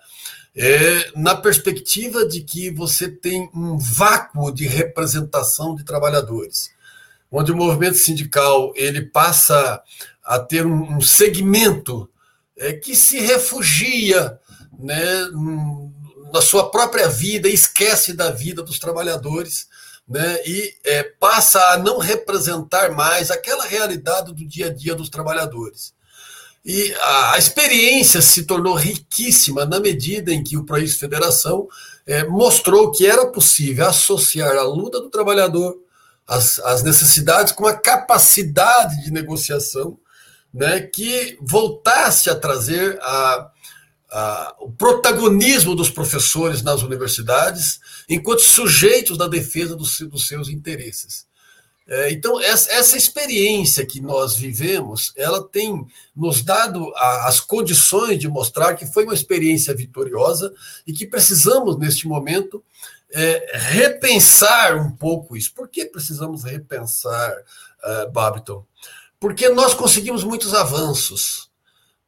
é, 0.56 1.10
na 1.14 1.34
perspectiva 1.34 2.26
de 2.26 2.40
que 2.40 2.70
você 2.70 3.08
tem 3.08 3.50
um 3.54 3.76
vácuo 3.76 4.50
de 4.50 4.66
representação 4.66 5.74
de 5.74 5.84
trabalhadores, 5.84 6.70
onde 7.30 7.52
o 7.52 7.56
movimento 7.56 7.98
sindical 7.98 8.72
ele 8.74 9.02
passa 9.02 9.82
a 10.24 10.38
ter 10.38 10.64
um, 10.64 10.96
um 10.96 11.00
segmento 11.00 12.08
é, 12.56 12.72
que 12.72 12.96
se 12.96 13.20
refugia 13.20 14.40
né, 14.78 15.28
na 16.32 16.40
sua 16.40 16.70
própria 16.70 17.08
vida, 17.08 17.48
esquece 17.48 18.14
da 18.14 18.30
vida 18.30 18.62
dos 18.62 18.78
trabalhadores. 18.78 19.68
Né, 20.08 20.38
e 20.46 20.72
é, 20.84 21.02
passa 21.02 21.60
a 21.72 21.78
não 21.78 21.98
representar 21.98 22.92
mais 22.92 23.28
aquela 23.28 23.66
realidade 23.66 24.32
do 24.32 24.46
dia 24.46 24.66
a 24.66 24.72
dia 24.72 24.94
dos 24.94 25.08
trabalhadores. 25.10 25.95
E 26.68 26.92
a, 27.00 27.38
experiência 27.38 28.20
se 28.20 28.42
tornou 28.42 28.74
riquíssima 28.74 29.64
na 29.64 29.78
medida 29.78 30.34
em 30.34 30.42
que 30.42 30.56
o 30.56 30.66
país 30.66 30.96
federação 30.96 31.68
é, 32.04 32.24
mostrou 32.24 32.90
que 32.90 33.06
era 33.06 33.24
possível 33.28 33.86
associar 33.86 34.56
a 34.56 34.64
luta 34.64 35.00
do 35.00 35.08
trabalhador, 35.08 35.78
as 36.26 36.82
necessidades, 36.82 37.52
com 37.52 37.66
a 37.66 37.76
capacidade 37.76 39.04
de 39.04 39.12
negociação 39.12 39.96
né, 40.52 40.80
que 40.80 41.38
voltasse 41.40 42.28
a 42.28 42.34
trazer 42.34 42.98
a, 43.00 43.48
a, 44.10 44.56
o 44.58 44.68
protagonismo 44.72 45.72
dos 45.76 45.88
professores 45.88 46.62
nas 46.62 46.82
universidades 46.82 47.78
enquanto 48.08 48.40
sujeitos 48.40 49.16
da 49.16 49.28
defesa 49.28 49.76
dos, 49.76 50.00
dos 50.00 50.26
seus 50.26 50.48
interesses. 50.48 51.26
É, 51.88 52.10
então, 52.10 52.40
essa, 52.40 52.96
experiência 52.96 53.86
que 53.86 54.00
nós 54.00 54.34
vivemos, 54.34 55.12
ela 55.16 55.46
tem 55.46 55.86
nos 56.16 56.42
dado 56.42 56.92
as 56.96 57.38
condições 57.38 58.18
de 58.18 58.28
mostrar 58.28 58.74
que 58.74 58.86
foi 58.86 59.04
uma 59.04 59.14
experiência 59.14 59.72
vitoriosa 59.72 60.52
e 60.84 60.92
que 60.92 61.06
precisamos, 61.06 61.78
neste 61.78 62.08
momento, 62.08 62.62
é, 63.12 63.56
repensar 63.56 64.76
um 64.76 64.90
pouco 64.90 65.36
isso. 65.36 65.54
Por 65.54 65.68
que 65.68 65.86
precisamos 65.86 66.42
repensar, 66.42 67.32
uh, 67.84 68.10
Babiton? 68.10 68.64
Porque 69.20 69.48
nós 69.48 69.72
conseguimos 69.72 70.24
muitos 70.24 70.54
avanços. 70.54 71.48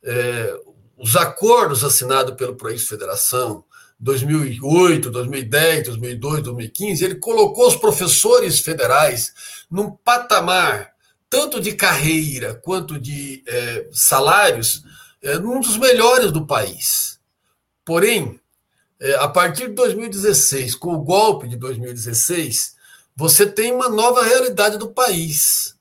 É, 0.02 0.58
os 0.96 1.14
acordos 1.14 1.84
assinados 1.84 2.34
pelo 2.34 2.56
País 2.56 2.86
Federação, 2.86 3.64
2008, 4.00 5.10
2010, 5.10 5.84
2002, 5.84 6.42
2015, 6.42 7.04
ele 7.04 7.14
colocou 7.16 7.66
os 7.66 7.76
professores 7.76 8.60
federais 8.60 9.32
num 9.70 9.90
patamar 9.90 10.92
tanto 11.30 11.60
de 11.60 11.72
carreira 11.72 12.54
quanto 12.54 12.98
de 12.98 13.42
é, 13.46 13.88
salários, 13.92 14.82
é, 15.22 15.36
um 15.38 15.60
dos 15.60 15.76
melhores 15.76 16.32
do 16.32 16.46
país. 16.46 17.18
Porém, 17.84 18.40
é, 19.00 19.14
a 19.16 19.28
partir 19.28 19.68
de 19.68 19.74
2016, 19.74 20.74
com 20.74 20.94
o 20.94 21.02
golpe 21.02 21.48
de 21.48 21.56
2016, 21.56 22.76
você 23.14 23.46
tem 23.46 23.72
uma 23.72 23.88
nova 23.88 24.22
realidade 24.22 24.78
do 24.78 24.88
país. 24.88 25.76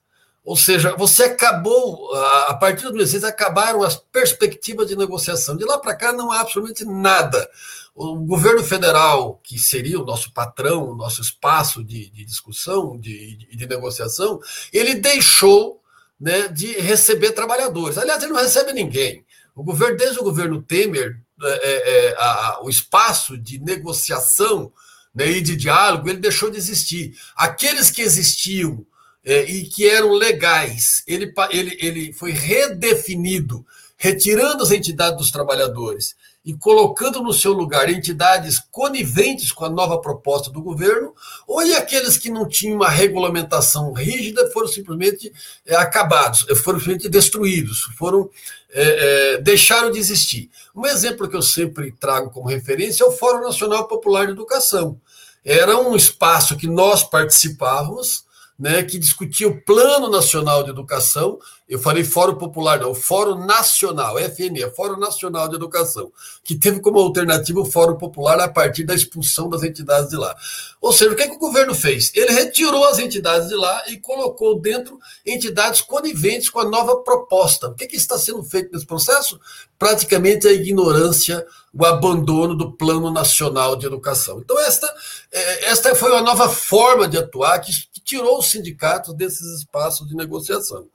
Ou 0.48 0.56
seja, 0.56 0.96
você 0.96 1.24
acabou, 1.24 2.16
a 2.16 2.54
partir 2.54 2.78
de 2.78 2.94
2016, 2.94 3.26
acabaram 3.26 3.84
as 3.84 3.98
perspectivas 3.98 4.88
de 4.88 4.96
negociação. 4.96 5.58
De 5.58 5.66
lá 5.66 5.78
para 5.78 5.94
cá 5.94 6.14
não 6.14 6.32
há 6.32 6.40
absolutamente 6.40 6.86
nada. 6.86 7.50
O 7.94 8.16
governo 8.16 8.64
federal, 8.64 9.42
que 9.44 9.60
seria 9.60 10.00
o 10.00 10.06
nosso 10.06 10.32
patrão, 10.32 10.90
o 10.90 10.96
nosso 10.96 11.20
espaço 11.20 11.84
de, 11.84 12.10
de 12.12 12.24
discussão, 12.24 12.98
de, 12.98 13.36
de, 13.36 13.58
de, 13.58 13.68
negociação, 13.68 14.40
ele 14.72 14.96
deixou 14.96 15.82
né, 16.18 16.48
de 16.48 16.80
receber 16.80 17.34
trabalhadores. 17.34 17.98
Aliás, 17.98 18.24
ele 18.24 18.32
não 18.32 18.40
recebe 18.40 18.72
ninguém. 18.72 19.26
O 19.54 19.62
governo, 19.62 19.98
desde 19.98 20.18
o 20.18 20.24
governo 20.24 20.62
Temer, 20.62 21.20
é, 21.44 21.50
é, 21.50 22.06
é 22.06 22.16
a, 22.18 22.60
o 22.64 22.70
espaço 22.70 23.38
de 23.38 23.60
negociação 23.60 24.72
né, 25.14 25.30
e 25.30 25.42
de 25.42 25.58
diálogo, 25.58 26.08
ele 26.08 26.20
deixou 26.20 26.50
de 26.50 26.58
existir. 26.58 27.18
Aqueles 27.36 27.92
que 27.92 28.02
existiam 28.02 28.88
é, 29.28 29.44
e 29.44 29.66
que 29.66 29.86
eram 29.86 30.14
legais. 30.14 31.04
Ele, 31.06 31.34
ele, 31.52 31.78
ele 31.82 32.14
foi 32.14 32.32
redefinido, 32.32 33.66
retirando 33.98 34.64
as 34.64 34.72
entidades 34.72 35.18
dos 35.18 35.32
trabalhadores 35.32 36.16
e 36.46 36.54
colocando 36.54 37.22
no 37.22 37.34
seu 37.34 37.52
lugar 37.52 37.90
entidades 37.90 38.58
coniventes 38.72 39.52
com 39.52 39.66
a 39.66 39.70
nova 39.70 40.00
proposta 40.00 40.50
do 40.50 40.62
governo, 40.62 41.14
ou 41.46 41.62
e 41.62 41.76
aqueles 41.76 42.18
que 42.18 42.30
não 42.30 42.48
tinham 42.48 42.78
uma 42.78 42.88
regulamentação 42.88 43.92
rígida 43.92 44.50
foram 44.52 44.70
simplesmente 44.70 45.30
é, 45.66 45.76
acabados, 45.76 46.46
foram 46.64 46.80
simplesmente 46.80 47.10
destruídos, 47.10 47.82
foram 47.98 48.30
é, 48.72 49.34
é, 49.34 49.42
deixaram 49.42 49.92
de 49.92 50.00
existir. 50.00 50.50
Um 50.74 50.86
exemplo 50.86 51.28
que 51.28 51.36
eu 51.36 51.42
sempre 51.42 51.92
trago 51.92 52.30
como 52.30 52.48
referência 52.48 53.04
é 53.04 53.08
o 53.08 53.12
Fórum 53.12 53.42
Nacional 53.42 53.86
Popular 53.86 54.26
de 54.26 54.32
Educação. 54.32 55.02
Era 55.44 55.78
um 55.78 55.98
espaço 55.98 56.56
que 56.56 56.68
nós 56.68 57.04
participávamos 57.04 58.27
né, 58.58 58.82
que 58.82 58.98
discutia 58.98 59.48
o 59.48 59.62
Plano 59.62 60.10
Nacional 60.10 60.64
de 60.64 60.72
Educação. 60.72 61.38
Eu 61.70 61.78
falei 61.78 62.04
Fórum 62.04 62.36
Popular, 62.36 62.80
não, 62.80 62.92
o 62.92 62.96
Fórum 62.96 63.46
Nacional, 63.46 64.18
FNE, 64.18 64.72
Fórum 64.76 64.98
Nacional 64.98 65.48
de 65.48 65.56
Educação, 65.56 66.12
que 66.44 66.56
teve 66.56 66.80
como 66.80 66.98
alternativa 66.98 67.60
o 67.60 67.66
Fórum 67.66 67.98
Popular 67.98 68.40
a 68.40 68.48
partir 68.48 68.84
da 68.84 68.96
expulsão 68.96 69.48
das 69.50 69.64
entidades 69.64 70.10
de 70.10 70.16
lá. 70.16 70.36
Ou 70.82 70.92
seja, 70.92 71.12
o 71.12 71.16
que, 71.16 71.24
é 71.24 71.28
que 71.28 71.36
o 71.36 71.40
governo 71.40 71.76
fez? 71.76 72.12
Ele 72.16 72.32
retirou 72.32 72.86
as 72.86 72.98
entidades 72.98 73.50
de 73.50 73.56
lá 73.56 73.84
e 73.88 73.98
colocou 73.98 74.60
dentro 74.60 74.98
entidades 75.26 75.82
coniventes 75.82 76.50
com 76.50 76.60
a 76.60 76.66
nova 76.66 76.98
proposta. 77.04 77.68
O 77.68 77.76
que, 77.76 77.84
é 77.84 77.88
que 77.88 77.96
está 77.96 78.18
sendo 78.18 78.44
feito 78.44 78.72
nesse 78.72 78.86
processo? 78.86 79.40
Praticamente 79.78 80.48
a 80.48 80.54
ignorância 80.54 81.46
o 81.78 81.86
abandono 81.86 82.56
do 82.56 82.72
Plano 82.72 83.12
Nacional 83.12 83.76
de 83.76 83.86
Educação. 83.86 84.40
Então, 84.40 84.60
esta, 84.60 84.92
é, 85.32 85.66
esta 85.66 85.94
foi 85.94 86.12
uma 86.12 86.24
nova 86.24 86.50
forma 86.50 87.08
de 87.08 87.18
atuar 87.18 87.60
que, 87.60 87.72
tirou 88.08 88.40
os 88.40 88.50
sindicatos 88.50 89.14
desses 89.14 89.60
espaços 89.60 90.08
de 90.08 90.16
negociação. 90.16 90.88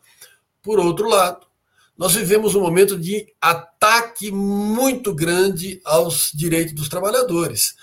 Por 0.62 0.80
outro 0.80 1.08
lado, 1.08 1.46
nós 1.96 2.14
vivemos 2.14 2.54
um 2.54 2.60
momento 2.62 2.98
de 2.98 3.32
ataque 3.38 4.32
muito 4.32 5.14
grande 5.14 5.80
aos 5.84 6.30
direitos 6.32 6.72
dos 6.72 6.88
trabalhadores. 6.88 7.74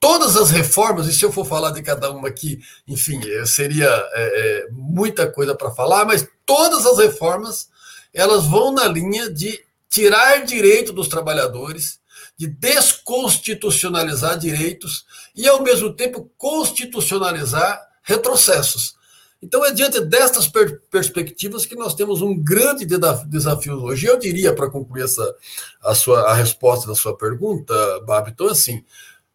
Todas 0.00 0.36
as 0.36 0.50
reformas, 0.50 1.06
e 1.06 1.12
se 1.12 1.24
eu 1.24 1.30
for 1.30 1.44
falar 1.44 1.70
de 1.72 1.82
cada 1.82 2.10
uma 2.10 2.28
aqui, 2.28 2.60
enfim, 2.86 3.20
é, 3.30 3.44
seria 3.44 3.88
é, 3.88 4.06
é, 4.14 4.68
muita 4.70 5.30
coisa 5.30 5.54
para 5.54 5.70
falar, 5.70 6.06
mas 6.06 6.26
todas 6.46 6.86
as 6.86 6.98
reformas 6.98 7.68
elas 8.14 8.46
vão 8.46 8.72
na 8.72 8.88
linha 8.88 9.30
de 9.30 9.60
tirar 9.90 10.44
direito 10.44 10.92
dos 10.92 11.08
trabalhadores, 11.08 12.00
de 12.38 12.46
desconstitucionalizar 12.46 14.38
direitos 14.38 15.04
e, 15.34 15.46
ao 15.46 15.62
mesmo 15.62 15.92
tempo, 15.92 16.30
constitucionalizar 16.38 17.87
retrocessos. 18.08 18.96
Então, 19.40 19.64
é 19.64 19.70
diante 19.70 20.00
destas 20.00 20.48
per 20.48 20.80
perspectivas 20.90 21.64
que 21.66 21.76
nós 21.76 21.94
temos 21.94 22.22
um 22.22 22.36
grande 22.36 22.84
desafio 23.26 23.74
hoje. 23.74 24.06
Eu 24.06 24.18
diria, 24.18 24.52
para 24.52 24.70
concluir 24.70 25.04
essa, 25.04 25.36
a, 25.82 25.94
sua, 25.94 26.22
a 26.22 26.34
resposta 26.34 26.88
da 26.88 26.94
sua 26.94 27.16
pergunta, 27.16 27.74
Babiton, 28.04 28.48
assim, 28.48 28.82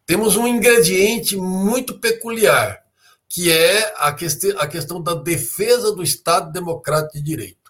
temos 0.04 0.36
um 0.36 0.46
ingrediente 0.46 1.36
muito 1.36 1.98
peculiar, 1.98 2.82
que 3.28 3.50
é 3.50 3.94
a, 3.96 4.12
quest 4.12 4.44
a 4.58 4.66
questão 4.66 5.00
da 5.00 5.14
defesa 5.14 5.92
do 5.92 6.02
Estado 6.02 6.52
Democrático 6.52 7.14
de 7.14 7.22
Direito. 7.22 7.63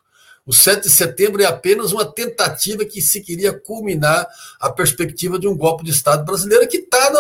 O 0.46 0.52
7 0.52 0.82
de 0.82 0.90
setembro 0.90 1.42
é 1.42 1.46
apenas 1.46 1.92
uma 1.92 2.04
tentativa 2.04 2.84
que 2.84 3.00
se 3.00 3.22
queria 3.22 3.52
culminar 3.52 4.26
a 4.60 4.70
perspectiva 4.70 5.38
de 5.38 5.48
um 5.48 5.56
golpe 5.56 5.84
de 5.84 5.90
Estado 5.90 6.24
brasileiro 6.24 6.68
que 6.68 6.78
está 6.78 7.10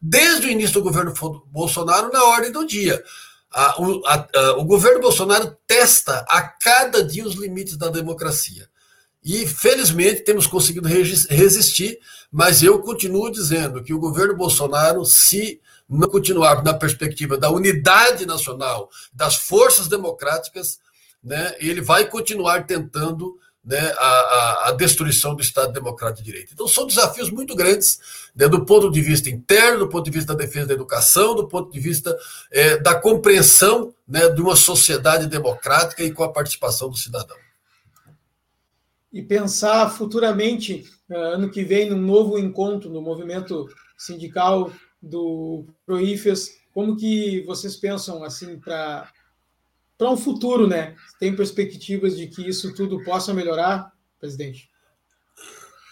desde 0.00 0.46
o 0.46 0.50
início 0.50 0.74
do 0.74 0.82
governo 0.82 1.12
Bolsonaro 1.46 2.12
na 2.12 2.22
ordem 2.24 2.52
do 2.52 2.64
dia 2.64 3.02
a, 3.54 3.76
a, 4.06 4.28
a, 4.34 4.52
o 4.58 4.64
governo 4.64 5.00
Bolsonaro 5.00 5.56
testa 5.66 6.24
a 6.28 6.42
cada 6.42 7.04
dia 7.04 7.24
os 7.24 7.36
limites 7.36 7.76
da 7.76 7.88
democracia. 7.88 8.68
E, 9.24 9.46
felizmente, 9.46 10.22
temos 10.22 10.46
conseguido 10.46 10.88
resistir, 10.88 11.98
mas 12.30 12.62
eu 12.62 12.80
continuo 12.80 13.30
dizendo 13.30 13.82
que 13.82 13.94
o 13.94 13.98
governo 13.98 14.36
Bolsonaro, 14.36 15.04
se 15.06 15.60
não 15.88 16.08
continuar 16.08 16.62
na 16.62 16.74
perspectiva 16.74 17.38
da 17.38 17.48
unidade 17.48 18.26
nacional, 18.26 18.90
das 19.14 19.36
forças 19.36 19.88
democráticas, 19.88 20.78
né, 21.24 21.54
ele 21.58 21.80
vai 21.80 22.06
continuar 22.06 22.66
tentando 22.66 23.38
né, 23.64 23.80
a, 23.96 24.68
a, 24.68 24.72
destruição 24.72 25.34
do 25.34 25.40
Estado 25.40 25.72
Democrático 25.72 26.22
de 26.22 26.30
Direito. 26.30 26.52
Então, 26.52 26.68
são 26.68 26.86
desafios 26.86 27.30
muito 27.30 27.56
grandes, 27.56 27.98
né, 28.36 28.46
do 28.46 28.64
ponto 28.66 28.90
de 28.90 29.00
vista 29.00 29.30
interno, 29.30 29.78
do 29.80 29.88
ponto 29.88 30.04
de 30.04 30.10
vista 30.10 30.34
da 30.34 30.44
defesa 30.44 30.66
da 30.66 30.74
educação, 30.74 31.34
do 31.34 31.48
ponto 31.48 31.72
de 31.72 31.80
vista 31.80 32.14
é, 32.50 32.76
da 32.76 32.94
compreensão 32.94 33.94
né, 34.06 34.28
de 34.28 34.42
uma 34.42 34.54
sociedade 34.54 35.26
democrática 35.26 36.04
e 36.04 36.12
com 36.12 36.22
a 36.22 36.30
participação 36.30 36.90
do 36.90 36.96
cidadão. 36.96 37.36
E 39.10 39.22
pensar 39.22 39.88
futuramente, 39.90 40.84
eh, 41.08 41.16
ano 41.16 41.48
que 41.48 41.62
vem, 41.62 41.88
num 41.88 42.00
novo 42.00 42.36
encontro 42.36 42.90
no 42.90 43.00
movimento 43.00 43.68
sindical 43.96 44.72
do 45.00 45.64
Proífias, 45.86 46.50
como 46.72 46.96
que 46.96 47.42
vocês 47.46 47.76
pensam 47.76 48.24
assim 48.24 48.58
para 48.58 49.08
para 49.96 50.10
um 50.10 50.16
futuro, 50.16 50.66
né? 50.66 50.94
Tem 51.18 51.34
perspectivas 51.34 52.16
de 52.16 52.26
que 52.26 52.48
isso 52.48 52.74
tudo 52.74 53.02
possa 53.04 53.32
melhorar, 53.32 53.92
presidente? 54.20 54.68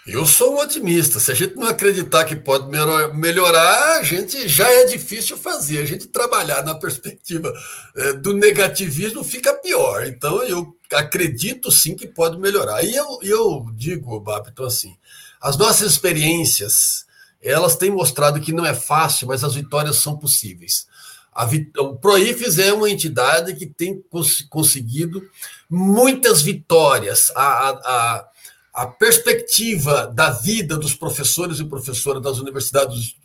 Eu 0.05 0.27
sou 0.27 0.55
um 0.55 0.59
otimista. 0.59 1.21
Se 1.21 1.31
a 1.31 1.35
gente 1.35 1.55
não 1.55 1.69
acreditar 1.69 2.25
que 2.25 2.35
pode 2.35 2.69
melhorar, 3.15 3.99
a 3.99 4.03
gente 4.03 4.49
já 4.49 4.69
é 4.69 4.85
difícil 4.87 5.37
fazer. 5.37 5.79
A 5.79 5.85
gente 5.85 6.09
trabalhar 6.09 6.65
na 6.65 6.75
perspectiva 6.75 7.53
é, 7.97 8.13
do 8.15 8.33
negativismo 8.33 9.23
fica 9.23 9.55
pior. 9.55 10.05
Então 10.05 10.43
eu 10.43 10.77
acredito 10.93 11.71
sim 11.71 11.95
que 11.95 12.09
pode 12.09 12.37
melhorar. 12.37 12.83
E 12.85 12.97
eu, 12.97 13.21
eu 13.23 13.67
digo, 13.77 14.19
Babito, 14.19 14.65
assim, 14.65 14.97
as 15.41 15.57
nossas 15.57 15.93
experiências 15.93 17.07
elas 17.41 17.77
têm 17.77 17.91
mostrado 17.91 18.41
que 18.41 18.53
não 18.53 18.65
é 18.65 18.73
fácil, 18.73 19.27
mas 19.27 19.43
as 19.43 19.55
vitórias 19.55 19.97
são 19.97 20.17
possíveis. 20.17 20.87
A, 21.35 21.49
o 21.81 21.97
Proifes 21.97 22.59
é 22.59 22.73
uma 22.73 22.91
entidade 22.91 23.55
que 23.55 23.67
tem 23.67 24.03
cons, 24.11 24.43
conseguido 24.51 25.23
muitas 25.69 26.43
vitórias. 26.43 27.33
A, 27.35 27.71
a, 27.71 28.29
a, 28.75 28.87
perspectiva 28.87 30.07
da 30.07 30.31
vida 30.31 30.77
dos 30.77 30.95
professores 30.95 31.59
e 31.59 31.65
professoras 31.65 32.23
das 32.23 32.39
universidades 32.39 33.17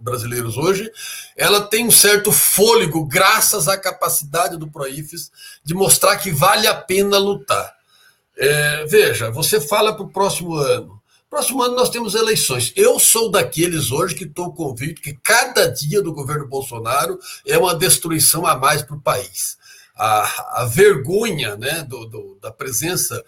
brasileiras 0.00 0.56
hoje, 0.56 0.90
ela 1.36 1.62
tem 1.62 1.86
um 1.86 1.90
certo 1.90 2.30
fôlego, 2.30 3.06
graças 3.06 3.66
à 3.66 3.78
capacidade 3.78 4.58
do 4.58 4.70
Proifes 4.70 5.30
de 5.64 5.74
mostrar 5.74 6.16
que 6.16 6.30
vale 6.30 6.66
a 6.66 6.74
pena 6.74 7.18
lutar. 7.18 7.74
É, 8.36 8.84
veja, 8.86 9.30
você 9.30 9.60
fala 9.60 9.94
para 9.94 10.04
o 10.04 10.12
próximo 10.12 10.54
ano, 10.54 10.97
Próximo 11.30 11.62
ano 11.62 11.76
nós 11.76 11.90
temos 11.90 12.14
eleições. 12.14 12.72
Eu 12.74 12.98
sou 12.98 13.30
daqueles 13.30 13.92
hoje 13.92 14.14
que 14.14 14.24
estou 14.24 14.50
convicto 14.52 15.02
que 15.02 15.12
cada 15.22 15.66
dia 15.66 16.00
do 16.00 16.12
governo 16.12 16.48
Bolsonaro 16.48 17.18
é 17.46 17.58
uma 17.58 17.74
destruição 17.74 18.46
a 18.46 18.56
mais 18.56 18.82
para 18.82 18.96
o 18.96 19.00
país. 19.00 19.58
A, 19.94 20.62
a, 20.62 20.64
vergonha 20.64 21.54
né, 21.56 21.82
do, 21.82 22.06
do, 22.06 22.38
da 22.40 22.50
presença 22.50 23.22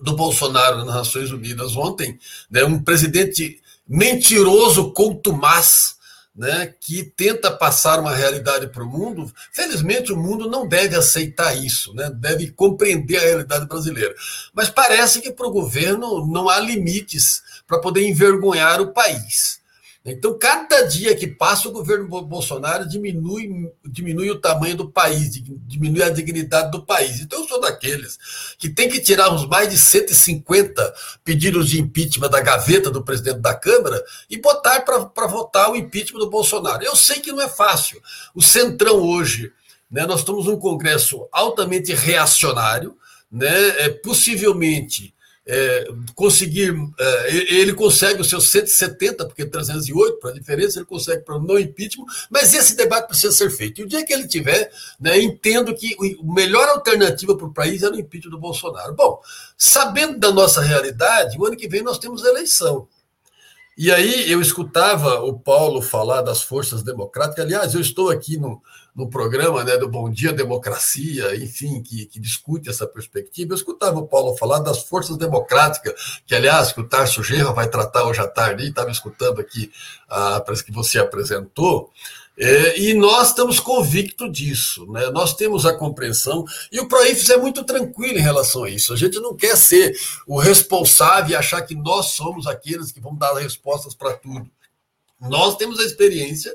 do 0.00 0.16
Bolsonaro 0.16 0.78
nas 0.78 0.94
Nações 0.94 1.30
Unidas 1.30 1.76
ontem, 1.76 2.18
né, 2.50 2.64
um 2.64 2.82
presidente 2.82 3.60
mentiroso, 3.86 4.92
contumaz, 4.92 5.95
né, 6.36 6.74
que 6.80 7.02
tenta 7.02 7.50
passar 7.50 7.98
uma 7.98 8.14
realidade 8.14 8.68
para 8.68 8.82
o 8.82 8.86
mundo, 8.86 9.32
felizmente 9.52 10.12
o 10.12 10.16
mundo 10.16 10.48
não 10.48 10.68
deve 10.68 10.94
aceitar 10.94 11.56
isso, 11.56 11.94
né, 11.94 12.10
deve 12.14 12.50
compreender 12.50 13.16
a 13.16 13.22
realidade 13.22 13.66
brasileira. 13.66 14.14
Mas 14.52 14.68
parece 14.68 15.20
que 15.20 15.32
para 15.32 15.46
o 15.46 15.52
governo 15.52 16.26
não 16.26 16.48
há 16.48 16.60
limites 16.60 17.42
para 17.66 17.80
poder 17.80 18.06
envergonhar 18.06 18.80
o 18.80 18.92
país. 18.92 19.60
Então, 20.06 20.38
cada 20.38 20.82
dia 20.82 21.16
que 21.16 21.26
passa, 21.26 21.68
o 21.68 21.72
governo 21.72 22.06
Bolsonaro 22.22 22.88
diminui, 22.88 23.72
diminui 23.84 24.30
o 24.30 24.40
tamanho 24.40 24.76
do 24.76 24.88
país, 24.88 25.42
diminui 25.66 26.00
a 26.00 26.10
dignidade 26.10 26.70
do 26.70 26.86
país. 26.86 27.20
Então, 27.20 27.40
eu 27.40 27.48
sou 27.48 27.60
daqueles 27.60 28.16
que 28.56 28.68
tem 28.68 28.88
que 28.88 29.00
tirar 29.00 29.32
uns 29.32 29.44
mais 29.48 29.68
de 29.68 29.76
150 29.76 30.94
pedidos 31.24 31.68
de 31.68 31.80
impeachment 31.80 32.30
da 32.30 32.40
gaveta 32.40 32.88
do 32.88 33.02
presidente 33.02 33.40
da 33.40 33.52
Câmara 33.52 34.00
e 34.30 34.36
botar 34.36 34.82
para 34.82 35.26
votar 35.26 35.72
o 35.72 35.76
impeachment 35.76 36.20
do 36.20 36.30
Bolsonaro. 36.30 36.84
Eu 36.84 36.94
sei 36.94 37.18
que 37.18 37.32
não 37.32 37.42
é 37.42 37.48
fácil. 37.48 38.00
O 38.32 38.40
Centrão 38.40 39.00
hoje, 39.00 39.52
né, 39.90 40.06
nós 40.06 40.20
estamos 40.20 40.46
num 40.46 40.56
Congresso 40.56 41.26
altamente 41.32 41.92
reacionário, 41.92 42.96
né, 43.28 43.68
é, 43.80 43.88
possivelmente 43.88 45.15
é, 45.46 45.88
conseguir, 46.14 46.74
é, 46.98 47.54
ele 47.54 47.72
consegue 47.72 48.20
os 48.20 48.28
seus 48.28 48.50
170, 48.50 49.26
porque 49.26 49.46
308 49.46 50.18
para 50.18 50.30
a 50.30 50.34
diferença, 50.34 50.78
ele 50.78 50.86
consegue 50.86 51.22
para 51.22 51.36
o 51.36 51.42
não 51.42 51.58
impeachment, 51.58 52.06
mas 52.28 52.52
esse 52.52 52.74
debate 52.74 53.06
precisa 53.06 53.32
ser 53.32 53.50
feito. 53.50 53.80
E 53.80 53.84
o 53.84 53.88
dia 53.88 54.04
que 54.04 54.12
ele 54.12 54.26
tiver, 54.26 54.70
né, 55.00 55.18
entendo 55.18 55.74
que 55.74 55.94
a 55.94 56.34
melhor 56.34 56.68
alternativa 56.68 57.36
para 57.36 57.46
o 57.46 57.54
país 57.54 57.82
é 57.82 57.88
o 57.88 57.94
impeachment 57.94 58.32
do 58.32 58.40
Bolsonaro. 58.40 58.94
Bom, 58.94 59.20
sabendo 59.56 60.18
da 60.18 60.32
nossa 60.32 60.60
realidade, 60.60 61.38
o 61.38 61.46
ano 61.46 61.56
que 61.56 61.68
vem 61.68 61.82
nós 61.82 61.98
temos 61.98 62.24
eleição. 62.24 62.88
E 63.76 63.92
aí 63.92 64.30
eu 64.30 64.40
escutava 64.40 65.20
o 65.20 65.38
Paulo 65.38 65.82
falar 65.82 66.22
das 66.22 66.40
forças 66.40 66.82
democráticas. 66.82 67.44
Aliás, 67.44 67.74
eu 67.74 67.80
estou 67.80 68.08
aqui 68.08 68.38
no, 68.38 68.62
no 68.94 69.10
programa 69.10 69.62
né, 69.62 69.76
do 69.76 69.86
Bom 69.86 70.08
Dia 70.08 70.32
Democracia, 70.32 71.36
enfim, 71.36 71.82
que, 71.82 72.06
que, 72.06 72.18
discute 72.18 72.70
essa 72.70 72.86
perspectiva. 72.86 73.52
Eu 73.52 73.56
escutava 73.56 73.98
o 73.98 74.06
Paulo 74.06 74.34
falar 74.38 74.60
das 74.60 74.84
forças 74.84 75.18
democráticas, 75.18 76.22
que, 76.26 76.34
aliás, 76.34 76.72
que 76.72 76.80
o 76.80 76.88
Tarso 76.88 77.22
Gerra 77.22 77.52
vai 77.52 77.68
tratar 77.68 78.04
hoje 78.04 78.20
à 78.20 78.26
tarde, 78.26 78.64
e 78.64 78.70
estava 78.70 78.90
escutando 78.90 79.42
aqui, 79.42 79.70
a, 80.08 80.42
que 80.64 80.72
você 80.72 80.98
apresentou. 80.98 81.92
É, 82.38 82.78
e 82.78 82.92
nós 82.92 83.28
estamos 83.28 83.58
convictos 83.58 84.30
disso, 84.30 84.86
né? 84.92 85.08
nós 85.08 85.34
temos 85.34 85.64
a 85.64 85.74
compreensão, 85.74 86.44
e 86.70 86.78
o 86.78 86.86
Proifes 86.86 87.30
é 87.30 87.36
muito 87.38 87.64
tranquilo 87.64 88.18
em 88.18 88.22
relação 88.22 88.64
a 88.64 88.70
isso. 88.70 88.92
A 88.92 88.96
gente 88.96 89.18
não 89.20 89.34
quer 89.34 89.56
ser 89.56 89.98
o 90.26 90.38
responsável 90.38 91.30
e 91.30 91.34
achar 91.34 91.62
que 91.62 91.74
nós 91.74 92.10
somos 92.10 92.46
aqueles 92.46 92.92
que 92.92 93.00
vão 93.00 93.16
dar 93.16 93.32
respostas 93.34 93.94
para 93.94 94.12
tudo. 94.12 94.50
Nós 95.18 95.56
temos 95.56 95.80
a 95.80 95.84
experiência 95.84 96.54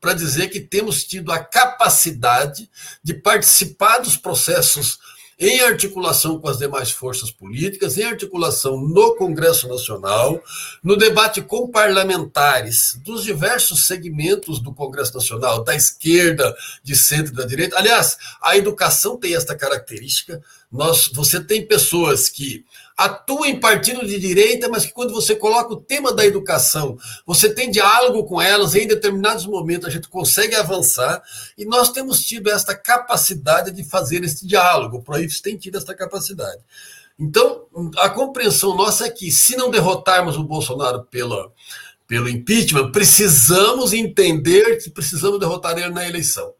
para 0.00 0.14
dizer 0.14 0.48
que 0.48 0.60
temos 0.60 1.04
tido 1.04 1.30
a 1.30 1.38
capacidade 1.38 2.70
de 3.02 3.12
participar 3.12 3.98
dos 3.98 4.16
processos 4.16 4.98
em 5.38 5.60
articulação 5.60 6.38
com 6.38 6.48
as 6.48 6.58
demais 6.58 6.90
forças 6.90 7.30
políticas, 7.30 7.96
em 7.96 8.02
articulação 8.02 8.76
no 8.76 9.14
Congresso 9.14 9.68
Nacional, 9.68 10.42
no 10.82 10.96
debate 10.96 11.40
com 11.40 11.70
parlamentares 11.70 12.98
dos 13.04 13.22
diversos 13.22 13.86
segmentos 13.86 14.58
do 14.60 14.74
Congresso 14.74 15.14
Nacional, 15.14 15.62
da 15.62 15.76
esquerda, 15.76 16.56
de 16.82 16.96
centro 16.96 17.32
e 17.32 17.36
da 17.36 17.46
direita. 17.46 17.78
Aliás, 17.78 18.18
a 18.42 18.56
educação 18.56 19.16
tem 19.16 19.34
esta 19.34 19.54
característica. 19.54 20.42
Nós, 20.70 21.10
você 21.14 21.42
tem 21.42 21.66
pessoas 21.66 22.28
que 22.28 22.64
atuam 22.96 23.46
em 23.46 23.58
partido 23.58 24.06
de 24.06 24.18
direita, 24.18 24.68
mas 24.68 24.84
que 24.84 24.92
quando 24.92 25.14
você 25.14 25.34
coloca 25.34 25.72
o 25.72 25.80
tema 25.80 26.12
da 26.12 26.26
educação, 26.26 26.98
você 27.24 27.48
tem 27.48 27.70
diálogo 27.70 28.24
com 28.24 28.42
elas, 28.42 28.74
em 28.74 28.86
determinados 28.86 29.46
momentos 29.46 29.88
a 29.88 29.90
gente 29.90 30.08
consegue 30.08 30.54
avançar, 30.54 31.22
e 31.56 31.64
nós 31.64 31.90
temos 31.90 32.20
tido 32.20 32.50
esta 32.50 32.74
capacidade 32.74 33.70
de 33.70 33.82
fazer 33.82 34.24
esse 34.24 34.46
diálogo. 34.46 34.98
O 34.98 35.02
Proifes 35.02 35.40
tem 35.40 35.56
tido 35.56 35.78
esta 35.78 35.94
capacidade. 35.94 36.60
Então, 37.18 37.66
a 37.98 38.10
compreensão 38.10 38.76
nossa 38.76 39.06
é 39.06 39.10
que, 39.10 39.30
se 39.30 39.56
não 39.56 39.70
derrotarmos 39.70 40.36
o 40.36 40.44
Bolsonaro 40.44 41.04
pela, 41.04 41.50
pelo 42.06 42.28
impeachment, 42.28 42.92
precisamos 42.92 43.92
entender 43.92 44.76
que 44.76 44.90
precisamos 44.90 45.40
derrotar 45.40 45.76
ele 45.78 45.90
na 45.90 46.06
eleição. 46.06 46.52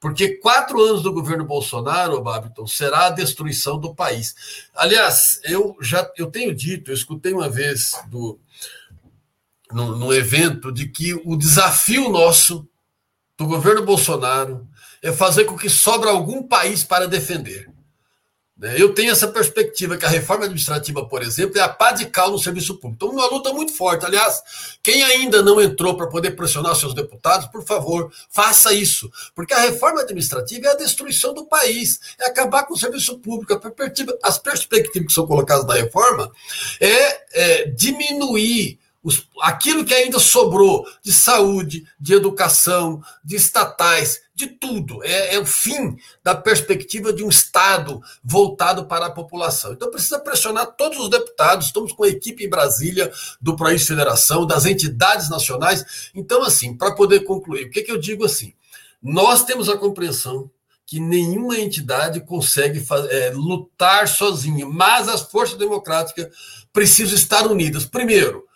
Porque 0.00 0.36
quatro 0.36 0.80
anos 0.80 1.02
do 1.02 1.12
governo 1.12 1.44
Bolsonaro, 1.44 2.22
Babiton, 2.22 2.66
será 2.66 3.06
a 3.06 3.10
destruição 3.10 3.78
do 3.78 3.94
país. 3.94 4.34
Aliás, 4.74 5.40
eu 5.44 5.76
já 5.80 6.08
eu 6.16 6.30
tenho 6.30 6.54
dito, 6.54 6.90
eu 6.90 6.94
escutei 6.94 7.32
uma 7.32 7.48
vez 7.48 8.00
do, 8.08 8.38
no, 9.72 10.14
evento 10.14 10.72
de 10.72 10.88
que 10.88 11.14
o 11.24 11.36
desafio 11.36 12.08
nosso 12.08 12.68
do 13.36 13.46
governo 13.46 13.84
Bolsonaro 13.84 14.66
é 15.02 15.12
fazer 15.12 15.44
com 15.44 15.56
que 15.56 15.68
sobra 15.68 16.10
algum 16.10 16.42
país 16.42 16.84
para 16.84 17.06
defender. 17.06 17.68
Né? 18.58 18.74
Eu 18.76 18.92
tenho 18.92 19.12
essa 19.12 19.28
perspectiva 19.28 19.96
que 19.96 20.04
a 20.04 20.08
reforma 20.08 20.44
administrativa, 20.44 21.06
por 21.06 21.22
exemplo, 21.22 21.56
é 21.58 21.62
a 21.62 21.68
pá 21.68 21.92
de 21.92 22.06
cal 22.06 22.30
no 22.30 22.38
serviço 22.38 22.74
público. 22.74 23.04
Então, 23.06 23.16
uma 23.16 23.26
luta 23.30 23.52
muito 23.52 23.72
forte. 23.72 24.04
Aliás, 24.04 24.42
quem 24.82 25.02
ainda 25.04 25.42
não 25.42 25.60
entrou 25.60 25.96
para 25.96 26.08
poder 26.08 26.32
pressionar 26.32 26.74
seus 26.74 26.92
deputados, 26.92 27.46
por 27.46 27.64
favor, 27.64 28.12
faça 28.28 28.72
isso. 28.72 29.08
Porque 29.34 29.54
a 29.54 29.60
reforma 29.60 30.00
administrativa 30.00 30.66
é 30.66 30.70
a 30.72 30.76
destruição 30.76 31.32
do 31.32 31.46
país, 31.46 32.00
é 32.20 32.26
acabar 32.26 32.64
com 32.64 32.74
o 32.74 32.78
serviço 32.78 33.18
público. 33.20 33.58
As 34.22 34.38
perspectivas 34.38 35.06
que 35.06 35.14
são 35.14 35.26
colocadas 35.26 35.64
na 35.64 35.74
reforma 35.74 36.30
é, 36.80 37.60
é 37.60 37.64
diminuir 37.66 38.80
os, 39.02 39.28
aquilo 39.40 39.84
que 39.84 39.94
ainda 39.94 40.18
sobrou 40.18 40.86
de 41.02 41.12
saúde, 41.12 41.86
de 41.98 42.14
educação, 42.14 43.00
de 43.24 43.36
estatais, 43.36 44.20
de 44.34 44.46
tudo. 44.46 45.02
É, 45.04 45.34
é, 45.34 45.38
o 45.38 45.46
fim 45.46 45.96
da 46.22 46.34
perspectiva 46.34 47.12
de 47.12 47.22
um 47.22 47.28
Estado 47.28 48.00
voltado 48.22 48.86
para 48.86 49.06
a 49.06 49.10
população. 49.10 49.72
Então 49.72 49.90
precisa 49.90 50.18
pressionar 50.18 50.74
todos 50.76 50.98
os 50.98 51.08
deputados. 51.08 51.66
Estamos 51.66 51.92
com 51.92 52.04
a 52.04 52.08
equipe 52.08 52.44
em 52.44 52.50
Brasília 52.50 53.10
do 53.40 53.56
País 53.56 53.86
Federação, 53.86 54.46
das 54.46 54.66
entidades 54.66 55.28
nacionais. 55.28 56.10
Então, 56.14 56.42
assim, 56.42 56.76
para 56.76 56.94
poder 56.94 57.20
concluir, 57.20 57.66
o 57.66 57.70
que, 57.70 57.82
que 57.82 57.92
eu 57.92 57.98
digo 57.98 58.24
assim? 58.24 58.52
Nós 59.02 59.44
temos 59.44 59.68
a 59.68 59.76
compreensão 59.76 60.50
que 60.84 60.98
nenhuma 60.98 61.58
entidade 61.58 62.20
consegue 62.20 62.84
é, 63.10 63.30
lutar 63.34 64.08
sozinha, 64.08 64.64
mas 64.66 65.06
as 65.06 65.20
forças 65.20 65.58
democráticas 65.58 66.28
precisam 66.72 67.14
estar 67.14 67.46
unidas. 67.46 67.84
Primeiro, 67.84 68.47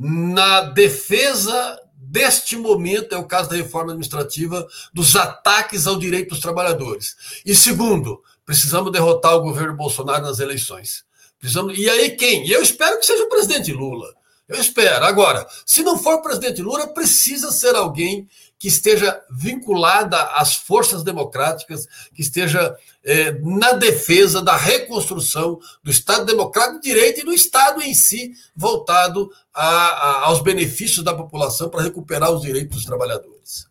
na 0.00 0.62
defesa 0.62 1.78
deste 1.94 2.56
momento, 2.56 3.14
é 3.14 3.18
o 3.18 3.26
caso 3.26 3.50
da 3.50 3.56
reforma 3.56 3.92
administrativa, 3.92 4.66
dos 4.94 5.14
ataques 5.14 5.86
ao 5.86 5.98
direito 5.98 6.30
dos 6.30 6.40
trabalhadores. 6.40 7.14
E 7.44 7.54
segundo, 7.54 8.22
precisamos 8.46 8.90
derrotar 8.90 9.36
o 9.36 9.42
governo 9.42 9.76
Bolsonaro 9.76 10.24
nas 10.24 10.38
eleições. 10.40 11.04
Precisamos... 11.38 11.78
E 11.78 11.88
aí 11.88 12.10
quem? 12.16 12.48
Eu 12.48 12.62
espero 12.62 12.98
que 12.98 13.06
seja 13.06 13.24
o 13.24 13.28
presidente 13.28 13.72
Lula. 13.72 14.08
Eu 14.48 14.58
espero. 14.58 15.04
Agora, 15.04 15.46
se 15.64 15.82
não 15.82 15.98
for 15.98 16.14
o 16.14 16.22
presidente 16.22 16.62
Lula, 16.62 16.88
precisa 16.88 17.52
ser 17.52 17.76
alguém 17.76 18.26
que 18.60 18.68
esteja 18.68 19.18
vinculada 19.30 20.22
às 20.34 20.54
forças 20.54 21.02
democráticas, 21.02 21.86
que 22.14 22.20
esteja 22.20 22.76
é, 23.02 23.32
na 23.40 23.72
defesa 23.72 24.42
da 24.42 24.54
reconstrução 24.54 25.58
do 25.82 25.90
Estado 25.90 26.26
Democrático 26.26 26.78
de 26.78 26.90
Direito 26.90 27.20
e 27.20 27.24
do 27.24 27.32
Estado 27.32 27.80
em 27.80 27.94
si, 27.94 28.32
voltado 28.54 29.32
a, 29.54 29.66
a, 29.66 30.26
aos 30.26 30.42
benefícios 30.42 31.02
da 31.02 31.14
população 31.14 31.70
para 31.70 31.80
recuperar 31.80 32.30
os 32.30 32.42
direitos 32.42 32.76
dos 32.76 32.84
trabalhadores. 32.84 33.66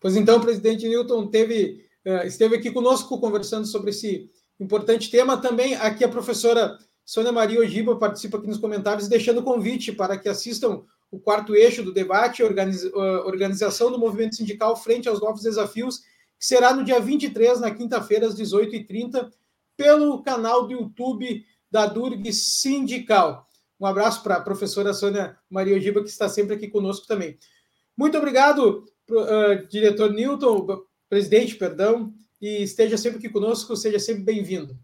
Pois 0.00 0.16
então, 0.16 0.40
presidente 0.40 0.88
Newton 0.88 1.28
teve, 1.28 1.86
uh, 2.04 2.26
esteve 2.26 2.56
aqui 2.56 2.72
conosco 2.72 3.20
conversando 3.20 3.64
sobre 3.68 3.90
esse 3.90 4.28
importante 4.58 5.08
tema. 5.08 5.40
Também 5.40 5.76
aqui 5.76 6.02
a 6.02 6.08
professora 6.08 6.76
Sônia 7.04 7.30
Maria 7.30 7.60
Ogiba 7.60 7.94
participa 7.94 8.38
aqui 8.38 8.48
nos 8.48 8.58
comentários, 8.58 9.06
deixando 9.06 9.44
convite 9.44 9.92
para 9.92 10.18
que 10.18 10.28
assistam 10.28 10.82
o 11.16 11.18
quarto 11.18 11.54
eixo 11.54 11.82
do 11.82 11.94
debate, 11.94 12.42
organização 12.42 13.90
do 13.90 13.98
movimento 13.98 14.36
sindical 14.36 14.76
frente 14.76 15.08
aos 15.08 15.18
novos 15.18 15.42
desafios, 15.42 16.00
que 16.38 16.44
será 16.44 16.74
no 16.74 16.84
dia 16.84 17.00
23, 17.00 17.58
na 17.58 17.70
quinta-feira, 17.70 18.26
às 18.26 18.36
18h30, 18.36 19.30
pelo 19.76 20.22
canal 20.22 20.66
do 20.66 20.74
YouTube 20.74 21.42
da 21.70 21.86
Durg 21.86 22.30
Sindical. 22.32 23.48
Um 23.80 23.86
abraço 23.86 24.22
para 24.22 24.36
a 24.36 24.40
professora 24.40 24.92
Sônia 24.92 25.38
Maria 25.48 25.76
Ogiba, 25.76 26.02
que 26.02 26.10
está 26.10 26.28
sempre 26.28 26.54
aqui 26.54 26.68
conosco 26.68 27.06
também. 27.06 27.38
Muito 27.96 28.18
obrigado, 28.18 28.84
uh, 29.10 29.66
diretor 29.68 30.12
Newton, 30.12 30.66
presidente, 31.08 31.54
perdão, 31.54 32.12
e 32.40 32.62
esteja 32.62 32.98
sempre 32.98 33.18
aqui 33.18 33.30
conosco, 33.30 33.74
seja 33.74 33.98
sempre 33.98 34.22
bem-vindo. 34.22 34.78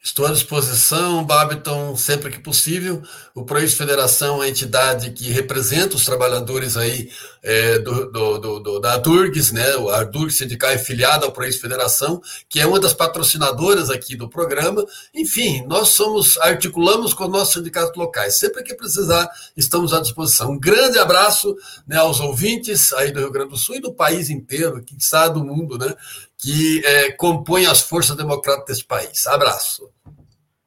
Estou 0.00 0.26
à 0.26 0.30
disposição, 0.30 1.24
Babiton, 1.24 1.96
sempre 1.96 2.30
que 2.30 2.38
possível. 2.38 3.02
O 3.34 3.44
Prois 3.44 3.74
Federação 3.74 4.40
é 4.40 4.46
a 4.46 4.48
entidade 4.48 5.10
que 5.10 5.28
representa 5.28 5.96
os 5.96 6.04
trabalhadores 6.04 6.76
aí 6.76 7.10
é, 7.42 7.80
do, 7.80 8.10
do, 8.10 8.58
do, 8.60 8.80
da 8.80 8.96
Durgs, 8.96 9.52
né? 9.52 9.66
A 9.92 10.04
Durgs 10.04 10.38
Sindical 10.38 10.70
é 10.70 10.78
filiada 10.78 11.26
ao 11.26 11.32
Prois 11.32 11.56
Federação, 11.60 12.22
que 12.48 12.60
é 12.60 12.66
uma 12.66 12.78
das 12.78 12.94
patrocinadoras 12.94 13.90
aqui 13.90 14.14
do 14.14 14.28
programa. 14.28 14.86
Enfim, 15.12 15.64
nós 15.66 15.88
somos, 15.88 16.38
articulamos 16.38 17.12
com 17.12 17.24
os 17.24 17.30
nossos 17.30 17.54
sindicatos 17.54 17.96
locais. 17.96 18.38
Sempre 18.38 18.62
que 18.62 18.76
precisar, 18.76 19.28
estamos 19.56 19.92
à 19.92 20.00
disposição. 20.00 20.52
Um 20.52 20.60
grande 20.60 20.98
abraço 21.00 21.56
né, 21.86 21.96
aos 21.96 22.20
ouvintes 22.20 22.92
aí 22.92 23.10
do 23.10 23.18
Rio 23.18 23.32
Grande 23.32 23.50
do 23.50 23.56
Sul 23.56 23.74
e 23.74 23.80
do 23.80 23.92
país 23.92 24.30
inteiro, 24.30 24.80
que 24.80 24.94
está 24.96 25.26
do 25.26 25.44
mundo, 25.44 25.76
né? 25.76 25.92
Que 26.38 26.84
é, 26.84 27.12
compõem 27.12 27.66
as 27.66 27.80
forças 27.80 28.16
democráticas 28.16 28.76
desse 28.76 28.86
país. 28.86 29.26
Abraço. 29.26 29.90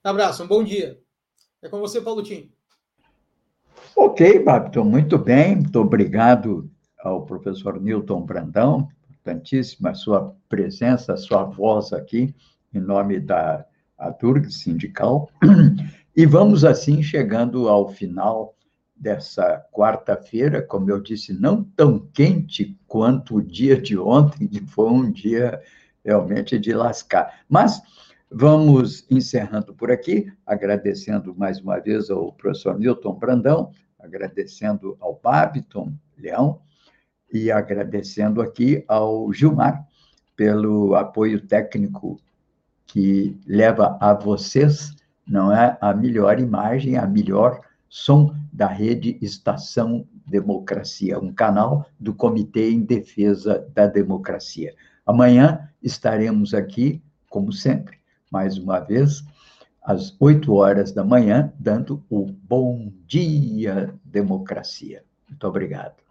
Abraço, 0.03 0.43
um 0.43 0.47
bom 0.47 0.63
dia. 0.63 0.99
É 1.61 1.69
com 1.69 1.79
você, 1.79 2.01
Paulo 2.01 2.21
Tim. 2.21 2.51
Ok, 3.95 4.39
Babton, 4.39 4.83
muito 4.83 5.17
bem. 5.17 5.55
Muito 5.55 5.79
obrigado 5.79 6.69
ao 6.99 7.25
professor 7.25 7.79
Newton 7.79 8.21
Brandão. 8.21 8.89
Importantíssima 9.09 9.91
a 9.91 9.95
sua 9.95 10.35
presença, 10.49 11.13
a 11.13 11.17
sua 11.17 11.43
voz 11.43 11.93
aqui, 11.93 12.33
em 12.73 12.79
nome 12.79 13.19
da 13.19 13.65
Adurg 13.97 14.51
Sindical. 14.51 15.29
E 16.13 16.25
vamos, 16.25 16.65
assim, 16.65 17.01
chegando 17.01 17.69
ao 17.69 17.87
final 17.87 18.53
dessa 19.01 19.65
quarta-feira, 19.73 20.61
como 20.61 20.91
eu 20.91 21.01
disse, 21.01 21.33
não 21.33 21.63
tão 21.63 21.97
quente 22.13 22.77
quanto 22.87 23.37
o 23.37 23.41
dia 23.41 23.81
de 23.81 23.97
ontem, 23.97 24.47
que 24.47 24.61
foi 24.61 24.91
um 24.91 25.11
dia 25.11 25.59
realmente 26.05 26.59
de 26.59 26.71
lascar. 26.71 27.41
Mas 27.49 27.81
vamos 28.29 29.03
encerrando 29.09 29.73
por 29.73 29.91
aqui, 29.91 30.31
agradecendo 30.45 31.35
mais 31.35 31.59
uma 31.59 31.79
vez 31.79 32.11
ao 32.11 32.31
professor 32.33 32.77
Newton 32.77 33.15
Brandão, 33.15 33.71
agradecendo 33.99 34.95
ao 34.99 35.19
Babiton 35.21 35.91
Leão 36.15 36.61
e 37.33 37.51
agradecendo 37.51 38.39
aqui 38.39 38.85
ao 38.87 39.33
Gilmar 39.33 39.83
pelo 40.35 40.95
apoio 40.95 41.41
técnico 41.47 42.19
que 42.85 43.35
leva 43.47 43.97
a 43.99 44.13
vocês, 44.13 44.95
não 45.25 45.51
é 45.51 45.75
a 45.81 45.91
melhor 45.91 46.39
imagem, 46.39 46.97
a 46.97 47.07
melhor 47.07 47.61
som 47.91 48.33
da 48.53 48.67
rede 48.67 49.17
Estação 49.21 50.07
Democracia, 50.25 51.19
um 51.19 51.33
canal 51.33 51.85
do 51.99 52.13
Comitê 52.13 52.71
em 52.71 52.79
Defesa 52.79 53.67
da 53.73 53.85
Democracia. 53.85 54.73
Amanhã 55.05 55.69
estaremos 55.83 56.53
aqui, 56.53 57.01
como 57.29 57.51
sempre, 57.51 57.97
mais 58.31 58.57
uma 58.57 58.79
vez, 58.79 59.25
às 59.83 60.15
8 60.21 60.53
horas 60.53 60.93
da 60.93 61.03
manhã, 61.03 61.51
dando 61.59 62.01
o 62.09 62.27
Bom 62.27 62.93
Dia 63.05 63.93
Democracia. 64.05 65.03
Muito 65.27 65.45
obrigado. 65.45 66.10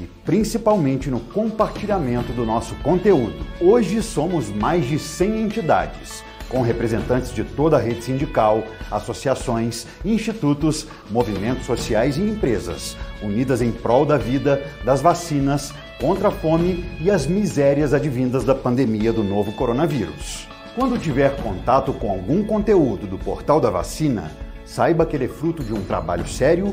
e 0.00 0.06
principalmente 0.24 1.10
no 1.10 1.20
compartilhamento 1.20 2.32
do 2.32 2.46
nosso 2.46 2.74
conteúdo. 2.76 3.44
Hoje 3.60 4.02
somos 4.02 4.48
mais 4.48 4.86
de 4.86 4.98
100 4.98 5.42
entidades, 5.42 6.24
com 6.48 6.62
representantes 6.62 7.32
de 7.32 7.44
toda 7.44 7.76
a 7.76 7.80
rede 7.80 8.02
sindical, 8.02 8.64
associações, 8.90 9.86
institutos, 10.04 10.86
movimentos 11.10 11.66
sociais 11.66 12.16
e 12.16 12.22
empresas, 12.22 12.96
unidas 13.22 13.60
em 13.60 13.70
prol 13.70 14.06
da 14.06 14.16
vida, 14.16 14.64
das 14.84 15.00
vacinas, 15.00 15.72
contra 16.00 16.28
a 16.28 16.32
fome 16.32 16.84
e 17.00 17.10
as 17.10 17.26
misérias 17.26 17.92
advindas 17.92 18.42
da 18.42 18.54
pandemia 18.54 19.12
do 19.12 19.22
novo 19.22 19.52
coronavírus. 19.52 20.48
Quando 20.74 20.98
tiver 20.98 21.36
contato 21.42 21.92
com 21.92 22.10
algum 22.10 22.42
conteúdo 22.42 23.06
do 23.06 23.18
portal 23.18 23.60
da 23.60 23.68
vacina, 23.68 24.30
Saiba 24.70 25.04
que 25.04 25.16
ele 25.16 25.24
é 25.24 25.28
fruto 25.28 25.64
de 25.64 25.74
um 25.74 25.82
trabalho 25.82 26.28
sério, 26.28 26.72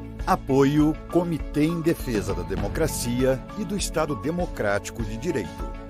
Apoio 0.25 0.95
Comitê 1.11 1.63
em 1.63 1.81
Defesa 1.81 2.33
da 2.33 2.43
Democracia 2.43 3.41
e 3.57 3.65
do 3.65 3.75
Estado 3.75 4.15
Democrático 4.15 5.03
de 5.03 5.17
Direito. 5.17 5.81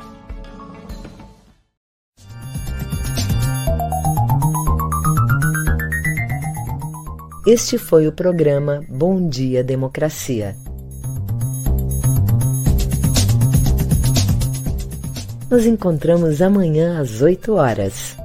Este 7.45 7.77
foi 7.77 8.07
o 8.07 8.13
programa 8.13 8.81
Bom 8.87 9.27
Dia 9.27 9.63
Democracia. 9.63 10.55
Nos 15.49 15.65
encontramos 15.65 16.41
amanhã 16.41 17.01
às 17.01 17.21
8 17.21 17.53
horas. 17.53 18.15